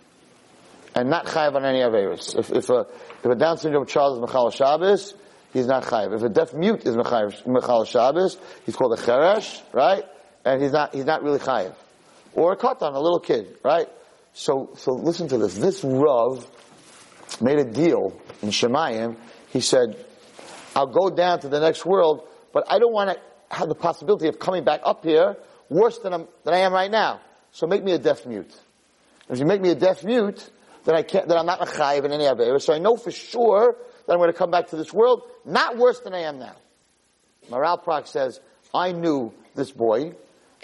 And 0.94 1.08
not 1.08 1.26
chayav 1.26 1.54
on 1.54 1.64
any 1.64 1.78
averis. 1.78 2.36
If, 2.38 2.50
if 2.50 2.68
a, 2.68 2.86
if 3.22 3.24
a 3.24 3.34
Down 3.34 3.58
syndrome 3.58 3.86
child 3.86 4.22
is 4.22 4.30
Mechal 4.30 4.52
Shabbos, 4.52 5.14
he's 5.52 5.66
not 5.66 5.84
chayav. 5.84 6.14
If 6.14 6.22
a 6.22 6.28
deaf 6.28 6.52
mute 6.54 6.84
is 6.84 6.96
Mechal 6.96 7.86
Shabbos, 7.86 8.36
he's 8.66 8.76
called 8.76 8.98
a 8.98 9.02
cheresh, 9.02 9.62
right? 9.72 10.04
And 10.44 10.60
he's 10.60 10.72
not, 10.72 10.94
he's 10.94 11.04
not 11.04 11.22
really 11.22 11.38
chayav. 11.38 11.74
Or 12.34 12.52
a 12.52 12.56
katan, 12.56 12.94
a 12.94 12.98
little 12.98 13.20
kid, 13.20 13.58
right? 13.62 13.88
So, 14.32 14.70
so 14.76 14.92
listen 14.92 15.28
to 15.28 15.38
this. 15.38 15.56
This 15.56 15.84
Rav 15.84 16.46
made 17.40 17.58
a 17.58 17.64
deal 17.64 18.18
in 18.40 18.48
Shemayim. 18.48 19.16
He 19.50 19.60
said, 19.60 20.04
I'll 20.74 20.86
go 20.86 21.10
down 21.10 21.40
to 21.40 21.48
the 21.48 21.60
next 21.60 21.84
world, 21.84 22.26
but 22.52 22.64
I 22.70 22.78
don't 22.78 22.92
want 22.92 23.10
to 23.10 23.54
have 23.54 23.68
the 23.68 23.74
possibility 23.74 24.28
of 24.28 24.38
coming 24.38 24.64
back 24.64 24.80
up 24.84 25.04
here 25.04 25.36
worse 25.68 25.98
than, 25.98 26.14
I'm, 26.14 26.28
than 26.44 26.54
I 26.54 26.58
am 26.58 26.72
right 26.72 26.90
now. 26.90 27.20
So 27.52 27.66
make 27.66 27.84
me 27.84 27.92
a 27.92 27.98
deaf 27.98 28.24
mute. 28.24 28.54
If 29.28 29.38
you 29.38 29.44
make 29.44 29.60
me 29.60 29.70
a 29.70 29.74
deaf 29.74 30.02
mute, 30.04 30.50
then 30.84 30.94
I 30.94 31.02
can't, 31.02 31.28
then 31.28 31.36
I'm 31.36 31.46
not 31.46 31.60
a 31.60 31.66
chayiv 31.66 32.04
in 32.04 32.12
any 32.12 32.24
Avera. 32.24 32.60
So 32.60 32.72
I 32.72 32.78
know 32.78 32.96
for 32.96 33.10
sure 33.10 33.76
that 34.06 34.12
I'm 34.12 34.18
going 34.18 34.32
to 34.32 34.38
come 34.38 34.50
back 34.50 34.68
to 34.68 34.76
this 34.76 34.92
world 34.92 35.22
not 35.44 35.76
worse 35.76 36.00
than 36.00 36.14
I 36.14 36.20
am 36.20 36.38
now. 36.38 36.56
Maral 37.50 37.82
Prak 37.82 38.06
says, 38.06 38.40
I 38.74 38.92
knew 38.92 39.32
this 39.54 39.70
boy, 39.70 40.14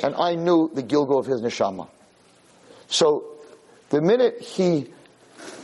and 0.02 0.14
I 0.14 0.34
knew 0.34 0.70
the 0.72 0.82
Gilgul 0.82 1.18
of 1.18 1.26
his 1.26 1.42
neshama. 1.42 1.88
So 2.88 3.38
the 3.90 4.00
minute 4.00 4.40
he 4.40 4.88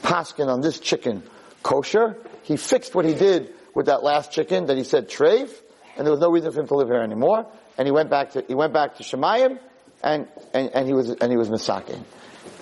paskin 0.03 0.49
on 0.49 0.61
this 0.61 0.79
chicken 0.79 1.23
kosher, 1.63 2.17
he 2.43 2.57
fixed 2.57 2.95
what 2.95 3.05
he 3.05 3.15
did 3.15 3.53
with 3.75 3.87
that 3.87 4.03
last 4.03 4.33
chicken 4.33 4.67
that 4.67 4.77
he 4.77 4.85
said 4.85 5.09
treif, 5.09 5.51
and 5.97 6.07
there 6.07 6.13
was 6.13 6.21
no 6.21 6.31
reason 6.31 6.53
for 6.53 6.61
him 6.61 6.69
to 6.69 6.75
live 6.75 6.89
here 6.89 7.03
anymore. 7.03 7.47
And 7.79 7.87
he 7.87 7.93
went 7.93 8.11
back 8.11 8.33
to 8.33 8.45
he 8.47 8.55
went 8.55 8.73
back 8.73 8.97
to 8.97 9.03
Shemayim, 9.03 9.59
and, 10.03 10.29
and, 10.53 10.71
and 10.71 10.87
he 10.87 10.95
was 10.95 11.11
and 11.11 11.31
he 11.31 11.37
was 11.37 11.49
misakin. 11.49 12.05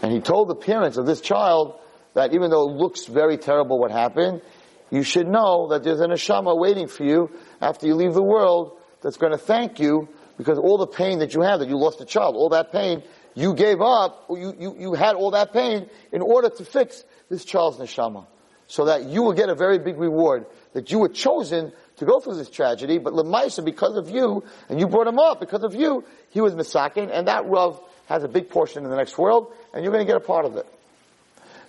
And 0.03 0.13
he 0.13 0.21
told 0.21 0.49
the 0.49 0.55
parents 0.55 0.97
of 0.97 1.07
this 1.07 1.21
child 1.21 1.79
that 2.15 2.35
even 2.35 2.51
though 2.51 2.69
it 2.69 2.77
looks 2.77 3.07
very 3.07 3.39
terrible 3.39 3.79
what 3.79 3.91
happened, 3.91 4.43
you 4.91 5.03
should 5.03 5.27
know 5.27 5.69
that 5.69 5.83
there's 5.83 6.01
an 6.01 6.11
neshama 6.11 6.59
waiting 6.59 6.87
for 6.87 7.05
you 7.05 7.31
after 7.61 7.87
you 7.87 7.95
leave 7.95 8.15
the 8.15 8.23
world 8.23 8.79
that's 9.01 9.17
going 9.17 9.33
to 9.33 9.39
thank 9.39 9.81
you 9.81 10.09
because 10.43 10.59
all 10.59 10.77
the 10.77 10.89
pain 10.89 11.21
that 11.21 11.35
you 11.35 11.43
have, 11.43 11.61
that 11.61 11.69
you 11.69 11.77
lost 11.77 12.01
a 12.01 12.05
child, 12.05 12.35
all 12.35 12.49
that 12.49 12.73
pain, 12.73 13.05
you 13.35 13.55
gave 13.55 13.81
up, 13.81 14.27
you, 14.29 14.53
you, 14.59 14.77
you 14.77 14.95
had 14.95 15.15
all 15.15 15.31
that 15.31 15.53
pain 15.53 15.89
in 16.11 16.21
order 16.21 16.51
to 16.51 16.65
fix 16.65 17.05
this 17.31 17.45
child's 17.45 17.79
neshama. 17.79 18.27
So 18.67 18.87
that 18.87 19.05
you 19.05 19.23
will 19.23 19.35
get 19.35 19.51
a 19.51 19.55
very 19.55 19.79
big 19.79 19.99
reward, 19.99 20.47
that 20.73 20.91
you 20.91 20.99
were 20.99 21.11
chosen 21.11 21.73
to 21.99 22.05
go 22.05 22.19
through 22.19 22.37
this 22.37 22.51
tragedy, 22.51 22.99
but 22.99 23.13
Lemaisa, 23.13 23.65
because 23.65 23.97
of 23.97 24.11
you, 24.11 24.43
and 24.69 24.81
you 24.81 24.89
brought 24.89 25.07
him 25.07 25.19
up, 25.19 25.39
because 25.39 25.63
of 25.63 25.75
you, 25.75 26.05
he 26.31 26.41
was 26.41 26.55
misakin, 26.55 27.11
and 27.13 27.29
that 27.29 27.47
Rav 27.47 27.81
has 28.07 28.25
a 28.25 28.29
big 28.29 28.49
portion 28.49 28.83
in 28.83 28.91
the 28.91 28.97
next 28.97 29.17
world, 29.17 29.53
and 29.73 29.85
you're 29.85 29.93
going 29.93 30.05
to 30.05 30.11
get 30.11 30.17
a 30.17 30.25
part 30.25 30.47
of 30.47 30.57
it. 30.57 30.67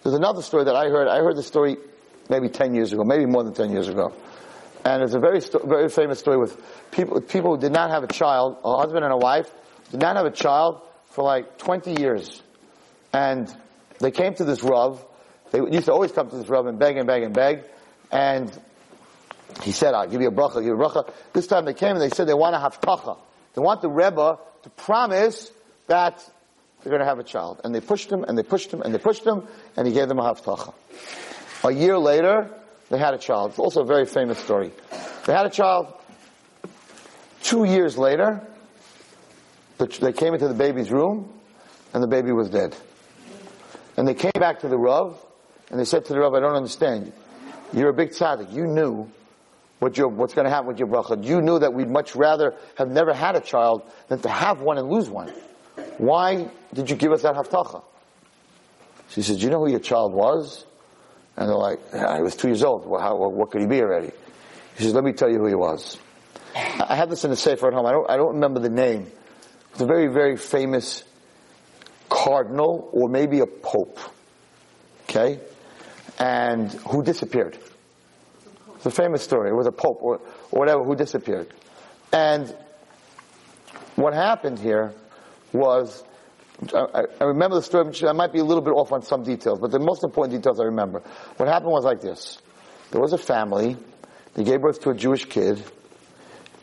There's 0.02 0.16
another 0.16 0.42
story 0.42 0.64
that 0.64 0.76
I 0.76 0.90
heard. 0.90 1.08
I 1.08 1.18
heard 1.18 1.36
the 1.36 1.44
story 1.44 1.78
maybe 2.30 2.50
10 2.50 2.74
years 2.74 2.94
ago, 2.94 3.04
maybe 3.04 3.26
more 3.26 3.44
than 3.44 3.54
10 3.54 3.72
years 3.72 3.90
ago. 3.90 4.14
And 4.86 5.02
it's 5.02 5.14
a 5.14 5.20
very, 5.20 5.40
very 5.40 5.90
famous 5.90 6.20
story 6.20 6.38
with 6.38 6.62
people, 6.92 7.22
people 7.22 7.56
who 7.56 7.62
did 7.62 7.72
not 7.72 7.90
have 7.90 8.04
a 8.04 8.08
child, 8.08 8.58
a 8.64 8.78
husband 8.78 9.04
and 9.04 9.14
a 9.14 9.18
wife, 9.18 9.50
did 9.92 10.02
not 10.02 10.18
have 10.18 10.26
a 10.26 10.32
child 10.32 10.82
for 11.12 11.24
like 11.24 11.58
20 11.58 12.02
years. 12.02 12.42
And 13.14 13.54
they 14.00 14.12
came 14.12 14.34
to 14.36 14.44
this 14.44 14.64
Rav. 14.64 15.04
They 15.52 15.60
used 15.60 15.86
to 15.86 15.94
always 15.94 16.12
come 16.12 16.30
to 16.30 16.36
this 16.36 16.50
Rav 16.50 16.66
and 16.66 16.80
beg 16.80 16.98
and 16.98 17.08
beg 17.08 17.24
and 17.24 17.34
beg. 17.34 17.64
And 18.12 18.52
he 19.62 19.72
said, 19.72 19.94
I'll 19.94 20.08
give 20.08 20.22
you 20.22 20.28
a 20.28 20.32
bracha, 20.32 20.56
I'll 20.56 20.62
give 20.62 20.66
you 20.66 20.82
a 20.82 20.90
bracha. 20.90 21.12
This 21.32 21.48
time 21.48 21.66
they 21.66 21.74
came 21.74 21.92
and 21.92 22.02
they 22.02 22.10
said 22.10 22.28
they 22.28 22.34
want 22.34 22.56
to 22.56 22.60
have 22.60 22.82
tacha. 22.82 23.18
They 23.54 23.62
want 23.62 23.82
the 23.82 23.90
Rebbe 23.90 24.40
to 24.64 24.70
promise 24.72 25.52
that 25.88 26.28
they're 26.82 26.90
going 26.90 27.02
to 27.02 27.06
have 27.06 27.20
a 27.20 27.24
child. 27.24 27.62
And 27.64 27.74
they 27.74 27.82
pushed 27.82 28.12
him 28.12 28.24
and 28.24 28.38
they 28.38 28.44
pushed 28.44 28.72
him 28.72 28.82
and 28.82 28.94
they 28.94 28.98
pushed 28.98 29.26
him 29.26 29.48
and 29.78 29.88
he 29.88 29.94
gave 29.94 30.08
them 30.08 30.20
a 30.20 30.24
haftacha. 30.24 30.74
A 31.64 31.72
year 31.72 31.98
later, 31.98 32.50
they 32.94 33.00
had 33.00 33.16
a 33.16 33.18
child. 33.18 33.50
It's 33.50 33.60
also 33.60 33.82
a 33.82 33.86
very 33.86 34.06
famous 34.06 34.38
story. 34.38 34.72
They 35.26 35.34
had 35.34 35.48
a 35.48 35.50
child. 35.50 35.92
Two 37.42 37.64
years 37.64 37.98
later, 37.98 38.46
they 39.80 40.14
came 40.14 40.36
into 40.36 40.48
the 40.48 40.54
baby's 40.54 40.92
room 40.92 41.34
and 41.92 42.04
the 42.04 42.08
baby 42.08 42.32
was 42.32 42.52
dead. 42.52 42.76
And 43.98 44.08
they 44.08 44.14
came 44.14 44.32
back 44.36 44.60
to 44.60 44.68
the 44.68 44.78
Rav 44.78 45.18
and 45.72 45.80
they 45.80 45.86
said 45.86 46.06
to 46.06 46.14
the 46.14 46.20
Rav, 46.20 46.36
I 46.36 46.40
don't 46.40 46.56
understand. 46.56 47.12
You're 47.74 47.90
a 47.90 47.94
big 47.94 48.12
tzaddik. 48.12 48.54
You 48.54 48.68
knew 48.68 49.10
what 49.80 49.98
your, 49.98 50.10
what's 50.10 50.36
going 50.36 50.46
to 50.46 50.52
happen 50.52 50.68
with 50.68 50.78
your 50.78 50.88
bracha. 50.88 51.26
You 51.26 51.42
knew 51.42 51.58
that 51.58 51.74
we'd 51.74 51.90
much 51.90 52.16
rather 52.16 52.54
have 52.76 52.90
never 52.90 53.12
had 53.12 53.36
a 53.36 53.42
child 53.42 53.90
than 54.08 54.20
to 54.20 54.30
have 54.30 54.62
one 54.62 54.78
and 54.78 54.88
lose 54.88 55.10
one. 55.10 55.34
Why 55.98 56.48
did 56.76 56.92
you 56.92 56.96
give 56.96 57.12
us 57.12 57.24
that 57.24 57.34
haftacha? 57.34 57.84
She 59.10 59.24
said, 59.24 59.40
do 59.40 59.46
you 59.46 59.50
know 59.50 59.66
who 59.66 59.72
your 59.72 59.80
child 59.80 60.14
was? 60.14 60.68
And 61.36 61.50
they're 61.50 61.56
like, 61.56 61.80
yeah, 61.94 62.16
he 62.16 62.22
was 62.22 62.36
two 62.36 62.48
years 62.48 62.64
old. 62.64 62.86
Well, 62.86 63.02
how, 63.02 63.16
what 63.16 63.52
could 63.52 63.62
he 63.62 63.68
be 63.68 63.82
already? 63.82 64.12
He 64.78 64.84
says, 64.84 64.94
let 64.94 65.04
me 65.04 65.14
tell 65.14 65.30
you 65.30 65.40
who 65.40 65.48
he 65.48 65.56
was. 65.56 65.98
I 66.56 66.96
have 66.96 67.10
this 67.10 67.26
in 67.26 67.32
a 67.32 67.36
safer 67.36 67.68
at 67.68 67.74
home. 67.74 67.86
I 67.86 67.92
don't, 67.92 68.10
I 68.10 68.18
don't 68.18 68.36
remember 68.36 68.60
the 68.60 68.70
name. 68.70 69.12
It's 69.72 69.82
a 69.82 69.86
very, 69.86 70.08
very 70.08 70.38
famous 70.38 71.04
cardinal 72.10 72.90
or 72.92 73.10
maybe 73.10 73.40
a 73.40 73.48
pope. 73.48 74.00
Okay? 75.04 75.40
And 76.20 76.72
who 76.72 77.04
disappeared. 77.04 77.58
It's 78.76 78.86
a 78.86 78.92
famous 78.92 79.24
story. 79.24 79.50
It 79.50 79.56
was 79.56 79.66
a 79.66 79.72
pope 79.72 80.00
or, 80.02 80.22
or 80.52 80.60
whatever 80.60 80.84
who 80.84 80.96
disappeared. 80.96 81.52
And 82.12 82.56
what 83.96 84.14
happened 84.14 84.60
here 84.60 84.94
was 85.52 86.04
I, 86.74 87.24
remember 87.24 87.56
the 87.56 87.62
story, 87.62 87.92
I 88.08 88.14
might 88.14 88.32
be 88.32 88.40
a 88.40 88.44
little 88.44 88.64
bit 88.64 88.72
off 88.72 88.92
on 88.92 89.02
some 89.02 89.24
details, 89.24 89.60
but 89.60 89.72
the 89.72 89.80
most 89.80 90.04
important 90.04 90.38
details 90.38 90.60
I 90.60 90.66
remember. 90.66 91.02
What 91.38 91.50
happened 91.50 91.72
was 91.72 91.84
like 91.84 92.02
this. 92.02 92.38
There 92.92 93.02
was 93.02 93.14
a 93.14 93.18
family, 93.18 93.78
they 94.36 94.44
gave 94.44 94.62
birth 94.62 94.82
to 94.82 94.92
a 94.92 94.96
Jewish 94.96 95.26
kid, 95.26 95.64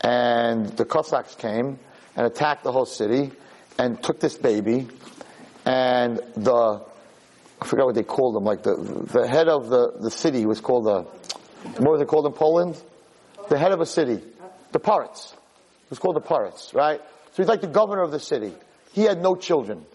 and 0.01 0.67
the 0.77 0.85
Cossacks 0.85 1.35
came 1.35 1.79
and 2.15 2.25
attacked 2.25 2.63
the 2.63 2.71
whole 2.71 2.85
city 2.85 3.31
and 3.77 4.01
took 4.01 4.19
this 4.19 4.37
baby, 4.37 4.87
and 5.65 6.19
the, 6.35 6.81
I 7.61 7.65
forgot 7.65 7.87
what 7.87 7.95
they 7.95 8.03
called 8.03 8.35
him, 8.37 8.43
like 8.43 8.63
the, 8.63 8.75
the 9.11 9.27
head 9.27 9.47
of 9.47 9.69
the, 9.69 9.93
the 9.99 10.11
city 10.11 10.45
was 10.45 10.61
called 10.61 10.85
the, 10.85 11.01
what 11.81 11.91
was 11.91 12.01
it 12.01 12.07
called 12.07 12.25
in 12.25 12.33
Poland? 12.33 12.81
The 13.49 13.57
head 13.57 13.71
of 13.71 13.81
a 13.81 13.85
city. 13.85 14.19
The 14.71 14.79
Poritz. 14.79 15.33
It 15.33 15.89
was 15.89 15.99
called 15.99 16.15
the 16.15 16.21
Poritz, 16.21 16.73
right? 16.73 17.01
So 17.33 17.43
he's 17.43 17.47
like 17.47 17.61
the 17.61 17.67
governor 17.67 18.01
of 18.01 18.11
the 18.11 18.19
city. 18.19 18.53
He 18.93 19.03
had 19.03 19.21
no 19.21 19.35
children. 19.35 19.85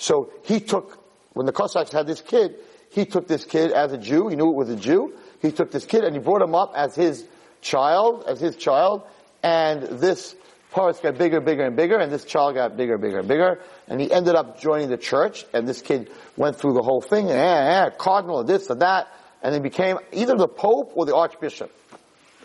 So 0.00 0.32
he 0.44 0.60
took, 0.60 0.98
when 1.34 1.44
the 1.44 1.52
Cossacks 1.52 1.92
had 1.92 2.06
this 2.06 2.22
kid, 2.22 2.56
he 2.90 3.04
took 3.04 3.28
this 3.28 3.44
kid 3.44 3.70
as 3.70 3.92
a 3.92 3.98
Jew. 3.98 4.28
He 4.28 4.34
knew 4.34 4.48
it 4.48 4.56
was 4.56 4.70
a 4.70 4.76
Jew. 4.76 5.12
He 5.42 5.52
took 5.52 5.70
this 5.70 5.84
kid 5.84 6.04
and 6.04 6.16
he 6.16 6.20
brought 6.20 6.40
him 6.40 6.54
up 6.54 6.72
as 6.74 6.94
his 6.94 7.22
child, 7.60 8.24
as 8.26 8.40
his 8.40 8.56
child. 8.56 9.02
And 9.42 9.82
this 9.82 10.34
Paris 10.72 10.98
got 11.00 11.18
bigger, 11.18 11.40
bigger, 11.40 11.64
and 11.64 11.76
bigger, 11.76 11.98
and 11.98 12.10
this 12.10 12.24
child 12.24 12.54
got 12.54 12.78
bigger, 12.78 12.96
bigger, 12.96 13.18
and 13.18 13.28
bigger. 13.28 13.60
And 13.88 14.00
he 14.00 14.10
ended 14.10 14.36
up 14.36 14.58
joining 14.58 14.88
the 14.88 14.96
church, 14.96 15.44
and 15.52 15.68
this 15.68 15.82
kid 15.82 16.10
went 16.36 16.56
through 16.56 16.74
the 16.74 16.82
whole 16.82 17.02
thing, 17.02 17.28
and 17.28 17.38
eh, 17.38 17.86
eh, 17.86 17.90
cardinal, 17.90 18.42
this 18.44 18.70
or 18.70 18.76
that, 18.76 19.08
and 19.42 19.52
he 19.54 19.60
became 19.60 19.98
either 20.12 20.36
the 20.36 20.48
pope 20.48 20.92
or 20.94 21.04
the 21.04 21.14
archbishop. 21.14 21.70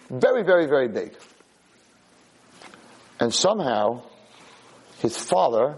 Very, 0.10 0.44
very, 0.44 0.66
very 0.66 0.88
big. 0.88 1.14
And 3.20 3.34
somehow, 3.34 4.02
his 5.00 5.16
father, 5.16 5.78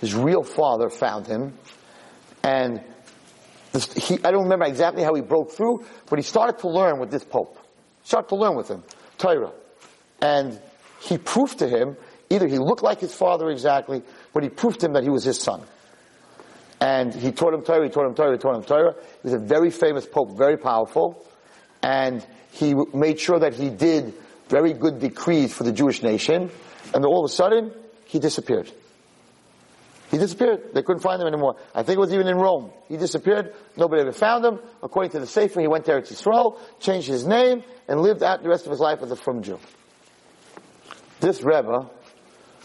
his 0.00 0.14
real 0.14 0.42
father, 0.42 0.88
found 0.90 1.26
him, 1.26 1.54
and 2.42 2.80
this, 3.72 3.92
he, 3.92 4.14
I 4.24 4.30
don't 4.30 4.44
remember 4.44 4.64
exactly 4.64 5.02
how 5.02 5.14
he 5.14 5.20
broke 5.20 5.52
through, 5.52 5.84
but 6.08 6.18
he 6.18 6.22
started 6.22 6.58
to 6.60 6.68
learn 6.68 6.98
with 6.98 7.10
this 7.10 7.24
pope. 7.24 7.58
Started 8.04 8.28
to 8.28 8.36
learn 8.36 8.56
with 8.56 8.68
him, 8.68 8.82
Torah. 9.18 9.52
And 10.22 10.58
he 11.00 11.18
proved 11.18 11.58
to 11.58 11.68
him, 11.68 11.96
either 12.30 12.46
he 12.46 12.58
looked 12.58 12.82
like 12.82 13.00
his 13.00 13.14
father 13.14 13.50
exactly, 13.50 14.02
but 14.32 14.42
he 14.42 14.48
proved 14.48 14.80
to 14.80 14.86
him 14.86 14.92
that 14.94 15.02
he 15.02 15.10
was 15.10 15.24
his 15.24 15.38
son. 15.38 15.62
And 16.80 17.14
he 17.14 17.32
taught 17.32 17.52
him 17.52 17.62
Torah, 17.62 17.84
he 17.84 17.90
taught 17.90 18.06
him 18.06 18.14
Torah, 18.14 18.32
he 18.32 18.38
taught 18.38 18.56
him 18.56 18.62
Torah. 18.62 18.94
He 18.94 19.30
was 19.30 19.32
a 19.32 19.38
very 19.38 19.70
famous 19.70 20.06
pope, 20.06 20.36
very 20.36 20.56
powerful. 20.56 21.26
And 21.82 22.24
he 22.52 22.74
made 22.94 23.18
sure 23.18 23.38
that 23.38 23.54
he 23.54 23.70
did 23.70 24.14
very 24.48 24.72
good 24.72 25.00
decrees 25.00 25.52
for 25.52 25.64
the 25.64 25.72
Jewish 25.72 26.02
nation. 26.02 26.50
And 26.94 27.04
all 27.04 27.24
of 27.24 27.30
a 27.30 27.34
sudden, 27.34 27.72
he 28.04 28.18
disappeared. 28.18 28.70
He 30.10 30.18
disappeared. 30.18 30.72
They 30.72 30.82
couldn't 30.82 31.02
find 31.02 31.20
him 31.20 31.26
anymore. 31.26 31.56
I 31.74 31.82
think 31.82 31.96
it 31.96 32.00
was 32.00 32.12
even 32.14 32.28
in 32.28 32.36
Rome. 32.36 32.70
He 32.88 32.96
disappeared. 32.96 33.54
Nobody 33.76 34.02
ever 34.02 34.12
found 34.12 34.44
him. 34.44 34.60
According 34.82 35.10
to 35.12 35.20
the 35.20 35.26
Sefer, 35.26 35.60
he 35.60 35.66
went 35.66 35.84
there 35.84 36.00
to 36.00 36.12
Israel, 36.12 36.60
changed 36.80 37.08
his 37.08 37.26
name, 37.26 37.64
and 37.88 38.00
lived 38.00 38.22
out 38.22 38.42
the 38.42 38.48
rest 38.48 38.66
of 38.66 38.70
his 38.70 38.80
life 38.80 39.02
as 39.02 39.10
a 39.10 39.16
frum 39.16 39.42
Jew. 39.42 39.58
This 41.20 41.42
Rebbe 41.42 41.90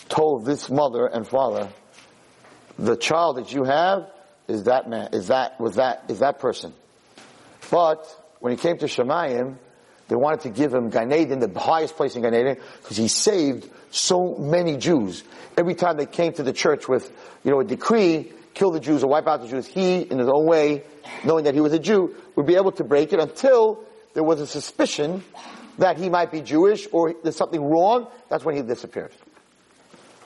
told 0.09 0.45
this 0.45 0.69
mother 0.69 1.07
and 1.07 1.27
father, 1.27 1.69
the 2.77 2.95
child 2.95 3.37
that 3.37 3.51
you 3.53 3.63
have 3.63 4.09
is 4.47 4.63
that 4.65 4.89
man, 4.89 5.09
is 5.13 5.27
that, 5.27 5.59
was 5.59 5.75
that, 5.75 6.03
is 6.09 6.19
that 6.19 6.39
person. 6.39 6.73
But 7.69 8.05
when 8.39 8.51
he 8.51 8.57
came 8.57 8.77
to 8.79 8.85
Shemayim, 8.85 9.57
they 10.11 10.17
wanted 10.17 10.41
to 10.41 10.49
give 10.49 10.73
him 10.73 10.89
Gan 10.89 11.07
the 11.07 11.49
highest 11.57 11.95
place 11.95 12.17
in 12.17 12.21
Gan 12.21 12.57
because 12.81 12.97
he 12.97 13.07
saved 13.07 13.69
so 13.91 14.35
many 14.35 14.75
Jews. 14.75 15.23
Every 15.55 15.73
time 15.73 15.95
they 15.95 16.05
came 16.05 16.33
to 16.33 16.43
the 16.43 16.51
church 16.51 16.89
with, 16.89 17.09
you 17.45 17.51
know, 17.51 17.61
a 17.61 17.63
decree, 17.63 18.33
kill 18.53 18.71
the 18.71 18.81
Jews 18.81 19.05
or 19.05 19.07
wipe 19.07 19.25
out 19.25 19.41
the 19.41 19.47
Jews, 19.47 19.67
he, 19.67 20.01
in 20.01 20.19
his 20.19 20.27
own 20.27 20.45
way, 20.45 20.83
knowing 21.23 21.45
that 21.45 21.53
he 21.53 21.61
was 21.61 21.71
a 21.71 21.79
Jew, 21.79 22.13
would 22.35 22.45
be 22.45 22.55
able 22.55 22.73
to 22.73 22.83
break 22.83 23.13
it 23.13 23.21
until 23.21 23.85
there 24.13 24.21
was 24.21 24.41
a 24.41 24.47
suspicion 24.47 25.23
that 25.77 25.95
he 25.95 26.09
might 26.09 26.29
be 26.29 26.41
Jewish 26.41 26.89
or 26.91 27.13
there's 27.23 27.37
something 27.37 27.63
wrong. 27.63 28.07
That's 28.27 28.43
when 28.43 28.57
he 28.57 28.63
disappeared. 28.63 29.13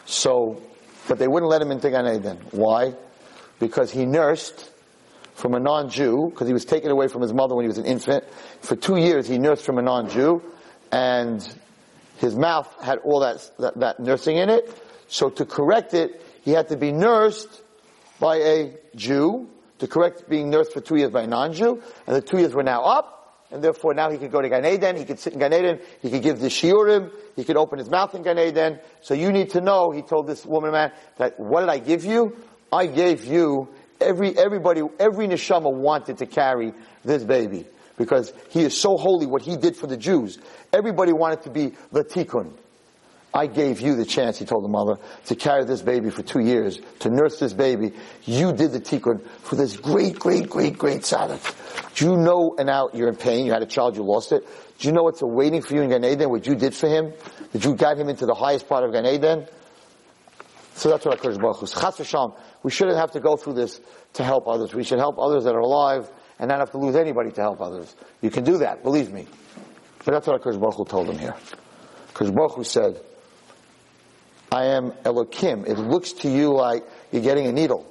So, 0.07 0.63
but 1.07 1.19
they 1.19 1.27
wouldn't 1.27 1.51
let 1.51 1.61
him 1.61 1.69
into 1.69 1.91
Gan. 1.91 2.37
Why? 2.49 2.95
Because 3.59 3.91
he 3.91 4.07
nursed 4.07 4.67
from 5.35 5.53
a 5.53 5.59
non-Jew, 5.59 6.29
because 6.31 6.47
he 6.47 6.53
was 6.53 6.65
taken 6.65 6.89
away 6.89 7.07
from 7.07 7.21
his 7.21 7.33
mother 7.33 7.55
when 7.55 7.65
he 7.65 7.67
was 7.67 7.77
an 7.77 7.85
infant. 7.85 8.23
For 8.61 8.75
two 8.75 8.97
years 8.97 9.27
he 9.27 9.37
nursed 9.37 9.65
from 9.65 9.77
a 9.77 9.81
non-Jew, 9.81 10.41
and 10.91 11.47
his 12.17 12.35
mouth 12.35 12.73
had 12.81 12.99
all 12.99 13.19
that, 13.19 13.51
that, 13.59 13.79
that 13.79 13.99
nursing 13.99 14.37
in 14.37 14.49
it. 14.49 14.73
So 15.07 15.29
to 15.29 15.45
correct 15.45 15.93
it, 15.93 16.21
he 16.41 16.51
had 16.51 16.69
to 16.69 16.77
be 16.77 16.91
nursed 16.91 17.61
by 18.19 18.37
a 18.37 18.77
Jew, 18.95 19.49
to 19.79 19.87
correct 19.87 20.29
being 20.29 20.49
nursed 20.49 20.71
for 20.71 20.79
two 20.79 20.95
years 20.95 21.11
by 21.11 21.23
a 21.23 21.27
non-Jew, 21.27 21.83
and 22.07 22.15
the 22.15 22.21
two 22.21 22.37
years 22.37 22.53
were 22.53 22.63
now 22.63 22.83
up, 22.83 23.11
and 23.51 23.61
therefore 23.61 23.93
now 23.93 24.09
he 24.09 24.17
could 24.17 24.31
go 24.31 24.41
to 24.41 24.47
Gan 24.47 24.65
Eden, 24.65 24.95
he 24.95 25.03
could 25.03 25.19
sit 25.19 25.33
in 25.33 25.39
Gan 25.39 25.53
Eden, 25.53 25.79
he 26.01 26.09
could 26.09 26.23
give 26.23 26.39
the 26.39 26.47
shiurim, 26.47 27.11
he 27.35 27.43
could 27.43 27.57
open 27.57 27.77
his 27.77 27.89
mouth 27.89 28.15
in 28.15 28.23
Gan 28.23 28.39
Eden. 28.39 28.79
So 29.01 29.13
you 29.13 29.33
need 29.33 29.49
to 29.51 29.61
know, 29.61 29.91
he 29.91 30.01
told 30.01 30.27
this 30.27 30.45
woman 30.45 30.71
man, 30.71 30.93
that 31.17 31.37
what 31.37 31.59
did 31.59 31.69
I 31.69 31.79
give 31.79 32.05
you? 32.05 32.37
I 32.71 32.87
gave 32.87 33.25
you 33.25 33.69
every, 33.99 34.37
everybody, 34.37 34.81
every 34.99 35.27
neshama 35.27 35.71
wanted 35.71 36.17
to 36.19 36.25
carry 36.25 36.73
this 37.03 37.23
baby. 37.23 37.65
Because 37.97 38.33
he 38.49 38.61
is 38.61 38.77
so 38.77 38.97
holy 38.97 39.25
what 39.25 39.41
he 39.41 39.55
did 39.55 39.77
for 39.77 39.87
the 39.87 39.97
Jews. 39.97 40.37
Everybody 40.73 41.13
wanted 41.13 41.43
to 41.43 41.49
be 41.49 41.73
the 41.91 42.03
tikkun. 42.03 42.51
I 43.33 43.47
gave 43.47 43.81
you 43.81 43.95
the 43.95 44.05
chance, 44.05 44.39
he 44.39 44.45
told 44.45 44.63
the 44.63 44.69
mother, 44.69 44.95
to 45.25 45.35
carry 45.35 45.65
this 45.65 45.81
baby 45.81 46.09
for 46.09 46.23
two 46.23 46.39
years, 46.39 46.79
to 46.99 47.09
nurse 47.09 47.37
this 47.37 47.51
baby. 47.51 47.91
You 48.23 48.53
did 48.53 48.71
the 48.71 48.79
tikkun 48.79 49.25
for 49.41 49.55
this 49.55 49.75
great, 49.75 50.17
great, 50.17 50.49
great, 50.49 50.77
great 50.77 51.01
tzaddik. 51.01 51.95
Do 51.95 52.05
you 52.05 52.17
know, 52.17 52.55
and 52.57 52.67
now 52.67 52.89
you're 52.93 53.09
in 53.09 53.17
pain, 53.17 53.45
you 53.45 53.51
had 53.51 53.61
a 53.61 53.65
child, 53.65 53.97
you 53.97 54.03
lost 54.03 54.31
it. 54.31 54.47
Do 54.79 54.87
you 54.87 54.93
know 54.93 55.03
what's 55.03 55.21
awaiting 55.21 55.61
for 55.61 55.75
you 55.75 55.81
in 55.81 55.89
Gan 55.89 56.05
Eden, 56.05 56.29
what 56.29 56.47
you 56.47 56.55
did 56.55 56.73
for 56.73 56.87
him? 56.87 57.13
That 57.51 57.63
you 57.65 57.75
got 57.75 57.97
him 57.97 58.07
into 58.07 58.25
the 58.25 58.35
highest 58.35 58.69
part 58.69 58.85
of 58.85 58.93
Gan 58.93 59.05
Eden? 59.05 59.47
So 60.75 60.89
that's 60.89 61.05
what 61.05 61.19
HaKadosh 61.19 61.39
Baruch 61.39 61.57
Hu 61.59 61.65
we 62.65 62.71
shouldn't 62.71 62.97
have 62.97 63.11
to 63.11 63.19
go 63.19 63.37
through 63.37 63.53
this 63.53 63.79
to 64.13 64.23
help 64.23 64.47
others. 64.47 64.73
We 64.73 64.83
should 64.83 64.97
help 64.97 65.19
others 65.19 65.43
that 65.43 65.53
are 65.53 65.59
alive 65.59 66.09
and 66.39 66.49
not 66.49 66.57
have 66.57 66.71
to 66.71 66.79
lose 66.79 66.95
anybody 66.95 67.29
to 67.33 67.41
help 67.41 67.61
others. 67.61 67.95
You 68.23 68.31
can 68.31 68.43
do 68.43 68.57
that, 68.57 68.81
believe 68.81 69.13
me. 69.13 69.27
But 70.03 70.13
that's 70.13 70.25
what 70.25 70.41
HaKadosh 70.41 70.59
Baruch 70.59 70.75
Hu 70.77 70.85
told 70.85 71.07
him 71.07 71.19
here. 71.19 71.35
HaKadosh 72.15 72.33
Baruch 72.33 72.53
Hu 72.53 72.63
said, 72.63 72.99
I 74.51 74.65
am 74.77 74.93
Elokim. 75.03 75.67
It 75.67 75.77
looks 75.77 76.13
to 76.13 76.27
you 76.27 76.55
like 76.55 76.83
you're 77.11 77.21
getting 77.21 77.45
a 77.45 77.51
needle. 77.51 77.87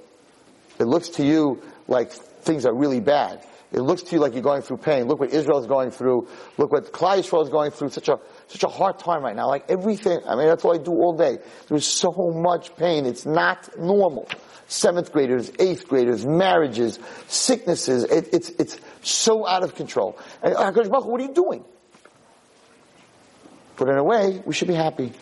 It 0.81 0.87
looks 0.87 1.11
to 1.11 1.25
you 1.25 1.63
like 1.87 2.11
things 2.11 2.67
are 2.67 2.75
really 2.75 2.99
bad. 2.99 3.47
It 3.71 3.81
looks 3.81 4.03
to 4.03 4.17
you 4.17 4.21
like 4.21 4.33
you're 4.33 4.43
going 4.43 4.63
through 4.63 4.79
pain. 4.79 5.07
Look 5.07 5.21
what 5.21 5.31
Israel 5.31 5.61
is 5.61 5.69
going 5.69 5.93
through. 5.93 6.27
Look 6.59 6.73
what 6.73 6.93
Klal 6.93 7.19
Yisrael 7.19 7.45
is 7.45 7.49
going 7.49 7.71
through. 7.71 7.91
Such 7.91 8.09
a 8.09 8.19
such 8.49 8.63
a 8.63 8.69
hard 8.69 8.99
time 8.99 9.23
right 9.23 9.35
now. 9.35 9.49
Like 9.49 9.71
everything. 9.71 10.21
I 10.27 10.37
mean, 10.37 10.47
that's 10.47 10.65
what 10.65 10.81
I 10.81 10.83
do 10.83 10.93
all 10.93 11.17
day. 11.17 11.39
There's 11.69 11.87
so 11.87 12.13
much 12.35 12.75
pain. 12.77 13.07
It's 13.07 13.27
not 13.27 13.79
normal. 13.79 14.29
Seventh 14.67 15.13
graders, 15.13 15.53
eighth 15.59 15.89
graders, 15.89 16.25
marriages, 16.25 16.99
sicknesses. 17.29 18.05
It, 18.05 18.29
it's 18.33 18.51
it's 18.51 18.79
so 19.03 19.47
out 19.47 19.63
of 19.63 19.75
control. 19.75 20.19
And 20.43 20.55
uh, 20.55 20.73
Hakadosh 20.73 20.91
Baruch 20.91 21.07
what 21.07 21.21
are 21.21 21.25
you 21.25 21.35
doing? 21.35 21.65
But 23.77 23.89
in 23.89 23.99
a 23.99 24.05
way, 24.05 24.43
we 24.45 24.55
should 24.55 24.69
be 24.69 24.75
happy. 24.75 25.13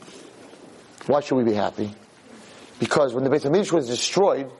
Why 1.07 1.21
should 1.21 1.37
we 1.37 1.45
be 1.45 1.55
happy? 1.55 1.91
Because 2.79 3.15
when 3.15 3.25
the 3.25 3.31
Beit 3.31 3.43
HaMikdash 3.43 3.73
was 3.73 3.89
destroyed, 3.89 4.51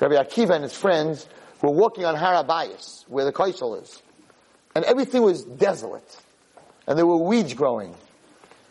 Rabbi 0.00 0.14
Akiva 0.14 0.54
and 0.54 0.64
his 0.64 0.76
friends 0.76 1.26
were 1.62 1.70
walking 1.70 2.04
on 2.04 2.16
Har 2.16 2.44
HaBayis, 2.44 3.08
where 3.08 3.24
the 3.24 3.32
Kaisel 3.32 3.82
is. 3.82 4.02
And 4.74 4.84
everything 4.84 5.22
was 5.22 5.44
desolate. 5.44 6.20
And 6.86 6.98
there 6.98 7.06
were 7.06 7.16
weeds 7.16 7.54
growing. 7.54 7.94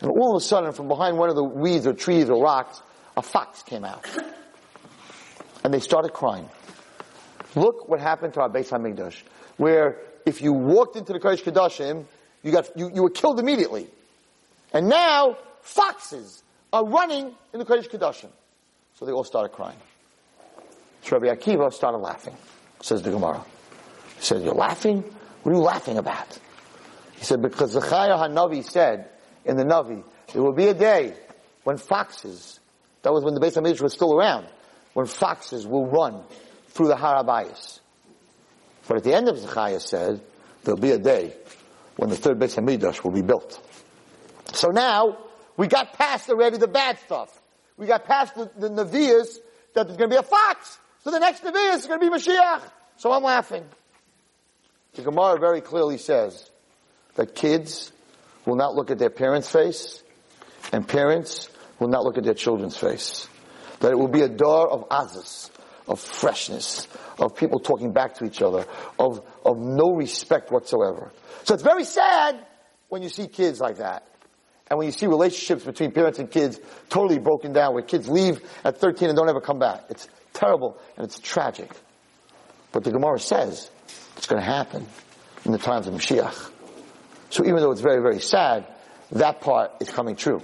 And 0.00 0.10
all 0.10 0.36
of 0.36 0.42
a 0.42 0.44
sudden, 0.44 0.72
from 0.72 0.88
behind 0.88 1.18
one 1.18 1.30
of 1.30 1.36
the 1.36 1.44
weeds 1.44 1.86
or 1.86 1.92
trees 1.92 2.28
or 2.28 2.42
rocks, 2.42 2.80
a 3.16 3.22
fox 3.22 3.62
came 3.62 3.84
out. 3.84 4.04
And 5.62 5.72
they 5.72 5.80
started 5.80 6.12
crying. 6.12 6.48
Look 7.54 7.88
what 7.88 8.00
happened 8.00 8.34
to 8.34 8.40
our 8.40 8.48
Beit 8.48 8.66
HaMikdash, 8.66 9.22
where 9.56 9.98
if 10.26 10.42
you 10.42 10.52
walked 10.52 10.96
into 10.96 11.12
the 11.12 11.20
Kodesh 11.20 11.42
Kedoshim, 11.42 12.04
you 12.42 12.52
got, 12.52 12.76
you, 12.76 12.90
you 12.94 13.02
were 13.02 13.10
killed 13.10 13.38
immediately. 13.38 13.86
And 14.72 14.88
now, 14.88 15.36
foxes 15.62 16.42
are 16.72 16.84
running 16.84 17.32
in 17.52 17.58
the 17.58 17.64
Kodesh 17.64 17.88
Kedoshim. 17.88 18.30
So 18.96 19.06
they 19.06 19.12
all 19.12 19.24
started 19.24 19.50
crying. 19.50 19.78
So 21.02 21.18
Rabbi 21.18 21.34
Akiva 21.34 21.72
started 21.72 21.98
laughing, 21.98 22.34
says 22.80 23.02
the 23.02 23.10
Gemara. 23.10 23.44
He 24.16 24.22
said, 24.22 24.42
you're 24.42 24.54
laughing? 24.54 25.02
What 25.42 25.52
are 25.52 25.54
you 25.54 25.60
laughing 25.60 25.98
about? 25.98 26.38
He 27.24 27.28
said, 27.28 27.40
because 27.40 27.70
Zechariah 27.70 28.18
HaNavi 28.18 28.62
said 28.62 29.08
in 29.46 29.56
the 29.56 29.64
Navi, 29.64 30.04
there 30.34 30.42
will 30.42 30.52
be 30.52 30.66
a 30.66 30.74
day 30.74 31.14
when 31.62 31.78
foxes, 31.78 32.60
that 33.00 33.14
was 33.14 33.24
when 33.24 33.32
the 33.32 33.40
Beit 33.40 33.54
HaMikdash 33.54 33.80
was 33.80 33.94
still 33.94 34.12
around, 34.12 34.46
when 34.92 35.06
foxes 35.06 35.66
will 35.66 35.86
run 35.86 36.22
through 36.68 36.88
the 36.88 36.96
Har 36.96 37.24
HaBayis. 37.24 37.80
But 38.86 38.98
at 38.98 39.04
the 39.04 39.14
end 39.14 39.30
of 39.30 39.38
Zechariah 39.38 39.80
said, 39.80 40.20
there'll 40.64 40.78
be 40.78 40.90
a 40.90 40.98
day 40.98 41.34
when 41.96 42.10
the 42.10 42.16
third 42.16 42.38
Beit 42.38 42.50
HaMikdash 42.50 43.02
will 43.02 43.12
be 43.12 43.22
built. 43.22 43.58
So 44.52 44.68
now, 44.68 45.16
we 45.56 45.66
got 45.66 45.94
past 45.94 46.28
already 46.28 46.58
the 46.58 46.68
bad 46.68 46.98
stuff. 46.98 47.40
We 47.78 47.86
got 47.86 48.04
past 48.04 48.34
the, 48.34 48.50
the 48.54 48.68
that 48.68 48.90
there's 48.92 49.40
going 49.72 49.96
to 49.96 50.08
be 50.08 50.16
a 50.16 50.22
fox. 50.22 50.78
So 51.04 51.10
the 51.10 51.20
next 51.20 51.42
Nevi'as 51.42 51.76
is 51.76 51.86
going 51.86 52.00
to 52.00 52.10
be 52.10 52.14
Mashiach. 52.14 52.60
So 52.98 53.12
I'm 53.12 53.22
laughing. 53.22 53.64
The 54.92 55.00
Gemara 55.00 55.38
very 55.38 55.62
clearly 55.62 55.96
says 55.96 56.50
that 57.14 57.34
kids 57.34 57.92
will 58.44 58.56
not 58.56 58.74
look 58.74 58.90
at 58.90 58.98
their 58.98 59.10
parents' 59.10 59.50
face 59.50 60.02
and 60.72 60.86
parents 60.86 61.48
will 61.78 61.88
not 61.88 62.04
look 62.04 62.18
at 62.18 62.24
their 62.24 62.34
children's 62.34 62.76
face. 62.76 63.28
That 63.80 63.92
it 63.92 63.98
will 63.98 64.08
be 64.08 64.22
a 64.22 64.28
dor 64.28 64.68
of 64.68 64.88
azus, 64.88 65.50
of 65.86 66.00
freshness, 66.00 66.88
of 67.18 67.36
people 67.36 67.60
talking 67.60 67.92
back 67.92 68.14
to 68.16 68.24
each 68.24 68.42
other, 68.42 68.66
of, 68.98 69.24
of 69.44 69.58
no 69.58 69.94
respect 69.94 70.50
whatsoever. 70.50 71.12
So 71.44 71.54
it's 71.54 71.62
very 71.62 71.84
sad 71.84 72.44
when 72.88 73.02
you 73.02 73.08
see 73.08 73.26
kids 73.26 73.60
like 73.60 73.78
that. 73.78 74.06
And 74.70 74.78
when 74.78 74.86
you 74.86 74.92
see 74.92 75.06
relationships 75.06 75.64
between 75.64 75.92
parents 75.92 76.18
and 76.18 76.30
kids 76.30 76.58
totally 76.88 77.18
broken 77.18 77.52
down, 77.52 77.74
where 77.74 77.82
kids 77.82 78.08
leave 78.08 78.40
at 78.64 78.78
13 78.78 79.10
and 79.10 79.16
don't 79.16 79.28
ever 79.28 79.40
come 79.40 79.58
back. 79.58 79.84
It's 79.90 80.08
terrible 80.32 80.80
and 80.96 81.04
it's 81.04 81.18
tragic. 81.18 81.70
But 82.72 82.82
the 82.82 82.90
Gemara 82.90 83.18
says 83.18 83.70
it's 84.16 84.26
going 84.26 84.40
to 84.40 84.46
happen 84.46 84.86
in 85.44 85.52
the 85.52 85.58
times 85.58 85.86
of 85.86 85.94
Mashiach. 85.94 86.50
So 87.34 87.44
even 87.44 87.56
though 87.56 87.72
it's 87.72 87.80
very, 87.80 88.00
very 88.00 88.20
sad, 88.20 88.64
that 89.10 89.40
part 89.40 89.72
is 89.80 89.90
coming 89.90 90.14
true. 90.14 90.40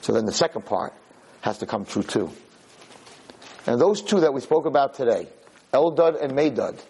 So 0.00 0.12
then 0.12 0.26
the 0.26 0.32
second 0.32 0.66
part 0.66 0.92
has 1.40 1.58
to 1.58 1.66
come 1.66 1.84
true 1.84 2.02
too. 2.02 2.32
And 3.64 3.80
those 3.80 4.02
two 4.02 4.18
that 4.20 4.34
we 4.34 4.40
spoke 4.40 4.66
about 4.66 4.94
today, 4.94 5.28
Eldad 5.72 6.20
and 6.20 6.32
Medad, 6.32 6.80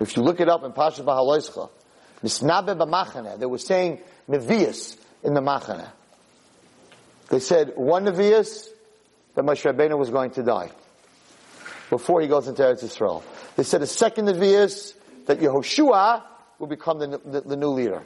if 0.00 0.16
you 0.16 0.22
look 0.22 0.40
it 0.40 0.48
up 0.48 0.64
in 0.64 0.72
Pasha 0.72 1.02
Bahaloischa, 1.02 1.68
Misnabe 2.24 2.78
B'machane, 2.78 3.38
they 3.38 3.44
were 3.44 3.58
saying 3.58 4.00
Nevi'as 4.26 4.96
in 5.22 5.34
the 5.34 5.42
Machane. 5.42 5.86
They 7.28 7.40
said 7.40 7.74
one 7.76 8.06
Nevi'as 8.06 8.68
that 9.34 9.44
Moshe 9.44 9.70
Rabbeinu 9.70 9.98
was 9.98 10.08
going 10.08 10.30
to 10.30 10.42
die 10.42 10.70
before 11.90 12.22
he 12.22 12.26
goes 12.26 12.48
into 12.48 12.62
Eretz 12.62 12.82
Yisrael. 12.82 13.22
They 13.56 13.64
said 13.64 13.82
a 13.82 13.86
second 13.86 14.28
Nevi'as 14.28 14.94
that 15.26 15.40
Yehoshua 15.40 16.22
will 16.58 16.68
become 16.68 17.00
the, 17.00 17.20
the, 17.22 17.40
the, 17.42 17.56
new 17.56 17.68
leader. 17.68 18.02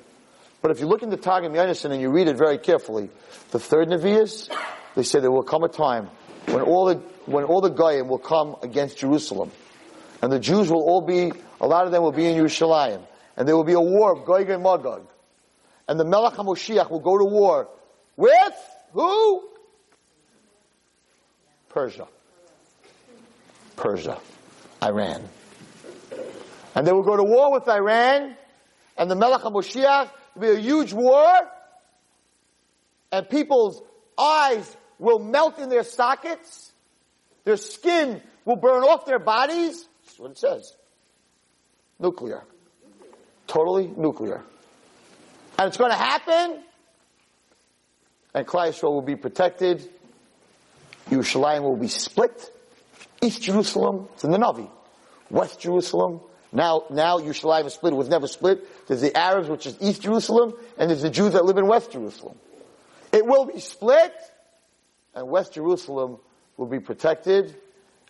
But 0.64 0.70
if 0.70 0.80
you 0.80 0.86
look 0.86 1.02
into 1.02 1.14
the 1.14 1.22
Targum 1.22 1.52
Yonason 1.52 1.90
and 1.90 2.00
you 2.00 2.08
read 2.08 2.26
it 2.26 2.38
very 2.38 2.56
carefully, 2.56 3.10
the 3.50 3.58
third 3.58 3.88
Nevi'as, 3.88 4.48
they 4.94 5.02
say 5.02 5.20
there 5.20 5.30
will 5.30 5.42
come 5.42 5.62
a 5.62 5.68
time 5.68 6.08
when 6.46 6.62
all 6.62 6.86
the, 6.86 6.94
when 7.26 7.44
all 7.44 7.60
the 7.60 7.68
Goyim 7.68 8.08
will 8.08 8.16
come 8.16 8.56
against 8.62 8.96
Jerusalem. 8.96 9.50
And 10.22 10.32
the 10.32 10.38
Jews 10.38 10.70
will 10.70 10.80
all 10.80 11.02
be, 11.02 11.32
a 11.60 11.66
lot 11.66 11.84
of 11.84 11.92
them 11.92 12.02
will 12.02 12.12
be 12.12 12.24
in 12.24 12.42
Yerushalayim. 12.42 13.02
And 13.36 13.46
there 13.46 13.54
will 13.54 13.64
be 13.64 13.74
a 13.74 13.80
war 13.80 14.14
of 14.14 14.24
Gog 14.24 14.48
and 14.48 14.62
Magog. 14.62 15.06
And 15.86 16.00
the 16.00 16.04
Melech 16.06 16.32
HaMoshiach 16.32 16.90
will 16.90 17.00
go 17.00 17.18
to 17.18 17.26
war 17.26 17.68
with 18.16 18.54
who? 18.92 19.46
Persia. 21.68 22.08
Persia. 23.76 24.18
Iran. 24.82 25.28
And 26.74 26.86
they 26.86 26.92
will 26.92 27.02
go 27.02 27.18
to 27.18 27.22
war 27.22 27.52
with 27.52 27.68
Iran, 27.68 28.34
and 28.96 29.10
the 29.10 29.14
Melech 29.14 29.42
HaMoshiach 29.42 30.08
be 30.40 30.50
a 30.50 30.56
huge 30.58 30.92
war, 30.92 31.26
and 33.12 33.28
people's 33.28 33.82
eyes 34.18 34.76
will 34.98 35.18
melt 35.18 35.58
in 35.58 35.68
their 35.68 35.84
sockets, 35.84 36.72
their 37.44 37.56
skin 37.56 38.20
will 38.44 38.56
burn 38.56 38.82
off 38.82 39.06
their 39.06 39.18
bodies. 39.18 39.86
That's 40.04 40.18
what 40.18 40.30
it 40.32 40.38
says. 40.38 40.76
Nuclear. 41.98 42.42
Totally 43.46 43.86
nuclear. 43.96 44.42
And 45.58 45.68
it's 45.68 45.76
going 45.76 45.90
to 45.90 45.96
happen, 45.96 46.62
and 48.34 48.46
Klal 48.46 48.68
Yisrael 48.68 48.92
will 48.92 49.02
be 49.02 49.16
protected, 49.16 49.88
Yerushalayim 51.10 51.62
will 51.62 51.76
be 51.76 51.88
split, 51.88 52.50
East 53.22 53.42
Jerusalem, 53.42 54.08
it's 54.14 54.24
in 54.24 54.30
the 54.30 54.38
Navi, 54.38 54.68
West 55.30 55.60
Jerusalem, 55.60 56.20
now, 56.54 56.84
now 56.88 57.18
Yerushalayim 57.18 57.66
is 57.66 57.74
split. 57.74 57.92
It 57.92 57.96
was 57.96 58.08
never 58.08 58.28
split. 58.28 58.86
There's 58.86 59.00
the 59.00 59.14
Arabs, 59.16 59.48
which 59.48 59.66
is 59.66 59.76
East 59.80 60.02
Jerusalem, 60.02 60.54
and 60.78 60.88
there's 60.88 61.02
the 61.02 61.10
Jews 61.10 61.32
that 61.32 61.44
live 61.44 61.58
in 61.58 61.66
West 61.66 61.90
Jerusalem. 61.90 62.38
It 63.12 63.26
will 63.26 63.44
be 63.44 63.58
split, 63.58 64.14
and 65.14 65.28
West 65.28 65.54
Jerusalem 65.54 66.18
will 66.56 66.68
be 66.68 66.78
protected, 66.78 67.56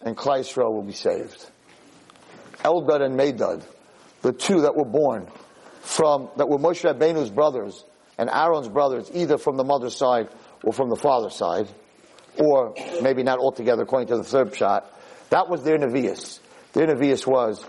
and 0.03 0.15
Klal 0.15 0.41
Yisrael 0.41 0.73
will 0.75 0.83
be 0.83 0.93
saved. 0.93 1.45
Eldad 2.59 3.01
and 3.01 3.19
Medad, 3.19 3.65
the 4.21 4.33
two 4.33 4.61
that 4.61 4.77
were 4.77 4.85
born 4.85 5.27
from, 5.81 6.29
that 6.37 6.47
were 6.47 6.59
Moshe 6.59 6.85
Rabbeinu's 6.85 7.31
brothers, 7.31 7.83
and 8.19 8.29
Aaron's 8.29 8.69
brothers, 8.69 9.11
either 9.15 9.39
from 9.39 9.57
the 9.57 9.65
mother's 9.65 9.97
side 9.97 10.29
or 10.63 10.75
from 10.75 10.91
the 10.91 10.97
father's 10.97 11.35
side, 11.35 11.69
or 12.39 12.75
maybe 13.01 13.23
not 13.23 13.39
altogether 13.39 13.85
according 13.85 14.09
to 14.09 14.19
the 14.19 14.25
third 14.25 14.55
shot, 14.55 14.91
that 15.31 15.49
was 15.49 15.63
their 15.63 15.79
Nevi'us. 15.79 16.41
Their 16.75 16.87
Nevi'us 16.89 17.27
was 17.27 17.65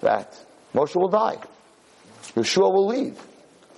that 0.00 0.38
Moshe 0.74 0.96
will 0.96 1.08
die. 1.08 1.38
Yehoshua 2.34 2.72
will 2.72 2.86
leave. 2.86 3.20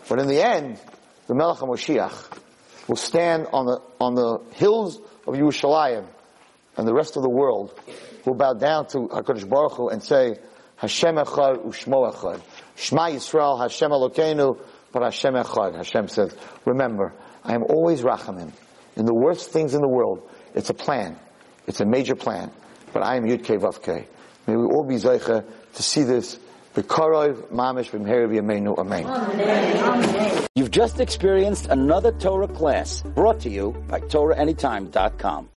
But 0.08 0.18
in 0.18 0.28
the 0.28 0.44
end, 0.44 0.78
the 1.26 1.34
Melech 1.34 1.58
HaMoshiach 1.58 2.38
will 2.88 2.96
stand 2.96 3.46
on 3.52 3.66
the, 3.66 3.80
on 4.00 4.14
the 4.14 4.40
hills 4.54 4.98
of 5.26 5.34
Yerushalayim 5.34 6.06
and 6.76 6.88
the 6.88 6.94
rest 6.94 7.16
of 7.16 7.22
the 7.22 7.30
world 7.30 7.78
will 8.24 8.34
bow 8.34 8.54
down 8.54 8.86
to 8.88 8.98
HaKadosh 8.98 9.48
Baruch 9.48 9.72
Hu 9.74 9.88
and 9.88 10.02
say, 10.02 10.36
Hashem 10.76 11.16
Echad 11.16 11.64
Ushmo 11.64 12.12
Echad. 12.12 12.42
Shema 12.76 13.10
Yisrael, 13.10 13.60
Hashem 13.60 13.90
Elokeinu, 13.90 14.58
but 14.90 15.02
Hashem 15.02 15.34
Echad. 15.34 15.76
Hashem 15.76 16.08
says, 16.08 16.34
remember, 16.64 17.14
I 17.44 17.54
am 17.54 17.62
always 17.64 18.02
Rachamim. 18.02 18.52
In 18.96 19.06
the 19.06 19.14
worst 19.14 19.50
things 19.50 19.74
in 19.74 19.80
the 19.80 19.88
world, 19.88 20.28
it's 20.54 20.70
a 20.70 20.74
plan. 20.74 21.18
It's 21.66 21.80
a 21.80 21.86
major 21.86 22.14
plan. 22.14 22.50
But 22.92 23.04
I 23.04 23.16
am 23.16 23.24
Yud 23.24 23.44
Kei. 23.44 24.06
May 24.46 24.56
we 24.56 24.64
all 24.64 24.84
be 24.84 24.96
Zeicha 24.96 25.44
to 25.74 25.82
see 25.82 26.02
this. 26.02 26.38
You've 30.54 30.70
just 30.70 31.00
experienced 31.00 31.66
another 31.66 32.12
Torah 32.12 32.48
class 32.48 33.02
brought 33.14 33.40
to 33.40 33.50
you 33.50 33.72
by 33.88 34.00
TorahAnytime.com. 34.00 35.48